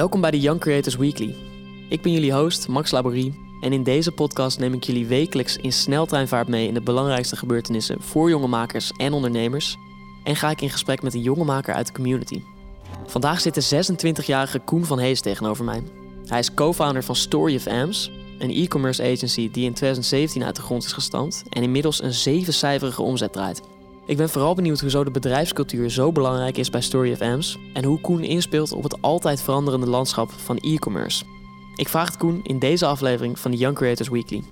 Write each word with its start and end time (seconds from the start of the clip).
Welkom 0.00 0.20
bij 0.20 0.30
de 0.30 0.40
Young 0.40 0.60
Creators 0.60 0.96
Weekly. 0.96 1.34
Ik 1.88 2.02
ben 2.02 2.12
jullie 2.12 2.32
host, 2.32 2.68
Max 2.68 2.90
Laborie. 2.90 3.40
En 3.60 3.72
in 3.72 3.82
deze 3.82 4.12
podcast 4.12 4.58
neem 4.58 4.74
ik 4.74 4.84
jullie 4.84 5.06
wekelijks 5.06 5.56
in 5.56 5.72
sneltreinvaart 5.72 6.48
mee 6.48 6.66
in 6.66 6.74
de 6.74 6.80
belangrijkste 6.80 7.36
gebeurtenissen 7.36 8.02
voor 8.02 8.28
jonge 8.28 8.46
makers 8.46 8.92
en 8.96 9.12
ondernemers. 9.12 9.76
En 10.24 10.36
ga 10.36 10.50
ik 10.50 10.60
in 10.60 10.70
gesprek 10.70 11.02
met 11.02 11.14
een 11.14 11.22
jonge 11.22 11.44
maker 11.44 11.74
uit 11.74 11.86
de 11.86 11.92
community. 11.92 12.42
Vandaag 13.06 13.40
zit 13.40 13.54
de 13.54 13.84
26-jarige 13.84 14.58
Koen 14.58 14.84
van 14.84 14.98
Hees 14.98 15.20
tegenover 15.20 15.64
mij. 15.64 15.82
Hij 16.26 16.38
is 16.38 16.54
co-founder 16.54 17.04
van 17.04 17.16
Story 17.16 17.56
of 17.56 17.66
Amps, 17.66 18.10
een 18.38 18.50
e-commerce 18.50 19.02
agency 19.02 19.50
die 19.50 19.64
in 19.64 19.74
2017 19.74 20.44
uit 20.44 20.56
de 20.56 20.62
grond 20.62 20.84
is 20.84 20.92
gestampt 20.92 21.42
en 21.48 21.62
inmiddels 21.62 22.02
een 22.02 22.14
zevencijferige 22.14 23.02
omzet 23.02 23.32
draait. 23.32 23.62
Ik 24.10 24.16
ben 24.16 24.28
vooral 24.28 24.54
benieuwd 24.54 24.80
hoezo 24.80 25.04
de 25.04 25.10
bedrijfscultuur 25.10 25.90
zo 25.90 26.12
belangrijk 26.12 26.56
is 26.56 26.70
bij 26.70 26.80
Story 26.80 27.12
of 27.12 27.20
Amps 27.20 27.58
en 27.74 27.84
hoe 27.84 28.00
Koen 28.00 28.22
inspeelt 28.22 28.72
op 28.72 28.82
het 28.82 29.02
altijd 29.02 29.42
veranderende 29.42 29.86
landschap 29.86 30.30
van 30.30 30.56
e-commerce. 30.56 31.24
Ik 31.76 31.88
vraag 31.88 32.06
het 32.06 32.16
Koen 32.16 32.40
in 32.44 32.58
deze 32.58 32.86
aflevering 32.86 33.38
van 33.38 33.50
de 33.50 33.56
Young 33.56 33.76
Creators 33.76 34.08
Weekly. 34.08 34.42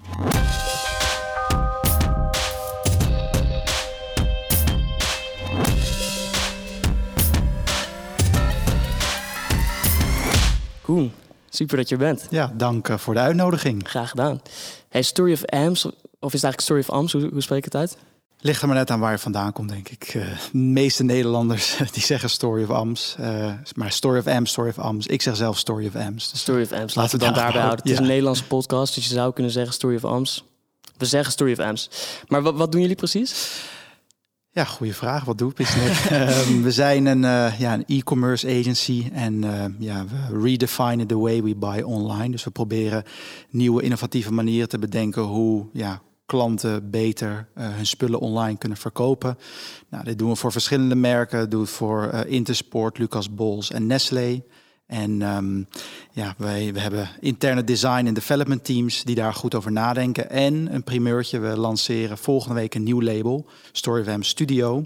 Koen, 10.82 11.12
super 11.48 11.76
dat 11.76 11.88
je 11.88 11.94
er 11.94 12.00
bent. 12.00 12.26
Ja, 12.30 12.52
dank 12.56 12.88
eh, 12.88 12.98
voor 12.98 13.14
de 13.14 13.20
uitnodiging. 13.20 13.88
Graag 13.88 14.10
gedaan. 14.10 14.40
Hey, 14.88 15.02
Story 15.02 15.32
of 15.32 15.44
Amps, 15.44 15.84
of 15.84 15.92
is 15.92 15.94
het 16.20 16.22
eigenlijk 16.22 16.60
Story 16.60 16.80
of 16.80 16.90
Amps? 16.90 17.12
Hoe, 17.12 17.28
hoe 17.32 17.42
spreek 17.42 17.58
ik 17.58 17.64
het 17.64 17.76
uit? 17.76 17.96
Ligt 18.40 18.60
er 18.60 18.66
maar 18.66 18.76
net 18.76 18.90
aan 18.90 19.00
waar 19.00 19.12
je 19.12 19.18
vandaan 19.18 19.52
komt, 19.52 19.68
denk 19.68 19.88
ik. 19.88 20.14
Uh, 20.14 20.26
de 20.52 20.58
meeste 20.58 21.04
Nederlanders 21.04 21.76
die 21.92 22.02
zeggen 22.02 22.30
Story 22.30 22.62
of 22.62 22.70
Ams. 22.70 23.16
Uh, 23.20 23.52
maar 23.74 23.92
Story 23.92 24.18
of 24.18 24.26
Ams, 24.26 24.50
Story 24.50 24.68
of 24.68 24.78
Ams. 24.78 25.06
Ik 25.06 25.22
zeg 25.22 25.36
zelf 25.36 25.58
Story 25.58 25.86
of 25.86 25.94
Ams. 25.94 26.30
Dus 26.30 26.40
Story 26.40 26.62
of 26.62 26.72
Ams. 26.72 26.94
Laten 26.94 27.18
we 27.18 27.24
dan 27.24 27.34
daarbij 27.34 27.60
houden. 27.60 27.82
Het 27.82 27.92
is 27.92 27.98
een 27.98 28.06
Nederlandse 28.06 28.44
podcast, 28.44 28.94
dus 28.94 29.06
je 29.08 29.14
zou 29.14 29.32
kunnen 29.32 29.52
zeggen 29.52 29.72
Story 29.72 29.96
of 29.96 30.04
Ams. 30.04 30.44
We 30.96 31.06
zeggen 31.06 31.32
Story 31.32 31.52
of 31.52 31.58
Ams. 31.58 31.90
Maar 32.28 32.42
wat, 32.42 32.54
wat 32.54 32.72
doen 32.72 32.80
jullie 32.80 32.96
precies? 32.96 33.60
Ja, 34.50 34.64
goede 34.64 34.94
vraag. 34.94 35.24
Wat 35.24 35.38
doe 35.38 35.52
ik? 35.56 35.68
um, 36.12 36.62
we 36.68 36.70
zijn 36.70 37.06
een 37.06 37.22
uh, 37.22 37.58
ja, 37.60 37.74
een 37.74 37.84
e-commerce 37.86 38.46
agency 38.46 39.10
en 39.12 39.34
uh, 39.44 39.64
ja, 39.78 40.04
we 40.04 40.40
redefinen 40.42 41.06
the 41.06 41.18
way 41.18 41.42
we 41.42 41.54
buy 41.54 41.80
online. 41.80 42.30
Dus 42.30 42.44
we 42.44 42.50
proberen 42.50 43.04
nieuwe 43.50 43.82
innovatieve 43.82 44.32
manieren 44.32 44.68
te 44.68 44.78
bedenken 44.78 45.22
hoe 45.22 45.66
ja, 45.72 46.02
klanten 46.28 46.90
beter 46.90 47.48
uh, 47.58 47.68
hun 47.74 47.86
spullen 47.86 48.20
online 48.20 48.58
kunnen 48.58 48.78
verkopen. 48.78 49.38
Nou, 49.88 50.04
dit 50.04 50.18
doen 50.18 50.30
we 50.30 50.36
voor 50.36 50.52
verschillende 50.52 50.94
merken. 50.94 51.50
Doe 51.50 51.60
het 51.60 51.70
voor 51.70 52.10
uh, 52.14 52.20
Intersport, 52.26 52.98
Lucas 52.98 53.34
Bols 53.34 53.70
en 53.70 53.86
Nestlé. 53.86 54.42
En 54.86 55.22
um, 55.22 55.66
ja, 56.12 56.34
wij 56.36 56.72
we 56.72 56.80
hebben 56.80 57.08
interne 57.20 57.64
design 57.64 58.06
en 58.06 58.14
development 58.14 58.64
teams 58.64 59.04
die 59.04 59.14
daar 59.14 59.34
goed 59.34 59.54
over 59.54 59.72
nadenken. 59.72 60.30
En 60.30 60.74
een 60.74 60.84
primeurtje, 60.84 61.38
we 61.38 61.56
lanceren 61.56 62.18
volgende 62.18 62.54
week 62.54 62.74
een 62.74 62.82
nieuw 62.82 63.02
label, 63.02 63.46
StoryVM 63.72 64.22
Studio. 64.22 64.82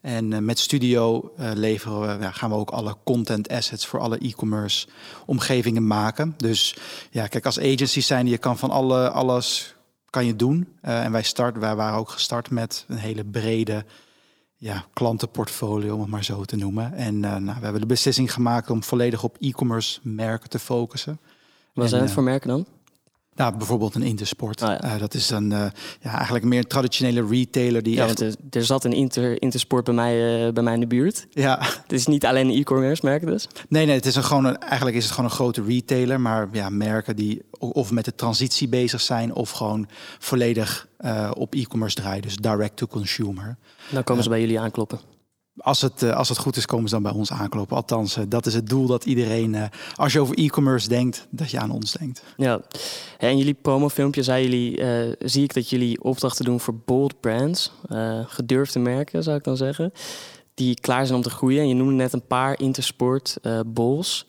En 0.00 0.30
uh, 0.30 0.38
met 0.38 0.58
Studio 0.58 1.32
leveren 1.54 2.00
we, 2.00 2.24
ja, 2.24 2.30
gaan 2.30 2.50
we 2.50 2.56
ook 2.56 2.70
alle 2.70 2.96
content 3.04 3.48
assets 3.48 3.86
voor 3.86 4.00
alle 4.00 4.18
e-commerce 4.18 4.86
omgevingen 5.26 5.86
maken. 5.86 6.34
Dus 6.36 6.76
ja, 7.10 7.26
kijk, 7.26 7.46
als 7.46 7.58
agency 7.58 8.00
zijn 8.00 8.26
je 8.26 8.38
kan 8.38 8.58
van 8.58 8.70
alle, 8.70 9.10
alles 9.10 9.74
kan 10.12 10.26
je 10.26 10.36
doen. 10.36 10.68
Uh, 10.84 11.04
en 11.04 11.12
wij, 11.12 11.22
start, 11.22 11.58
wij 11.58 11.74
waren 11.74 11.98
ook 11.98 12.10
gestart 12.10 12.50
met 12.50 12.84
een 12.88 12.96
hele 12.96 13.24
brede 13.24 13.84
ja, 14.56 14.84
klantenportfolio, 14.92 15.94
om 15.94 16.00
het 16.00 16.10
maar 16.10 16.24
zo 16.24 16.44
te 16.44 16.56
noemen. 16.56 16.92
En 16.94 17.14
uh, 17.14 17.36
nou, 17.36 17.58
we 17.58 17.62
hebben 17.62 17.80
de 17.80 17.86
beslissing 17.86 18.32
gemaakt 18.32 18.70
om 18.70 18.82
volledig 18.82 19.22
op 19.24 19.36
e-commerce 19.40 20.00
merken 20.02 20.48
te 20.48 20.58
focussen. 20.58 21.20
Wat 21.74 21.88
zijn 21.88 22.00
het 22.00 22.10
uh, 22.10 22.16
voor 22.16 22.24
merken 22.24 22.48
dan? 22.48 22.66
Nou, 23.34 23.56
bijvoorbeeld 23.56 23.94
een 23.94 24.02
Intersport. 24.02 24.62
Oh, 24.62 24.68
ja. 24.68 24.84
uh, 24.94 25.00
dat 25.00 25.14
is 25.14 25.30
een 25.30 25.50
uh, 25.50 25.66
ja, 26.00 26.14
eigenlijk 26.14 26.44
meer 26.44 26.58
een 26.58 26.66
traditionele 26.66 27.26
retailer 27.26 27.82
die. 27.82 27.94
Ja, 27.94 28.06
echt... 28.06 28.20
er, 28.20 28.34
er, 28.50 28.64
zat 28.64 28.84
een 28.84 28.92
Inter, 28.92 29.42
Intersport 29.42 29.84
bij 29.84 29.94
mij, 29.94 30.46
uh, 30.46 30.52
bij 30.52 30.62
mij 30.62 30.74
in 30.74 30.80
de 30.80 30.86
buurt. 30.86 31.26
Ja. 31.30 31.58
Het 31.60 31.92
is 31.92 32.06
niet 32.06 32.26
alleen 32.26 32.48
een 32.48 32.56
e-commerce 32.56 33.04
merk 33.04 33.26
dus. 33.26 33.48
Nee, 33.68 33.86
nee, 33.86 33.94
het 33.94 34.06
is 34.06 34.14
een 34.14 34.24
gewoon 34.24 34.44
een, 34.44 34.58
eigenlijk 34.58 34.96
is 34.96 35.04
het 35.04 35.12
gewoon 35.12 35.30
een 35.30 35.36
grote 35.36 35.62
retailer, 35.62 36.20
maar 36.20 36.48
ja, 36.52 36.68
merken 36.68 37.16
die 37.16 37.42
of 37.58 37.90
met 37.90 38.04
de 38.04 38.14
transitie 38.14 38.68
bezig 38.68 39.00
zijn 39.00 39.34
of 39.34 39.50
gewoon 39.50 39.88
volledig 40.18 40.88
op 41.34 41.54
e-commerce 41.54 41.96
draaien, 41.96 42.22
dus 42.22 42.36
direct 42.36 42.76
to 42.76 42.86
consumer. 42.86 43.56
Dan 43.90 44.04
komen 44.04 44.22
ze 44.22 44.28
bij 44.28 44.40
jullie 44.40 44.60
aankloppen. 44.60 45.11
Als 45.56 45.80
het, 45.80 46.02
als 46.02 46.28
het 46.28 46.38
goed 46.38 46.56
is, 46.56 46.66
komen 46.66 46.88
ze 46.88 46.94
dan 46.94 47.02
bij 47.02 47.12
ons 47.12 47.32
aankloppen. 47.32 47.76
Althans, 47.76 48.18
dat 48.28 48.46
is 48.46 48.54
het 48.54 48.68
doel 48.68 48.86
dat 48.86 49.04
iedereen, 49.04 49.70
als 49.94 50.12
je 50.12 50.20
over 50.20 50.38
e-commerce 50.38 50.88
denkt, 50.88 51.26
dat 51.30 51.50
je 51.50 51.58
aan 51.58 51.70
ons 51.70 51.92
denkt. 51.92 52.22
Ja, 52.36 52.60
en 53.18 53.38
jullie 53.38 53.54
promofilmpje 53.54 54.22
zei 54.22 54.42
jullie, 54.42 54.82
zie 55.18 55.42
ik 55.42 55.54
dat 55.54 55.70
jullie 55.70 56.02
opdrachten 56.02 56.44
doen 56.44 56.60
voor 56.60 56.74
bold 56.84 57.20
brands, 57.20 57.72
uh, 57.88 58.20
gedurfde 58.26 58.78
merken 58.78 59.22
zou 59.22 59.36
ik 59.36 59.44
dan 59.44 59.56
zeggen, 59.56 59.92
die 60.54 60.80
klaar 60.80 61.06
zijn 61.06 61.16
om 61.16 61.24
te 61.24 61.30
groeien. 61.30 61.60
En 61.60 61.68
je 61.68 61.74
noemde 61.74 61.94
net 61.94 62.12
een 62.12 62.26
paar 62.26 62.60
Intersport, 62.60 63.36
uh, 63.42 63.60
Bols. 63.66 64.26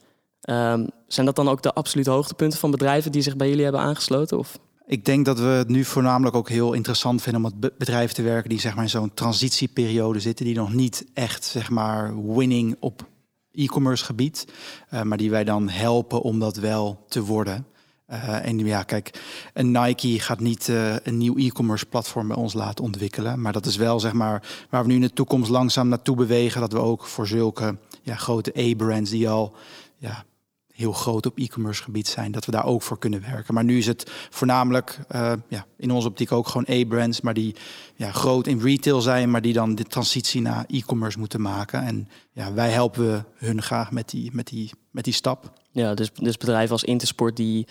Um, 0.49 0.89
zijn 1.07 1.25
dat 1.25 1.35
dan 1.35 1.49
ook 1.49 1.61
de 1.61 1.73
absolute 1.73 2.09
hoogtepunten 2.09 2.59
van 2.59 2.71
bedrijven 2.71 3.11
die 3.11 3.21
zich 3.21 3.35
bij 3.35 3.49
jullie 3.49 3.63
hebben 3.63 3.81
aangesloten? 3.81 4.37
Of? 4.37 4.59
Ik 4.85 5.05
denk 5.05 5.25
dat 5.25 5.39
we 5.39 5.45
het 5.45 5.67
nu 5.67 5.83
voornamelijk 5.83 6.35
ook 6.35 6.49
heel 6.49 6.73
interessant 6.73 7.21
vinden 7.21 7.43
om 7.45 7.51
met 7.59 7.77
bedrijven 7.77 8.15
te 8.15 8.21
werken 8.21 8.49
die 8.49 8.59
zeg 8.59 8.75
maar 8.75 8.83
in 8.83 8.89
zo'n 8.89 9.13
transitieperiode 9.13 10.19
zitten, 10.19 10.45
die 10.45 10.55
nog 10.55 10.73
niet 10.73 11.05
echt 11.13 11.43
zeg 11.43 11.69
maar 11.69 12.25
winning 12.33 12.75
op 12.79 13.07
e-commerce 13.51 14.05
gebied, 14.05 14.47
uh, 14.93 15.01
maar 15.01 15.17
die 15.17 15.29
wij 15.29 15.43
dan 15.43 15.69
helpen 15.69 16.21
om 16.21 16.39
dat 16.39 16.55
wel 16.55 17.05
te 17.07 17.23
worden. 17.23 17.65
Uh, 18.09 18.45
en 18.45 18.59
ja, 18.59 18.83
kijk, 18.83 19.21
een 19.53 19.71
Nike 19.71 20.19
gaat 20.19 20.39
niet 20.39 20.67
uh, 20.67 20.95
een 21.03 21.17
nieuw 21.17 21.35
e-commerce 21.37 21.85
platform 21.85 22.27
bij 22.27 22.37
ons 22.37 22.53
laten 22.53 22.83
ontwikkelen, 22.83 23.41
maar 23.41 23.53
dat 23.53 23.65
is 23.65 23.75
wel 23.75 23.99
zeg 23.99 24.13
maar 24.13 24.65
waar 24.69 24.81
we 24.81 24.87
nu 24.87 24.95
in 24.95 25.01
de 25.01 25.13
toekomst 25.13 25.49
langzaam 25.49 25.87
naartoe 25.87 26.15
bewegen, 26.15 26.61
dat 26.61 26.71
we 26.71 26.79
ook 26.79 27.05
voor 27.05 27.27
zulke 27.27 27.77
ja, 28.01 28.15
grote 28.15 28.53
A-brands 28.59 29.09
die 29.09 29.29
al 29.29 29.55
ja, 29.97 30.25
heel 30.73 30.91
groot 30.91 31.25
op 31.25 31.37
e-commerce 31.37 31.83
gebied 31.83 32.07
zijn, 32.07 32.31
dat 32.31 32.45
we 32.45 32.51
daar 32.51 32.65
ook 32.65 32.81
voor 32.81 32.99
kunnen 32.99 33.21
werken. 33.21 33.53
Maar 33.53 33.63
nu 33.63 33.77
is 33.77 33.85
het 33.85 34.11
voornamelijk 34.29 34.99
uh, 35.11 35.33
ja, 35.47 35.65
in 35.77 35.91
onze 35.91 36.07
optiek 36.07 36.31
ook 36.31 36.47
gewoon 36.47 36.79
A-brands, 36.79 37.21
maar 37.21 37.33
die 37.33 37.55
ja, 37.95 38.11
groot 38.11 38.47
in 38.47 38.59
retail 38.59 39.01
zijn, 39.01 39.31
maar 39.31 39.41
die 39.41 39.53
dan 39.53 39.75
de 39.75 39.83
transitie 39.83 40.41
naar 40.41 40.65
e-commerce 40.67 41.19
moeten 41.19 41.41
maken. 41.41 41.83
En 41.83 42.07
ja, 42.31 42.53
wij 42.53 42.69
helpen 42.69 43.25
hun 43.35 43.61
graag 43.61 43.91
met 43.91 44.09
die, 44.09 44.29
met 44.33 44.47
die, 44.47 44.71
met 44.91 45.03
die 45.03 45.13
stap. 45.13 45.51
Ja, 45.71 45.93
dus, 45.93 46.11
dus 46.13 46.37
bedrijven 46.37 46.71
als 46.71 46.83
Intersport 46.83 47.35
die 47.35 47.67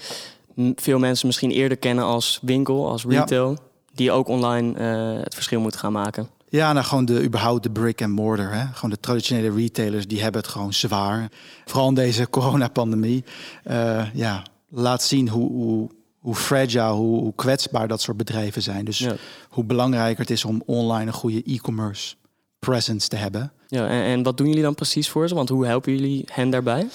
veel 0.74 0.98
mensen 0.98 1.26
misschien 1.26 1.50
eerder 1.50 1.78
kennen 1.78 2.04
als 2.04 2.38
winkel, 2.42 2.88
als 2.88 3.04
retail, 3.04 3.50
ja. 3.50 3.56
die 3.94 4.12
ook 4.12 4.28
online 4.28 4.78
uh, 4.78 5.22
het 5.22 5.34
verschil 5.34 5.60
moeten 5.60 5.80
gaan 5.80 5.92
maken. 5.92 6.28
Ja, 6.52 6.72
nou 6.72 6.86
gewoon 6.86 7.04
de 7.04 7.22
überhaupt 7.22 7.62
de 7.62 7.70
brick 7.70 8.02
and 8.02 8.12
mortar. 8.12 8.52
Hè? 8.52 8.66
Gewoon 8.72 8.90
de 8.90 9.00
traditionele 9.00 9.54
retailers, 9.54 10.06
die 10.06 10.22
hebben 10.22 10.40
het 10.40 10.50
gewoon 10.50 10.72
zwaar. 10.72 11.30
Vooral 11.64 11.88
in 11.88 11.94
deze 11.94 12.28
coronapandemie. 12.36 13.24
Uh, 13.70 14.14
ja, 14.14 14.42
laat 14.68 15.02
zien 15.02 15.28
hoe, 15.28 15.50
hoe, 15.50 15.90
hoe 16.18 16.34
fragile, 16.34 16.90
hoe, 16.90 17.20
hoe, 17.20 17.34
kwetsbaar 17.34 17.88
dat 17.88 18.00
soort 18.00 18.16
bedrijven 18.16 18.62
zijn. 18.62 18.84
Dus 18.84 18.98
ja. 18.98 19.14
hoe 19.48 19.64
belangrijker 19.64 20.20
het 20.20 20.30
is 20.30 20.44
om 20.44 20.62
online 20.66 21.06
een 21.06 21.12
goede 21.12 21.42
e-commerce 21.42 22.14
presence 22.58 23.08
te 23.08 23.16
hebben. 23.16 23.52
Ja, 23.69 23.88
en, 23.88 24.02
en, 24.02 24.22
wat 24.22 24.36
doen 24.36 24.46
jullie 24.48 24.62
dan 24.62 24.74
precies 24.74 25.08
voor 25.08 25.28
ze? 25.28 25.34
Want 25.34 25.48
hoe 25.48 25.66
helpen 25.66 25.92
jullie 25.92 26.24
hen 26.32 26.50
daarbij? 26.50 26.88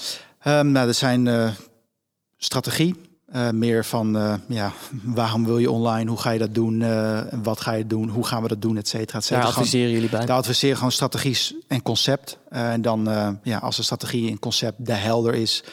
Um, 0.46 0.70
nou, 0.72 0.88
er 0.88 0.94
zijn 0.94 1.26
uh, 1.26 1.50
strategie. 2.36 2.94
Uh, 3.34 3.50
meer 3.50 3.84
van 3.84 4.16
uh, 4.16 4.34
ja, 4.46 4.72
waarom 5.02 5.44
wil 5.44 5.58
je 5.58 5.70
online, 5.70 6.10
hoe 6.10 6.18
ga 6.18 6.30
je 6.30 6.38
dat 6.38 6.54
doen, 6.54 6.80
uh, 6.80 7.20
wat 7.42 7.60
ga 7.60 7.72
je 7.72 7.86
doen, 7.86 8.08
hoe 8.08 8.26
gaan 8.26 8.42
we 8.42 8.48
dat 8.48 8.62
doen, 8.62 8.76
et 8.76 8.88
cetera. 8.88 9.18
Et 9.18 9.24
cetera. 9.24 9.40
Daar 9.40 9.54
adviseren 9.54 9.86
gewoon, 9.86 9.94
jullie 9.94 10.16
bij? 10.16 10.26
Daar 10.26 10.36
adviseren 10.36 10.76
gewoon 10.76 10.92
strategisch 10.92 11.54
en 11.66 11.82
concept. 11.82 12.38
en 12.48 12.82
dan, 12.82 13.08
ja, 13.42 13.58
als 13.58 13.76
de 13.76 13.82
strategie 13.82 14.30
en 14.30 14.38
concept 14.38 14.86
de 14.86 14.92
helder 14.92 15.34
is, 15.34 15.64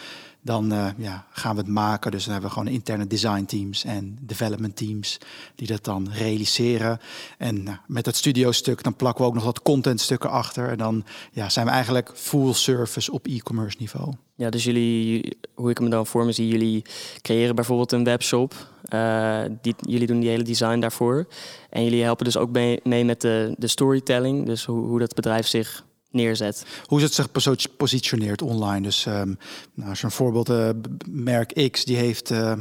dan 0.46 0.74
uh, 0.74 0.88
ja, 0.98 1.26
gaan 1.32 1.56
we 1.56 1.62
het 1.62 1.70
maken. 1.70 2.12
Dus 2.12 2.24
dan 2.24 2.34
hebben 2.34 2.50
we 2.50 2.56
gewoon 2.58 2.74
interne 2.74 3.08
design 3.08 3.46
teams 3.46 3.84
en 3.84 4.18
development 4.22 4.76
teams 4.76 5.18
die 5.56 5.68
dat 5.68 5.84
dan 5.84 6.10
realiseren. 6.12 7.00
En 7.38 7.64
nou, 7.64 7.78
met 7.88 8.06
dat 8.06 8.16
studio 8.16 8.52
stuk 8.52 8.84
dan 8.84 8.96
plakken 8.96 9.24
we 9.24 9.30
ook 9.30 9.36
nog 9.36 9.44
wat 9.44 9.62
contentstukken 9.62 10.30
achter. 10.30 10.70
En 10.70 10.78
dan 10.78 11.04
ja, 11.32 11.50
zijn 11.50 11.66
we 11.66 11.72
eigenlijk 11.72 12.12
full 12.14 12.54
service 12.54 13.12
op 13.12 13.28
e-commerce 13.28 13.78
niveau. 13.80 14.14
Ja, 14.36 14.50
dus 14.50 14.64
jullie, 14.64 15.38
hoe 15.54 15.70
ik 15.70 15.80
me 15.80 15.90
dan 15.90 16.06
voor 16.06 16.26
me 16.26 16.32
zie, 16.32 16.48
jullie 16.48 16.82
creëren 17.22 17.56
bijvoorbeeld 17.56 17.92
een 17.92 18.04
webshop. 18.04 18.54
Die, 19.62 19.76
jullie 19.80 20.08
doen 20.08 20.20
die 20.20 20.30
hele 20.30 20.44
design 20.44 20.80
daarvoor. 20.80 21.28
En 21.70 21.84
jullie 21.84 22.04
helpen 22.04 22.26
dus 22.26 22.38
ook 22.38 22.52
mee, 22.52 22.80
mee 22.84 23.06
met 23.06 23.22
de, 23.22 23.56
de 23.58 23.68
storytelling. 23.68 24.46
Dus 24.46 24.66
hoe, 24.66 24.86
hoe 24.86 25.00
dat 25.00 25.14
bedrijf 25.16 25.48
zich 25.48 25.86
neerzet. 26.16 26.66
Hoe 26.86 27.02
het 27.02 27.14
zich 27.14 27.30
positioneert 27.78 28.42
online. 28.42 28.82
Dus 28.82 29.06
um, 29.06 29.38
nou, 29.74 29.90
als 29.90 30.00
je 30.00 30.06
een 30.06 30.12
voorbeeld, 30.12 30.50
uh, 30.50 30.70
merk 31.10 31.70
X, 31.72 31.86
die 31.86 31.98
heeft, 31.98 32.32
uh, 32.32 32.54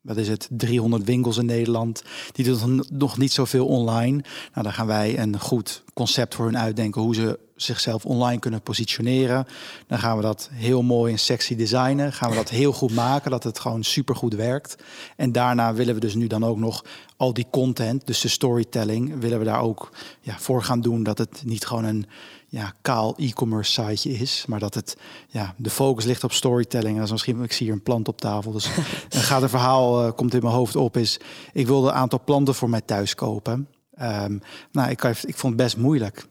wat 0.00 0.16
is 0.16 0.28
het, 0.28 0.48
300 0.50 1.04
winkels 1.04 1.36
in 1.36 1.46
Nederland. 1.46 2.02
Die 2.32 2.44
doet 2.44 2.90
nog 2.90 3.18
niet 3.18 3.32
zoveel 3.32 3.66
online. 3.66 4.22
Nou, 4.52 4.62
dan 4.62 4.72
gaan 4.72 4.86
wij 4.86 5.18
een 5.18 5.40
goed 5.40 5.82
concept 5.94 6.34
voor 6.34 6.44
hun 6.44 6.58
uitdenken 6.58 7.02
hoe 7.02 7.14
ze 7.14 7.38
zichzelf 7.62 8.04
online 8.04 8.40
kunnen 8.40 8.62
positioneren. 8.62 9.46
Dan 9.86 9.98
gaan 9.98 10.16
we 10.16 10.22
dat 10.22 10.48
heel 10.52 10.82
mooi 10.82 11.12
en 11.12 11.18
sexy 11.18 11.56
designen. 11.56 12.12
Gaan 12.12 12.30
we 12.30 12.36
dat 12.36 12.48
heel 12.48 12.72
goed 12.72 12.94
maken, 12.94 13.30
dat 13.30 13.44
het 13.44 13.58
gewoon 13.58 13.84
super 13.84 14.16
goed 14.16 14.34
werkt. 14.34 14.76
En 15.16 15.32
daarna 15.32 15.74
willen 15.74 15.94
we 15.94 16.00
dus 16.00 16.14
nu 16.14 16.26
dan 16.26 16.44
ook 16.44 16.58
nog 16.58 16.84
al 17.16 17.32
die 17.32 17.46
content, 17.50 18.06
dus 18.06 18.20
de 18.20 18.28
storytelling, 18.28 19.20
willen 19.20 19.38
we 19.38 19.44
daar 19.44 19.60
ook 19.60 19.90
ja, 20.20 20.38
voor 20.38 20.62
gaan 20.62 20.80
doen 20.80 21.02
dat 21.02 21.18
het 21.18 21.42
niet 21.44 21.66
gewoon 21.66 21.84
een 21.84 22.06
ja, 22.48 22.74
kaal 22.82 23.14
e-commerce 23.16 23.72
siteje 23.72 24.18
is, 24.18 24.44
maar 24.46 24.58
dat 24.58 24.74
het 24.74 24.96
ja, 25.28 25.54
de 25.56 25.70
focus 25.70 26.04
ligt 26.04 26.24
op 26.24 26.32
storytelling. 26.32 26.90
En 26.90 26.96
dat 26.96 27.04
is 27.04 27.10
misschien, 27.10 27.42
ik 27.42 27.52
zie 27.52 27.66
hier 27.66 27.74
een 27.74 27.82
plant 27.82 28.08
op 28.08 28.20
tafel, 28.20 28.52
dus 28.52 28.70
dan 29.08 29.20
gaat 29.20 29.42
een 29.42 29.48
verhaal 29.48 30.06
uh, 30.06 30.12
komt 30.12 30.34
in 30.34 30.42
mijn 30.42 30.54
hoofd 30.54 30.76
op. 30.76 30.96
Is 30.96 31.20
ik 31.52 31.66
wilde 31.66 31.88
een 31.88 31.94
aantal 31.94 32.20
planten 32.24 32.54
voor 32.54 32.70
mij 32.70 32.80
thuis 32.80 33.14
kopen. 33.14 33.68
Um, 34.02 34.42
nou, 34.72 34.90
ik, 34.90 35.04
ik 35.04 35.36
vond 35.36 35.52
het 35.52 35.56
best 35.56 35.76
moeilijk. 35.76 36.26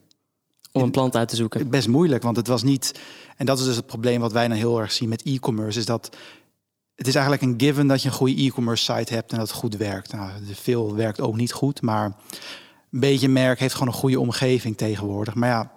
Om 0.72 0.82
een 0.82 0.90
plant 0.90 1.16
uit 1.16 1.28
te 1.28 1.36
zoeken. 1.36 1.70
Best 1.70 1.88
moeilijk, 1.88 2.22
want 2.22 2.36
het 2.36 2.46
was 2.46 2.62
niet. 2.62 3.00
En 3.36 3.46
dat 3.46 3.58
is 3.58 3.64
dus 3.64 3.76
het 3.76 3.86
probleem 3.86 4.20
wat 4.20 4.32
wij 4.32 4.48
nou 4.48 4.60
heel 4.60 4.80
erg 4.80 4.92
zien 4.92 5.08
met 5.08 5.22
e-commerce, 5.22 5.78
is 5.78 5.86
dat 5.86 6.16
het 6.94 7.06
is 7.06 7.14
eigenlijk 7.14 7.44
een 7.44 7.54
given 7.60 7.86
dat 7.86 8.02
je 8.02 8.08
een 8.08 8.14
goede 8.14 8.42
e-commerce 8.42 8.92
site 8.92 9.14
hebt 9.14 9.32
en 9.32 9.38
dat 9.38 9.48
het 9.48 9.56
goed 9.56 9.76
werkt. 9.76 10.12
Nou, 10.12 10.30
veel 10.52 10.94
werkt 10.94 11.20
ook 11.20 11.36
niet 11.36 11.52
goed, 11.52 11.82
maar 11.82 12.04
een 12.90 13.00
beetje 13.00 13.28
merk 13.28 13.58
heeft 13.58 13.72
gewoon 13.72 13.88
een 13.88 14.00
goede 14.00 14.20
omgeving 14.20 14.76
tegenwoordig. 14.76 15.34
Maar 15.34 15.48
ja, 15.48 15.72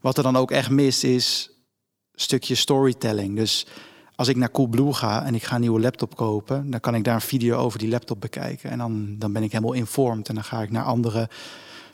wat 0.00 0.16
er 0.16 0.22
dan 0.22 0.36
ook 0.36 0.50
echt 0.50 0.70
mist 0.70 1.04
is 1.04 1.50
een 2.12 2.20
stukje 2.20 2.54
storytelling. 2.54 3.36
Dus 3.36 3.66
als 4.14 4.28
ik 4.28 4.36
naar 4.36 4.50
Coolblue 4.50 4.92
ga 4.92 5.24
en 5.24 5.34
ik 5.34 5.42
ga 5.42 5.54
een 5.54 5.60
nieuwe 5.60 5.80
laptop 5.80 6.16
kopen, 6.16 6.70
dan 6.70 6.80
kan 6.80 6.94
ik 6.94 7.04
daar 7.04 7.14
een 7.14 7.20
video 7.20 7.56
over 7.56 7.78
die 7.78 7.88
laptop 7.88 8.20
bekijken. 8.20 8.70
En 8.70 8.78
dan, 8.78 9.18
dan 9.18 9.32
ben 9.32 9.42
ik 9.42 9.52
helemaal 9.52 9.72
informed. 9.72 10.28
En 10.28 10.34
dan 10.34 10.44
ga 10.44 10.62
ik 10.62 10.70
naar 10.70 10.84
andere 10.84 11.28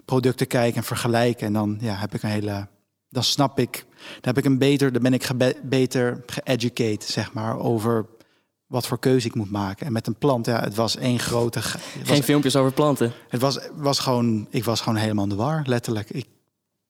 producten 0.04 0.46
kijken 0.46 0.76
en 0.76 0.84
vergelijken. 0.84 1.46
En 1.46 1.52
dan 1.52 1.78
ja, 1.80 1.94
heb 1.94 2.14
ik 2.14 2.22
een 2.22 2.28
hele. 2.28 2.68
Dan 3.08 3.22
snap 3.22 3.58
ik, 3.58 3.86
dan 3.98 4.20
heb 4.20 4.38
ik 4.38 4.44
een 4.44 4.58
beter, 4.58 4.92
dan 4.92 5.02
ben 5.02 5.14
ik 5.14 5.24
ge 5.24 5.56
beter 5.62 6.22
geeducate, 6.26 7.12
zeg 7.12 7.32
maar, 7.32 7.58
over 7.58 8.06
wat 8.66 8.86
voor 8.86 8.98
keuze 8.98 9.26
ik 9.26 9.34
moet 9.34 9.50
maken. 9.50 9.86
En 9.86 9.92
met 9.92 10.06
een 10.06 10.18
plant, 10.18 10.46
ja, 10.46 10.60
het 10.60 10.74
was 10.74 10.96
één 10.96 11.18
grote. 11.18 11.62
Geen 12.02 12.22
filmpjes 12.22 12.56
over 12.56 12.72
planten. 12.72 13.12
Het 13.28 13.40
was, 13.40 13.58
was 13.74 13.98
gewoon, 13.98 14.46
ik 14.50 14.64
was 14.64 14.80
gewoon 14.80 14.98
helemaal 14.98 15.24
in 15.24 15.30
de 15.30 15.36
war, 15.36 15.62
letterlijk. 15.66 16.10
Ik 16.10 16.26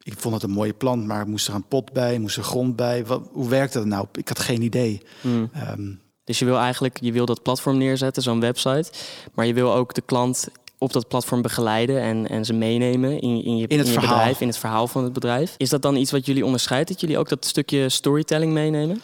ik 0.07 0.19
vond 0.19 0.35
het 0.35 0.43
een 0.43 0.51
mooie 0.51 0.73
plant, 0.73 1.07
maar 1.07 1.29
moest 1.29 1.49
er 1.49 1.55
een 1.55 1.69
pot 1.69 1.93
bij, 1.93 2.19
moest 2.19 2.37
er 2.37 2.43
grond 2.43 2.77
bij. 2.77 3.07
Wat, 3.07 3.23
hoe 3.33 3.49
werkte 3.49 3.79
dat 3.79 3.87
nou? 3.87 4.07
Ik 4.13 4.29
had 4.29 4.39
geen 4.39 4.63
idee. 4.63 5.03
Hmm. 5.21 5.51
Ehm, 5.53 5.93
dus 6.25 6.39
je 6.39 6.45
wil 6.45 6.59
eigenlijk, 6.59 6.99
je 7.01 7.13
wil 7.13 7.27
dat 7.27 7.43
platform 7.43 7.79
neerzetten, 7.79 8.23
zo'n 8.23 8.41
website, 8.41 8.91
maar 9.35 9.47
je 9.47 9.55
wil 9.55 9.75
ook 9.75 9.95
de 9.95 10.01
klant 10.01 10.49
op 10.79 10.93
dat 10.93 11.09
platform 11.09 11.43
begeleiden 11.43 12.01
en, 12.01 12.29
en 12.29 12.45
ze 12.45 12.53
meenemen 12.53 13.21
in, 13.21 13.45
in 13.45 13.57
je, 13.57 13.67
in 13.67 13.79
het 13.79 13.89
verhaal. 13.89 14.17
bedrijf, 14.17 14.41
in 14.41 14.47
het 14.47 14.59
verhaal 14.59 14.87
van 14.87 15.05
het 15.05 15.13
bedrijf. 15.13 15.55
Is 15.57 15.69
dat 15.69 15.83
dan 15.83 15.97
iets 15.97 16.11
wat 16.11 16.27
jullie 16.27 16.45
onderscheidt, 16.45 16.89
dat 16.89 17.01
jullie 17.01 17.19
ook 17.19 17.29
dat 17.29 17.45
stukje 17.45 17.89
storytelling 17.89 18.53
meenemen? 18.53 19.01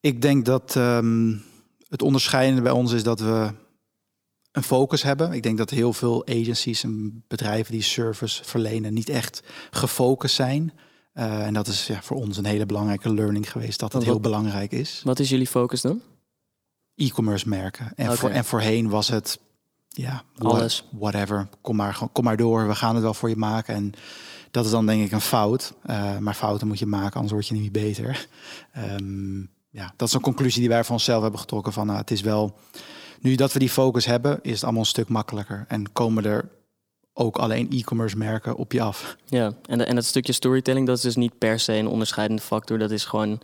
Ik 0.00 0.22
denk 0.22 0.44
dat 0.44 0.74
um, 0.76 1.42
het 1.88 2.02
onderscheidende 2.02 2.62
bij 2.62 2.72
ons 2.72 2.92
is 2.92 3.02
dat 3.02 3.20
we 3.20 3.50
een 4.56 4.62
focus 4.62 5.02
hebben. 5.02 5.32
Ik 5.32 5.42
denk 5.42 5.58
dat 5.58 5.70
heel 5.70 5.92
veel 5.92 6.26
agencies 6.26 6.82
en 6.82 7.24
bedrijven 7.28 7.72
die 7.72 7.82
service 7.82 8.44
verlenen 8.44 8.94
niet 8.94 9.08
echt 9.08 9.42
gefocust 9.70 10.34
zijn. 10.34 10.72
Uh, 11.14 11.46
en 11.46 11.54
dat 11.54 11.66
is 11.66 11.86
ja, 11.86 12.02
voor 12.02 12.16
ons 12.16 12.36
een 12.36 12.44
hele 12.44 12.66
belangrijke 12.66 13.14
learning 13.14 13.50
geweest, 13.50 13.80
dat 13.80 13.92
het 13.92 14.04
heel 14.04 14.20
belangrijk 14.20 14.72
is. 14.72 15.00
Wat 15.04 15.18
is 15.18 15.28
jullie 15.28 15.46
focus 15.46 15.80
dan? 15.80 16.00
E-commerce 16.94 17.48
merken. 17.48 17.92
En, 17.96 18.16
voor, 18.16 18.30
en 18.30 18.44
voorheen 18.44 18.88
was 18.88 19.08
het, 19.08 19.38
ja, 19.88 20.22
alles. 20.38 20.84
Whatever, 20.90 21.48
kom 21.60 21.76
maar, 21.76 21.98
kom 22.12 22.24
maar 22.24 22.36
door, 22.36 22.68
we 22.68 22.74
gaan 22.74 22.94
het 22.94 23.02
wel 23.02 23.14
voor 23.14 23.28
je 23.28 23.36
maken. 23.36 23.74
En 23.74 23.92
dat 24.50 24.64
is 24.64 24.70
dan 24.70 24.86
denk 24.86 25.04
ik 25.04 25.12
een 25.12 25.20
fout. 25.20 25.72
Uh, 25.86 26.18
maar 26.18 26.34
fouten 26.34 26.66
moet 26.66 26.78
je 26.78 26.86
maken, 26.86 27.14
anders 27.14 27.32
word 27.32 27.46
je 27.46 27.54
niet 27.54 27.72
beter. 27.72 28.28
Um, 28.76 29.50
ja, 29.70 29.92
dat 29.96 30.08
is 30.08 30.14
een 30.14 30.20
conclusie 30.20 30.60
die 30.60 30.68
wij 30.68 30.84
van 30.84 30.94
onszelf 30.94 31.22
hebben 31.22 31.40
getrokken 31.40 31.72
van, 31.72 31.86
nou, 31.86 31.98
het 31.98 32.10
is 32.10 32.20
wel 32.20 32.58
nu 33.20 33.34
dat 33.34 33.52
we 33.52 33.58
die 33.58 33.70
focus 33.70 34.06
hebben, 34.06 34.38
is 34.42 34.52
het 34.52 34.62
allemaal 34.62 34.80
een 34.80 34.86
stuk 34.86 35.08
makkelijker. 35.08 35.64
En 35.68 35.92
komen 35.92 36.24
er 36.24 36.48
ook 37.12 37.36
alleen 37.36 37.70
e-commerce 37.70 38.16
merken 38.16 38.56
op 38.56 38.72
je 38.72 38.82
af. 38.82 39.16
Ja, 39.24 39.52
en, 39.66 39.86
en 39.86 39.94
dat 39.94 40.04
stukje 40.04 40.32
storytelling, 40.32 40.86
dat 40.86 40.96
is 40.96 41.02
dus 41.02 41.16
niet 41.16 41.38
per 41.38 41.60
se 41.60 41.72
een 41.72 41.88
onderscheidende 41.88 42.42
factor. 42.42 42.78
Dat 42.78 42.90
is 42.90 43.04
gewoon. 43.04 43.40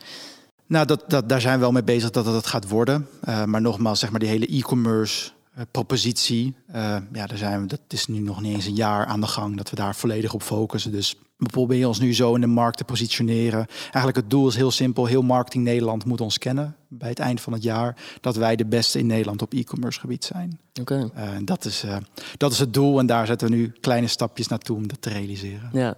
Nou, 0.67 0.87
dat, 0.87 1.05
dat, 1.07 1.29
daar 1.29 1.41
zijn 1.41 1.55
we 1.55 1.61
wel 1.61 1.73
mee 1.73 1.85
bezig 1.85 2.11
dat 2.11 2.27
het 2.27 2.47
gaat 2.47 2.69
worden. 2.69 3.09
Uh, 3.29 3.45
maar 3.45 3.61
nogmaals, 3.61 4.01
zeg 4.01 4.11
maar, 4.11 4.21
die 4.21 4.29
hele 4.29 4.47
e-commerce 4.47 5.31
uh, 5.57 5.63
propositie. 5.71 6.55
Uh, 6.69 6.97
ja, 7.13 7.27
daar 7.27 7.39
zijn 7.39 7.61
we, 7.61 7.67
dat 7.67 7.81
is 7.89 8.07
nu 8.07 8.19
nog 8.19 8.41
niet 8.41 8.55
eens 8.55 8.67
een 8.67 8.75
jaar 8.75 9.07
aan 9.07 9.21
de 9.21 9.27
gang 9.27 9.57
dat 9.57 9.71
we 9.71 9.77
daar 9.77 9.95
volledig 9.95 10.35
op 10.35 10.43
focussen. 10.43 10.93
Dus 10.93 11.17
we 11.43 11.49
proberen 11.51 11.89
ons 11.89 12.01
nu 12.01 12.15
zo 12.15 12.35
in 12.35 12.41
de 12.41 12.47
markt 12.47 12.77
te 12.77 12.85
positioneren. 12.85 13.67
Eigenlijk 13.83 14.17
het 14.17 14.31
doel 14.31 14.49
is 14.49 14.57
heel 14.57 14.71
simpel. 14.71 15.07
Heel 15.07 15.23
marketing 15.23 15.65
Nederland 15.65 16.05
moet 16.05 16.21
ons 16.21 16.39
kennen 16.39 16.77
bij 16.89 17.09
het 17.09 17.19
eind 17.19 17.41
van 17.41 17.53
het 17.53 17.63
jaar. 17.63 17.97
Dat 18.21 18.37
wij 18.37 18.57
de 18.57 18.67
beste 18.67 18.99
in 18.99 19.07
Nederland 19.07 19.43
op 19.43 19.53
e-commerce 19.53 20.01
gebied 20.01 20.25
zijn. 20.25 20.61
Oké. 20.81 21.11
Uh, 21.17 21.29
dat, 21.45 21.65
is, 21.65 21.85
uh, 21.85 21.97
dat 22.37 22.53
is 22.53 22.59
het 22.59 22.75
doel 22.75 22.99
en 22.99 23.07
daar 23.07 23.27
zetten 23.27 23.49
we 23.49 23.55
nu 23.55 23.73
kleine 23.81 24.07
stapjes 24.07 24.49
naartoe 24.49 24.77
om 24.77 24.89
dat 24.89 25.03
te 25.03 25.09
realiseren. 25.09 25.71
Ja. 25.73 25.95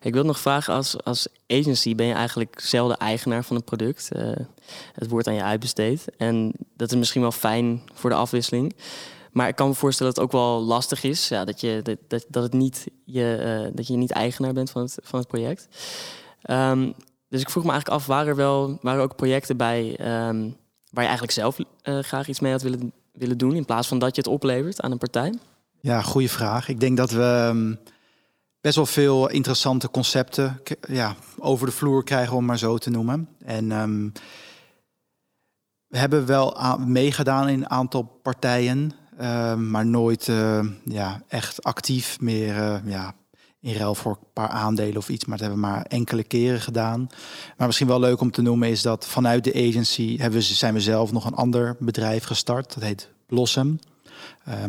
Ik 0.00 0.12
wil 0.12 0.24
nog 0.24 0.40
vragen, 0.40 0.74
als, 0.74 1.04
als 1.04 1.28
agency 1.48 1.94
ben 1.94 2.06
je 2.06 2.14
eigenlijk 2.14 2.60
zelf 2.60 2.90
de 2.90 2.98
eigenaar 2.98 3.44
van 3.44 3.56
het 3.56 3.64
product. 3.64 4.08
Uh, 4.16 4.32
het 4.92 5.08
wordt 5.08 5.28
aan 5.28 5.34
je 5.34 5.42
uitbesteed. 5.42 6.04
En 6.16 6.52
dat 6.76 6.90
is 6.90 6.98
misschien 6.98 7.20
wel 7.20 7.32
fijn 7.32 7.82
voor 7.94 8.10
de 8.10 8.16
afwisseling. 8.16 8.74
Maar 9.36 9.48
ik 9.48 9.56
kan 9.56 9.68
me 9.68 9.74
voorstellen 9.74 10.14
dat 10.14 10.22
het 10.22 10.34
ook 10.34 10.40
wel 10.40 10.62
lastig 10.62 11.02
is. 11.02 11.28
Ja, 11.28 11.44
dat, 11.44 11.60
je, 11.60 11.96
dat, 12.08 12.26
dat, 12.28 12.42
het 12.42 12.52
niet 12.52 12.86
je, 13.04 13.60
uh, 13.64 13.76
dat 13.76 13.86
je 13.86 13.96
niet 13.96 14.10
eigenaar 14.10 14.52
bent 14.52 14.70
van 14.70 14.82
het, 14.82 14.98
van 15.02 15.18
het 15.18 15.28
project. 15.28 15.68
Um, 16.50 16.94
dus 17.28 17.40
ik 17.40 17.50
vroeg 17.50 17.64
me 17.64 17.70
eigenlijk 17.70 18.00
af, 18.00 18.06
waren 18.06 18.28
er 18.28 18.36
wel 18.36 18.78
waren 18.82 18.98
er 18.98 19.04
ook 19.04 19.16
projecten 19.16 19.56
bij 19.56 19.90
um, 19.90 20.56
waar 20.90 21.02
je 21.02 21.08
eigenlijk 21.08 21.32
zelf 21.32 21.58
uh, 21.58 21.98
graag 21.98 22.28
iets 22.28 22.40
mee 22.40 22.52
had 22.52 22.62
willen, 22.62 22.92
willen 23.12 23.38
doen, 23.38 23.54
in 23.54 23.64
plaats 23.64 23.88
van 23.88 23.98
dat 23.98 24.14
je 24.14 24.22
het 24.22 24.30
oplevert 24.30 24.80
aan 24.80 24.90
een 24.90 24.98
partij? 24.98 25.34
Ja, 25.80 26.02
goede 26.02 26.28
vraag. 26.28 26.68
Ik 26.68 26.80
denk 26.80 26.96
dat 26.96 27.10
we 27.10 27.48
um, 27.50 27.78
best 28.60 28.76
wel 28.76 28.86
veel 28.86 29.28
interessante 29.28 29.90
concepten 29.90 30.60
ja, 30.88 31.14
over 31.38 31.66
de 31.66 31.72
vloer 31.72 32.04
krijgen, 32.04 32.36
om 32.36 32.44
maar 32.44 32.58
zo 32.58 32.78
te 32.78 32.90
noemen. 32.90 33.28
En 33.44 33.68
we 35.86 35.98
hebben 35.98 36.26
wel 36.26 36.78
meegedaan 36.78 37.48
in 37.48 37.58
een 37.58 37.70
aantal 37.70 38.02
partijen. 38.22 38.92
Uh, 39.20 39.54
maar 39.54 39.86
nooit 39.86 40.28
uh, 40.28 40.60
ja, 40.84 41.22
echt 41.28 41.62
actief 41.62 42.20
meer 42.20 42.56
uh, 42.56 42.76
ja, 42.84 43.14
in 43.60 43.74
ruil 43.74 43.94
voor 43.94 44.12
een 44.12 44.32
paar 44.32 44.48
aandelen 44.48 44.96
of 44.96 45.08
iets. 45.08 45.24
Maar 45.24 45.38
dat 45.38 45.46
hebben 45.46 45.64
we 45.64 45.70
maar 45.70 45.82
enkele 45.82 46.24
keren 46.24 46.60
gedaan. 46.60 47.06
Maar 47.56 47.66
misschien 47.66 47.86
wel 47.86 48.00
leuk 48.00 48.20
om 48.20 48.30
te 48.30 48.42
noemen 48.42 48.68
is 48.68 48.82
dat 48.82 49.06
vanuit 49.06 49.44
de 49.44 49.54
agency 49.54 50.18
hebben 50.18 50.38
we, 50.38 50.44
zijn 50.44 50.74
we 50.74 50.80
zelf 50.80 51.12
nog 51.12 51.24
een 51.24 51.34
ander 51.34 51.76
bedrijf 51.78 52.24
gestart. 52.24 52.74
Dat 52.74 52.82
heet 52.82 53.10
Blossom. 53.26 53.78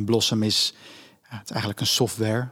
Blossom 0.05 0.43
is, 0.43 0.73
ja, 1.29 1.43
eigenlijk 1.47 1.79
een 1.79 1.87
software 1.87 2.49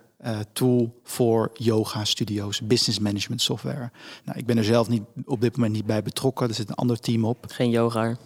tool 0.53 0.99
voor 1.03 1.49
yoga 1.53 2.05
studio's, 2.05 2.61
business 2.67 2.99
management 2.99 3.41
software. 3.41 3.91
Nou, 4.23 4.37
ik 4.37 4.45
ben 4.45 4.57
er 4.57 4.63
zelf 4.63 4.89
niet, 4.89 5.03
op 5.25 5.41
dit 5.41 5.55
moment 5.55 5.73
niet 5.73 5.85
bij 5.85 6.01
betrokken. 6.03 6.47
Er 6.47 6.53
zit 6.53 6.69
een 6.69 6.75
ander 6.75 6.99
team 6.99 7.25
op. 7.25 7.45
Geen 7.47 7.69
yoga. 7.69 8.17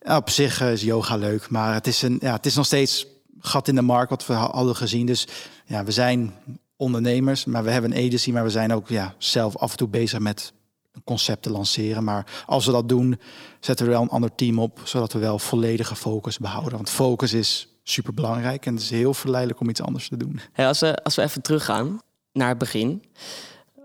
Op 0.00 0.30
zich 0.30 0.60
is 0.60 0.82
yoga 0.82 1.16
leuk, 1.16 1.50
maar 1.50 1.74
het 1.74 1.86
is, 1.86 2.02
een, 2.02 2.18
ja, 2.20 2.32
het 2.32 2.46
is 2.46 2.54
nog 2.54 2.66
steeds 2.66 3.06
gat 3.38 3.68
in 3.68 3.74
de 3.74 3.82
markt 3.82 4.10
wat 4.10 4.26
we 4.26 4.32
hadden 4.32 4.76
gezien. 4.76 5.06
Dus 5.06 5.26
ja, 5.64 5.84
we 5.84 5.92
zijn 5.92 6.34
ondernemers, 6.76 7.44
maar 7.44 7.64
we 7.64 7.70
hebben 7.70 7.96
een 7.96 8.06
agency, 8.06 8.30
maar 8.32 8.42
we 8.42 8.50
zijn 8.50 8.72
ook 8.72 8.88
ja, 8.88 9.14
zelf 9.18 9.56
af 9.56 9.70
en 9.70 9.76
toe 9.76 9.88
bezig 9.88 10.18
met 10.18 10.52
een 10.92 11.04
concept 11.04 11.42
te 11.42 11.50
lanceren. 11.50 12.04
Maar 12.04 12.42
als 12.46 12.66
we 12.66 12.72
dat 12.72 12.88
doen, 12.88 13.20
zetten 13.60 13.86
we 13.86 13.92
wel 13.92 14.02
een 14.02 14.08
ander 14.08 14.34
team 14.34 14.58
op, 14.58 14.80
zodat 14.84 15.12
we 15.12 15.18
wel 15.18 15.38
volledige 15.38 15.96
focus 15.96 16.38
behouden. 16.38 16.72
Want 16.72 16.90
focus 16.90 17.32
is 17.32 17.68
super 17.82 18.14
belangrijk 18.14 18.66
en 18.66 18.74
het 18.74 18.82
is 18.82 18.90
heel 18.90 19.14
verleidelijk 19.14 19.60
om 19.60 19.68
iets 19.68 19.82
anders 19.82 20.08
te 20.08 20.16
doen. 20.16 20.40
Hey, 20.52 20.66
als, 20.66 20.80
we, 20.80 21.02
als 21.02 21.14
we 21.14 21.22
even 21.22 21.42
teruggaan 21.42 22.00
naar 22.32 22.48
het 22.48 22.58
begin, 22.58 23.02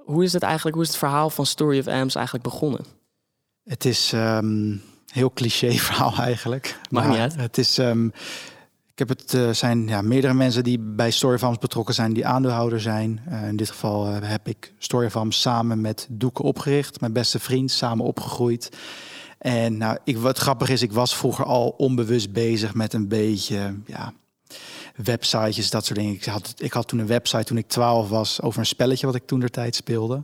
hoe 0.06 0.24
is 0.24 0.34
het 0.34 0.44
eigenlijk, 0.44 0.76
hoe 0.76 0.84
is 0.86 0.90
het 0.90 1.00
verhaal 1.00 1.30
van 1.30 1.46
Story 1.46 1.80
of 1.80 1.88
Amps 1.88 2.16
eigenlijk 2.16 2.46
begonnen? 2.46 2.86
Het 3.64 3.86
is 3.86 4.12
um, 4.12 4.82
heel 5.16 5.32
cliché 5.34 5.72
verhaal 5.88 6.14
eigenlijk. 6.18 6.80
Maakt 6.90 7.08
niet 7.10 7.18
uit. 7.18 7.36
Het 7.36 7.58
is. 7.58 7.78
Um, 7.78 8.12
ik 8.92 9.08
heb 9.08 9.18
het 9.18 9.34
uh, 9.34 9.50
zijn 9.50 9.88
ja, 9.88 10.02
meerdere 10.02 10.34
mensen 10.34 10.64
die 10.64 10.80
bij 10.80 11.12
Storyfarms 11.12 11.58
betrokken 11.58 11.94
zijn, 11.94 12.14
die 12.14 12.26
aandeelhouder 12.26 12.82
zijn. 12.82 13.22
Uh, 13.30 13.48
in 13.48 13.56
dit 13.56 13.70
geval 13.70 14.10
uh, 14.10 14.18
heb 14.22 14.48
ik 14.48 14.74
Storyfarms 14.78 15.42
samen 15.42 15.82
met 15.82 16.08
Doeken 16.10 16.44
opgericht, 16.44 17.00
mijn 17.00 17.14
beste 17.14 17.40
vriend, 17.40 17.72
samen 17.72 18.06
opgegroeid. 18.06 18.70
En 19.38 19.78
nou, 19.78 19.98
ik, 20.04 20.18
wat 20.18 20.38
grappig 20.38 20.70
is, 20.70 20.82
ik 20.82 20.92
was 20.92 21.16
vroeger 21.16 21.46
al 21.46 21.70
onbewust 21.70 22.34
bezig 22.34 22.74
met 22.74 22.94
een 22.94 23.08
beetje 23.08 23.76
ja, 23.86 24.14
websitejes, 24.96 25.70
dat 25.70 25.86
soort 25.86 26.00
dingen. 26.00 26.14
Ik 26.14 26.26
had, 26.26 26.54
ik 26.58 26.74
had 26.74 26.88
toen 26.88 27.00
een 27.00 27.08
website 27.08 27.44
toen 27.44 27.58
ik 27.58 27.68
12 27.68 28.10
was 28.10 28.42
over 28.42 28.60
een 28.60 28.66
spelletje 28.66 29.06
wat 29.06 29.16
ik 29.16 29.26
toen 29.26 29.40
de 29.40 29.50
tijd 29.50 29.76
speelde. 29.76 30.24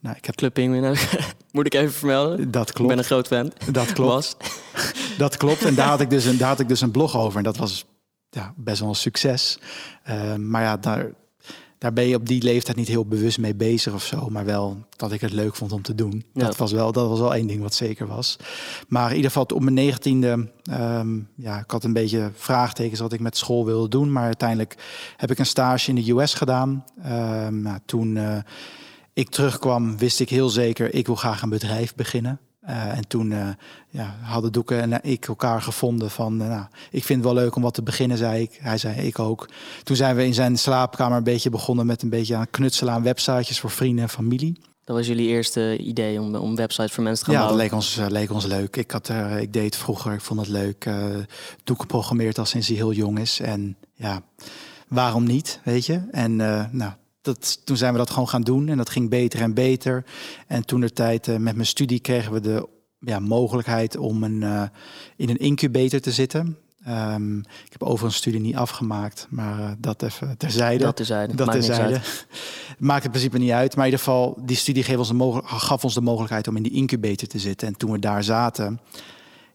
Nou, 0.00 0.16
ik 0.16 0.24
heb 0.24 0.34
Club 0.34 0.54
Penguin, 0.54 0.96
moet 1.52 1.66
ik 1.66 1.74
even 1.74 1.92
vermelden. 1.92 2.50
Dat 2.50 2.72
klopt. 2.72 2.90
Ik 2.90 2.96
ben 2.96 2.98
een 2.98 3.04
groot 3.04 3.26
fan. 3.26 3.52
Dat 3.70 3.92
klopt. 3.92 4.12
Was. 4.12 4.36
Dat 5.18 5.36
klopt. 5.36 5.64
En 5.64 5.74
daar 5.74 5.88
had 5.88 6.00
ik 6.00 6.10
dus 6.10 6.24
een, 6.24 6.36
daar 6.38 6.48
had 6.48 6.60
ik 6.60 6.68
dus 6.68 6.80
een 6.80 6.90
blog 6.90 7.16
over. 7.16 7.38
En 7.38 7.44
dat 7.44 7.56
was 7.56 7.84
ja, 8.30 8.54
best 8.56 8.80
wel 8.80 8.88
een 8.88 8.94
succes. 8.94 9.58
Uh, 10.08 10.34
maar 10.34 10.62
ja, 10.62 10.76
daar, 10.76 11.10
daar 11.78 11.92
ben 11.92 12.06
je 12.06 12.14
op 12.14 12.26
die 12.26 12.42
leeftijd 12.42 12.76
niet 12.76 12.88
heel 12.88 13.06
bewust 13.06 13.38
mee 13.38 13.54
bezig 13.54 13.92
of 13.92 14.04
zo. 14.04 14.28
Maar 14.28 14.44
wel 14.44 14.84
dat 14.96 15.12
ik 15.12 15.20
het 15.20 15.32
leuk 15.32 15.54
vond 15.54 15.72
om 15.72 15.82
te 15.82 15.94
doen. 15.94 16.24
Ja. 16.34 16.44
Dat, 16.46 16.56
was 16.56 16.72
wel, 16.72 16.92
dat 16.92 17.08
was 17.08 17.18
wel 17.18 17.34
één 17.34 17.46
ding 17.46 17.62
wat 17.62 17.74
zeker 17.74 18.06
was. 18.06 18.36
Maar 18.88 19.10
in 19.10 19.16
ieder 19.16 19.30
geval 19.30 19.46
op 19.54 19.62
mijn 19.62 19.74
negentiende... 19.74 20.50
ehm 20.62 21.18
ja, 21.34 21.58
ik 21.58 21.70
had 21.70 21.84
een 21.84 21.92
beetje 21.92 22.30
vraagtekens 22.34 23.00
wat 23.00 23.12
ik 23.12 23.20
met 23.20 23.36
school 23.36 23.64
wilde 23.64 23.88
doen. 23.88 24.12
Maar 24.12 24.24
uiteindelijk 24.24 24.76
heb 25.16 25.30
ik 25.30 25.38
een 25.38 25.46
stage 25.46 25.88
in 25.88 25.94
de 25.94 26.12
US 26.12 26.34
gedaan. 26.34 26.84
Ehm, 27.02 27.62
nou, 27.62 27.78
toen 27.84 28.16
eh, 28.16 28.38
ik 29.20 29.28
terugkwam, 29.28 29.98
wist 29.98 30.20
ik 30.20 30.28
heel 30.28 30.48
zeker... 30.48 30.94
ik 30.94 31.06
wil 31.06 31.14
graag 31.14 31.42
een 31.42 31.48
bedrijf 31.48 31.94
beginnen. 31.94 32.40
Eh, 32.60 32.96
en 32.96 33.08
toen 33.08 33.32
eh, 33.32 33.48
ja, 33.88 34.16
hadden 34.22 34.52
Doeken 34.52 34.80
en 34.80 35.02
ik 35.02 35.26
elkaar 35.26 35.62
gevonden 35.62 36.10
van... 36.10 36.42
eh, 36.42 36.48
nou, 36.48 36.64
ik 36.90 37.04
vind 37.04 37.24
het 37.24 37.32
wel 37.32 37.42
leuk 37.42 37.56
om 37.56 37.62
wat 37.62 37.74
te 37.74 37.82
beginnen, 37.82 38.18
zei 38.18 38.42
ik. 38.42 38.58
Hij 38.60 38.78
zei, 38.78 39.06
ik 39.06 39.18
ook. 39.18 39.48
Toen 39.82 39.96
zijn 39.96 40.16
we 40.16 40.24
in 40.24 40.34
zijn 40.34 40.58
slaapkamer 40.58 41.16
een 41.16 41.24
beetje 41.24 41.50
begonnen... 41.50 41.86
met 41.86 42.02
een 42.02 42.08
beetje 42.08 42.36
aan 42.36 42.50
knutselen 42.50 42.94
aan 42.94 43.02
websitejes 43.02 43.60
voor 43.60 43.70
vrienden 43.70 44.04
en 44.04 44.10
familie. 44.10 44.60
Dat 44.84 44.96
was 44.96 45.06
jullie 45.06 45.28
eerste 45.28 45.78
idee 45.78 46.20
om, 46.20 46.34
om 46.34 46.56
websites 46.56 46.92
voor 46.92 47.04
mensen 47.04 47.24
te 47.24 47.30
gaan 47.30 47.40
Ja, 47.40 47.48
dat 47.48 47.56
leek 47.56 47.72
ons, 47.72 48.00
leek 48.08 48.30
ons 48.30 48.46
leuk. 48.46 48.76
Ik, 48.76 48.90
had, 48.90 49.08
er, 49.08 49.38
ik 49.38 49.52
deed 49.52 49.64
het 49.64 49.76
vroeger, 49.76 50.12
ik 50.12 50.20
vond 50.20 50.40
het 50.40 50.48
leuk. 50.48 50.90
Doeken 51.64 51.86
programmeert 51.86 52.38
al 52.38 52.44
sinds 52.44 52.66
hij 52.66 52.76
heel 52.76 52.92
jong 52.92 53.18
is. 53.18 53.40
En 53.40 53.76
ja, 53.94 54.22
waarom 54.88 55.24
niet, 55.24 55.60
weet 55.64 55.86
je? 55.86 56.02
En 56.10 56.36
nou, 56.70 56.92
dat, 57.22 57.60
toen 57.66 57.76
zijn 57.76 57.92
we 57.92 57.98
dat 57.98 58.10
gewoon 58.10 58.28
gaan 58.28 58.42
doen. 58.42 58.68
En 58.68 58.76
dat 58.76 58.90
ging 58.90 59.08
beter 59.10 59.40
en 59.40 59.54
beter. 59.54 60.04
En 60.46 60.64
toen 60.64 60.80
de 60.80 60.92
tijd 60.92 61.28
eh, 61.28 61.36
met 61.36 61.54
mijn 61.54 61.66
studie 61.66 62.00
kregen 62.00 62.32
we 62.32 62.40
de 62.40 62.68
ja, 63.00 63.18
mogelijkheid 63.18 63.96
om 63.96 64.22
een, 64.24 64.42
eh, 64.42 64.62
in 65.16 65.28
een 65.28 65.36
incubator 65.38 66.00
te 66.00 66.12
zitten. 66.12 66.56
Ehm, 66.84 67.38
ik 67.38 67.72
heb 67.72 67.82
overigens 67.82 68.16
studie 68.16 68.40
niet 68.40 68.56
afgemaakt, 68.56 69.26
maar 69.30 69.58
eh, 69.58 69.70
dat 69.78 70.02
even 70.02 70.36
terzijde. 70.36 70.84
Dat 70.84 70.96
terzijde. 70.96 71.34
Dat 71.34 71.46
Maakt 71.46 71.64
terzijde. 71.64 72.00
Maakt 72.78 73.04
in 73.04 73.10
principe 73.10 73.38
niet 73.38 73.50
uit. 73.50 73.76
Maar 73.76 73.86
in 73.86 73.90
ieder 73.90 74.04
geval, 74.06 74.38
die 74.44 74.56
studie 74.56 74.82
gaf 74.82 74.96
ons, 74.96 75.08
de 75.08 75.14
mogel- 75.14 75.42
gaf 75.42 75.84
ons 75.84 75.94
de 75.94 76.00
mogelijkheid 76.00 76.48
om 76.48 76.56
in 76.56 76.62
die 76.62 76.72
incubator 76.72 77.28
te 77.28 77.38
zitten. 77.38 77.68
En 77.68 77.76
toen 77.76 77.90
we 77.90 77.98
daar 77.98 78.24
zaten, 78.24 78.80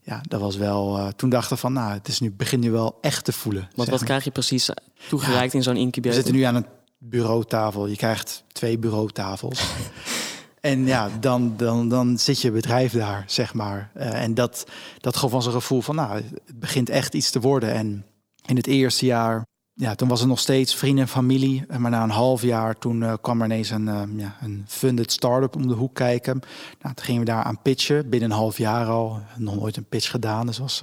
ja, 0.02 0.22
dat 0.28 0.40
was 0.42 0.56
wel. 0.56 1.12
toen 1.16 1.30
dachten 1.30 1.54
we 1.54 1.60
van, 1.60 1.74
nou, 1.74 1.94
het 1.94 2.08
is 2.08 2.20
nu 2.20 2.32
begin 2.32 2.60
nu 2.60 2.72
wel 2.72 2.98
echt 3.02 3.26
te 3.26 3.32
voelen. 3.32 3.62
Want 3.76 3.90
wat 3.90 3.98
maar. 4.00 4.08
krijg 4.08 4.24
je 4.24 4.32
precies 4.32 4.70
toegereikt 5.10 5.54
in 5.54 5.64
zo'n 5.64 5.74
We 5.74 5.80
incubator? 5.80 6.16
zitten 6.16 6.34
nu 6.36 6.42
aan 6.42 6.56
een 6.56 6.66
bureautafel. 7.10 7.88
Je 7.88 7.96
krijgt 7.96 8.44
twee 8.52 8.78
bureautafels. 8.78 9.74
en 10.62 10.86
ja, 10.86 11.10
dan, 11.20 11.58
dan, 11.58 11.90
dan 11.90 12.18
zit 12.18 12.42
je 12.42 12.52
bedrijf 12.52 12.92
daar, 12.92 13.24
zeg 13.28 13.54
maar. 13.54 13.92
Eh, 13.94 14.24
en 14.24 14.34
dat, 14.34 14.68
dat 14.98 15.18
gaf 15.18 15.34
ons 15.34 15.46
een 15.46 15.52
gevoel 15.52 15.82
van, 15.82 15.96
nou, 15.96 16.16
het 16.46 16.60
begint 16.60 16.90
echt 16.90 17.14
iets 17.14 17.32
te 17.32 17.40
worden. 17.40 17.74
En 17.74 18.06
in 18.46 18.56
het 18.56 18.68
eerste 18.68 19.06
jaar, 19.06 19.46
ja, 19.74 19.96
toen 19.96 20.08
was 20.08 20.20
het 20.20 20.30
nog 20.30 20.40
steeds 20.40 20.76
vrienden 20.76 21.04
en 21.04 21.10
familie. 21.10 21.66
Eh, 21.68 21.78
Maar 21.78 21.92
na 21.92 22.04
een 22.04 22.10
half 22.10 22.42
jaar, 22.42 22.78
toen 22.78 23.04
eh, 23.04 23.14
kwam 23.22 23.40
er 23.40 23.46
ineens 23.46 23.70
een, 23.70 24.18
ja, 24.18 24.38
een 24.42 24.66
funded 24.68 25.12
start-up 25.12 25.56
om 25.56 25.68
de 25.68 25.74
hoek 25.74 25.96
kijken. 25.96 26.40
Nou, 26.82 26.96
toen 26.96 27.06
gingen 27.06 27.22
we 27.22 27.28
daar 27.28 27.44
aan 27.44 27.62
pitchen, 27.62 28.10
binnen 28.10 28.32
een 28.32 28.38
half 28.38 28.58
jaar 28.58 28.88
al. 28.88 29.20
Nog 29.38 29.56
nooit 29.56 29.78
een 29.78 29.90
pitch 29.90 30.10
gedaan, 30.10 30.46
dus 30.46 30.58
was 30.58 30.82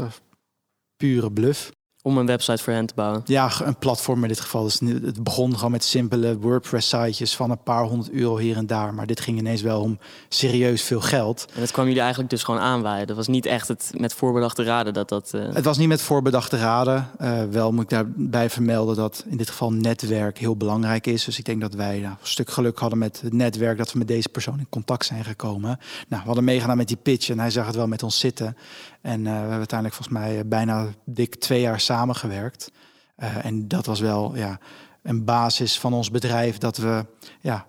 pure 0.97 1.33
bluff. 1.33 1.71
Om 2.05 2.19
een 2.19 2.27
website 2.27 2.63
voor 2.63 2.73
hen 2.73 2.87
te 2.87 2.95
bouwen. 2.95 3.23
Ja, 3.25 3.51
een 3.65 3.77
platform 3.77 4.23
in 4.23 4.29
dit 4.29 4.41
geval. 4.41 4.63
Dus 4.63 4.81
het 4.81 5.23
begon 5.23 5.55
gewoon 5.57 5.71
met 5.71 5.85
simpele 5.85 6.39
WordPress-sitejes 6.39 7.37
van 7.37 7.51
een 7.51 7.63
paar 7.63 7.85
honderd 7.85 8.11
euro 8.13 8.37
hier 8.37 8.57
en 8.57 8.67
daar. 8.67 8.95
Maar 8.95 9.07
dit 9.07 9.21
ging 9.21 9.39
ineens 9.39 9.63
wel 9.63 9.81
om 9.81 9.99
serieus 10.29 10.83
veel 10.83 11.01
geld. 11.01 11.47
En 11.55 11.61
dat 11.61 11.71
kwam 11.71 11.85
jullie 11.87 12.01
eigenlijk 12.01 12.31
dus 12.31 12.43
gewoon 12.43 12.61
aanwaaien. 12.61 13.07
Dat 13.07 13.17
was 13.17 13.27
niet 13.27 13.47
echt 13.47 13.69
het 13.69 13.93
met 13.97 14.15
voorbedachte 14.15 14.63
raden 14.65 14.93
dat 14.93 15.09
dat... 15.09 15.31
eh, 15.35 15.53
Het 15.53 15.65
was 15.65 15.79
niet 15.79 15.89
met 15.89 16.03
voorbedachte 16.03 16.57
raden. 16.57 17.09
Eh, 17.19 17.43
wel 17.51 17.73
moet 17.73 17.83
ik 17.83 17.89
daarbij 17.91 18.51
vermelden 18.51 18.97
dat 18.97 19.25
in 19.29 19.37
dit 19.37 19.51
geval 19.51 19.73
netwerk 19.73 20.39
heel 20.39 20.57
belangrijk 20.57 21.07
is. 21.07 21.25
Dus 21.25 21.39
ik 21.39 21.45
denk 21.45 21.61
dat 21.61 21.75
wij 21.75 21.99
nou, 21.99 22.11
een 22.13 22.17
stuk 22.23 22.51
geluk 22.51 22.79
hadden 22.79 22.99
met 22.99 23.21
het 23.21 23.33
netwerk 23.33 23.79
dat 23.79 23.93
we 23.93 23.99
met 23.99 24.09
deze 24.09 24.29
persoon 24.29 24.59
in 24.59 24.67
contact 24.71 25.05
zijn 25.05 25.25
gekomen. 25.25 25.79
Nou, 26.09 26.21
we 26.21 26.27
hadden 26.27 26.45
meegedaan 26.45 26.77
met 26.77 26.89
die 26.89 26.97
pitch 26.97 27.29
en 27.31 27.39
hij 27.39 27.51
zag 27.51 27.67
het 27.67 27.75
wel 27.77 27.87
met 27.87 28.03
ons 28.03 28.19
zitten. 28.19 28.57
En 29.03 29.27
eh, 29.27 29.33
we 29.33 29.39
hebben 29.39 29.57
uiteindelijk 29.57 29.95
volgens 29.95 30.19
mij 30.19 30.39
eh, 30.39 30.45
bijna 30.47 30.89
dik 31.05 31.35
twee 31.35 31.61
jaar 31.61 31.81
samengewerkt. 31.81 32.71
Eh, 33.17 33.45
en 33.45 33.69
dat 33.69 33.87
was 33.87 34.01
wel 34.01 34.37
ja, 34.37 34.59
een 35.03 35.25
basis 35.25 35.79
van 35.79 35.93
ons 35.93 36.11
bedrijf 36.11 36.59
dat 36.59 36.77
we 36.77 37.07
ja, 37.41 37.67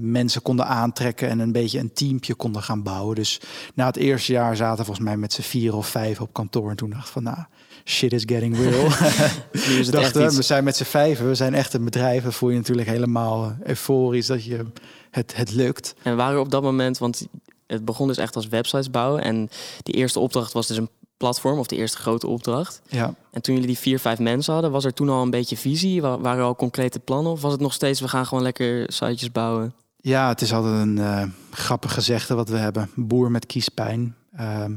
mensen 0.00 0.42
konden 0.42 0.66
aantrekken 0.66 1.28
en 1.28 1.38
een 1.38 1.52
beetje 1.52 1.78
een 1.78 1.92
teampje 1.92 2.34
konden 2.34 2.62
gaan 2.62 2.82
bouwen. 2.82 3.14
Dus 3.14 3.40
na 3.74 3.86
het 3.86 3.96
eerste 3.96 4.32
jaar 4.32 4.56
zaten 4.56 4.78
we 4.78 4.84
volgens 4.84 5.06
mij 5.06 5.16
met 5.16 5.32
z'n 5.32 5.42
vier 5.42 5.76
of 5.76 5.86
vijf 5.86 6.20
op 6.20 6.32
kantoor. 6.32 6.70
En 6.70 6.76
toen 6.76 6.90
dacht 6.90 7.06
ik 7.06 7.12
van 7.12 7.22
nou, 7.22 7.38
shit 7.84 8.12
is 8.12 8.22
getting 8.26 8.56
real. 8.56 8.88
nu 9.68 9.78
is 9.78 9.86
het 9.86 9.94
echt 9.94 10.14
dachten, 10.14 10.36
we, 10.36 10.42
zijn 10.42 10.64
met 10.64 10.76
z'n 10.76 10.84
vijven, 10.84 11.28
we 11.28 11.34
zijn 11.34 11.54
echt 11.54 11.74
een 11.74 11.84
bedrijf. 11.84 12.22
Dan 12.22 12.32
voel 12.32 12.50
je 12.50 12.56
natuurlijk 12.56 12.88
helemaal 12.88 13.56
euforisch 13.62 14.26
dat 14.26 14.44
je 14.44 14.64
het, 15.10 15.36
het 15.36 15.52
lukt. 15.52 15.94
En 16.02 16.16
waren 16.16 16.40
op 16.40 16.50
dat 16.50 16.62
moment, 16.62 16.98
want 16.98 17.26
het 17.66 17.84
begon 17.84 18.06
dus 18.08 18.16
echt 18.16 18.36
als 18.36 18.48
websites 18.48 18.90
bouwen. 18.90 19.22
En 19.22 19.48
die 19.82 19.94
eerste 19.94 20.18
opdracht 20.20 20.52
was 20.52 20.66
dus 20.66 20.76
een 20.76 20.88
platform, 21.16 21.58
of 21.58 21.66
de 21.66 21.76
eerste 21.76 21.96
grote 21.98 22.26
opdracht. 22.26 22.82
Ja. 22.88 23.14
En 23.30 23.42
toen 23.42 23.54
jullie 23.54 23.68
die 23.68 23.78
vier, 23.78 23.98
vijf 23.98 24.18
mensen 24.18 24.52
hadden, 24.52 24.70
was 24.70 24.84
er 24.84 24.94
toen 24.94 25.08
al 25.08 25.22
een 25.22 25.30
beetje 25.30 25.56
visie? 25.56 26.02
Wa- 26.02 26.18
Waren 26.18 26.38
er 26.38 26.44
al 26.44 26.56
concrete 26.56 26.98
plannen? 27.00 27.32
Of 27.32 27.40
was 27.40 27.52
het 27.52 27.60
nog 27.60 27.72
steeds, 27.72 28.00
we 28.00 28.08
gaan 28.08 28.26
gewoon 28.26 28.42
lekker 28.44 28.92
sitejes 28.92 29.32
bouwen? 29.32 29.74
Ja, 29.96 30.28
het 30.28 30.40
is 30.40 30.52
altijd 30.52 30.74
een 30.82 30.98
eh, 30.98 31.22
grappig 31.50 31.94
gezegde 31.94 32.34
wat 32.34 32.48
we 32.48 32.56
hebben. 32.56 32.90
Boer 32.94 33.30
met 33.30 33.46
kiespijn. 33.46 34.16
Ehm, 34.36 34.72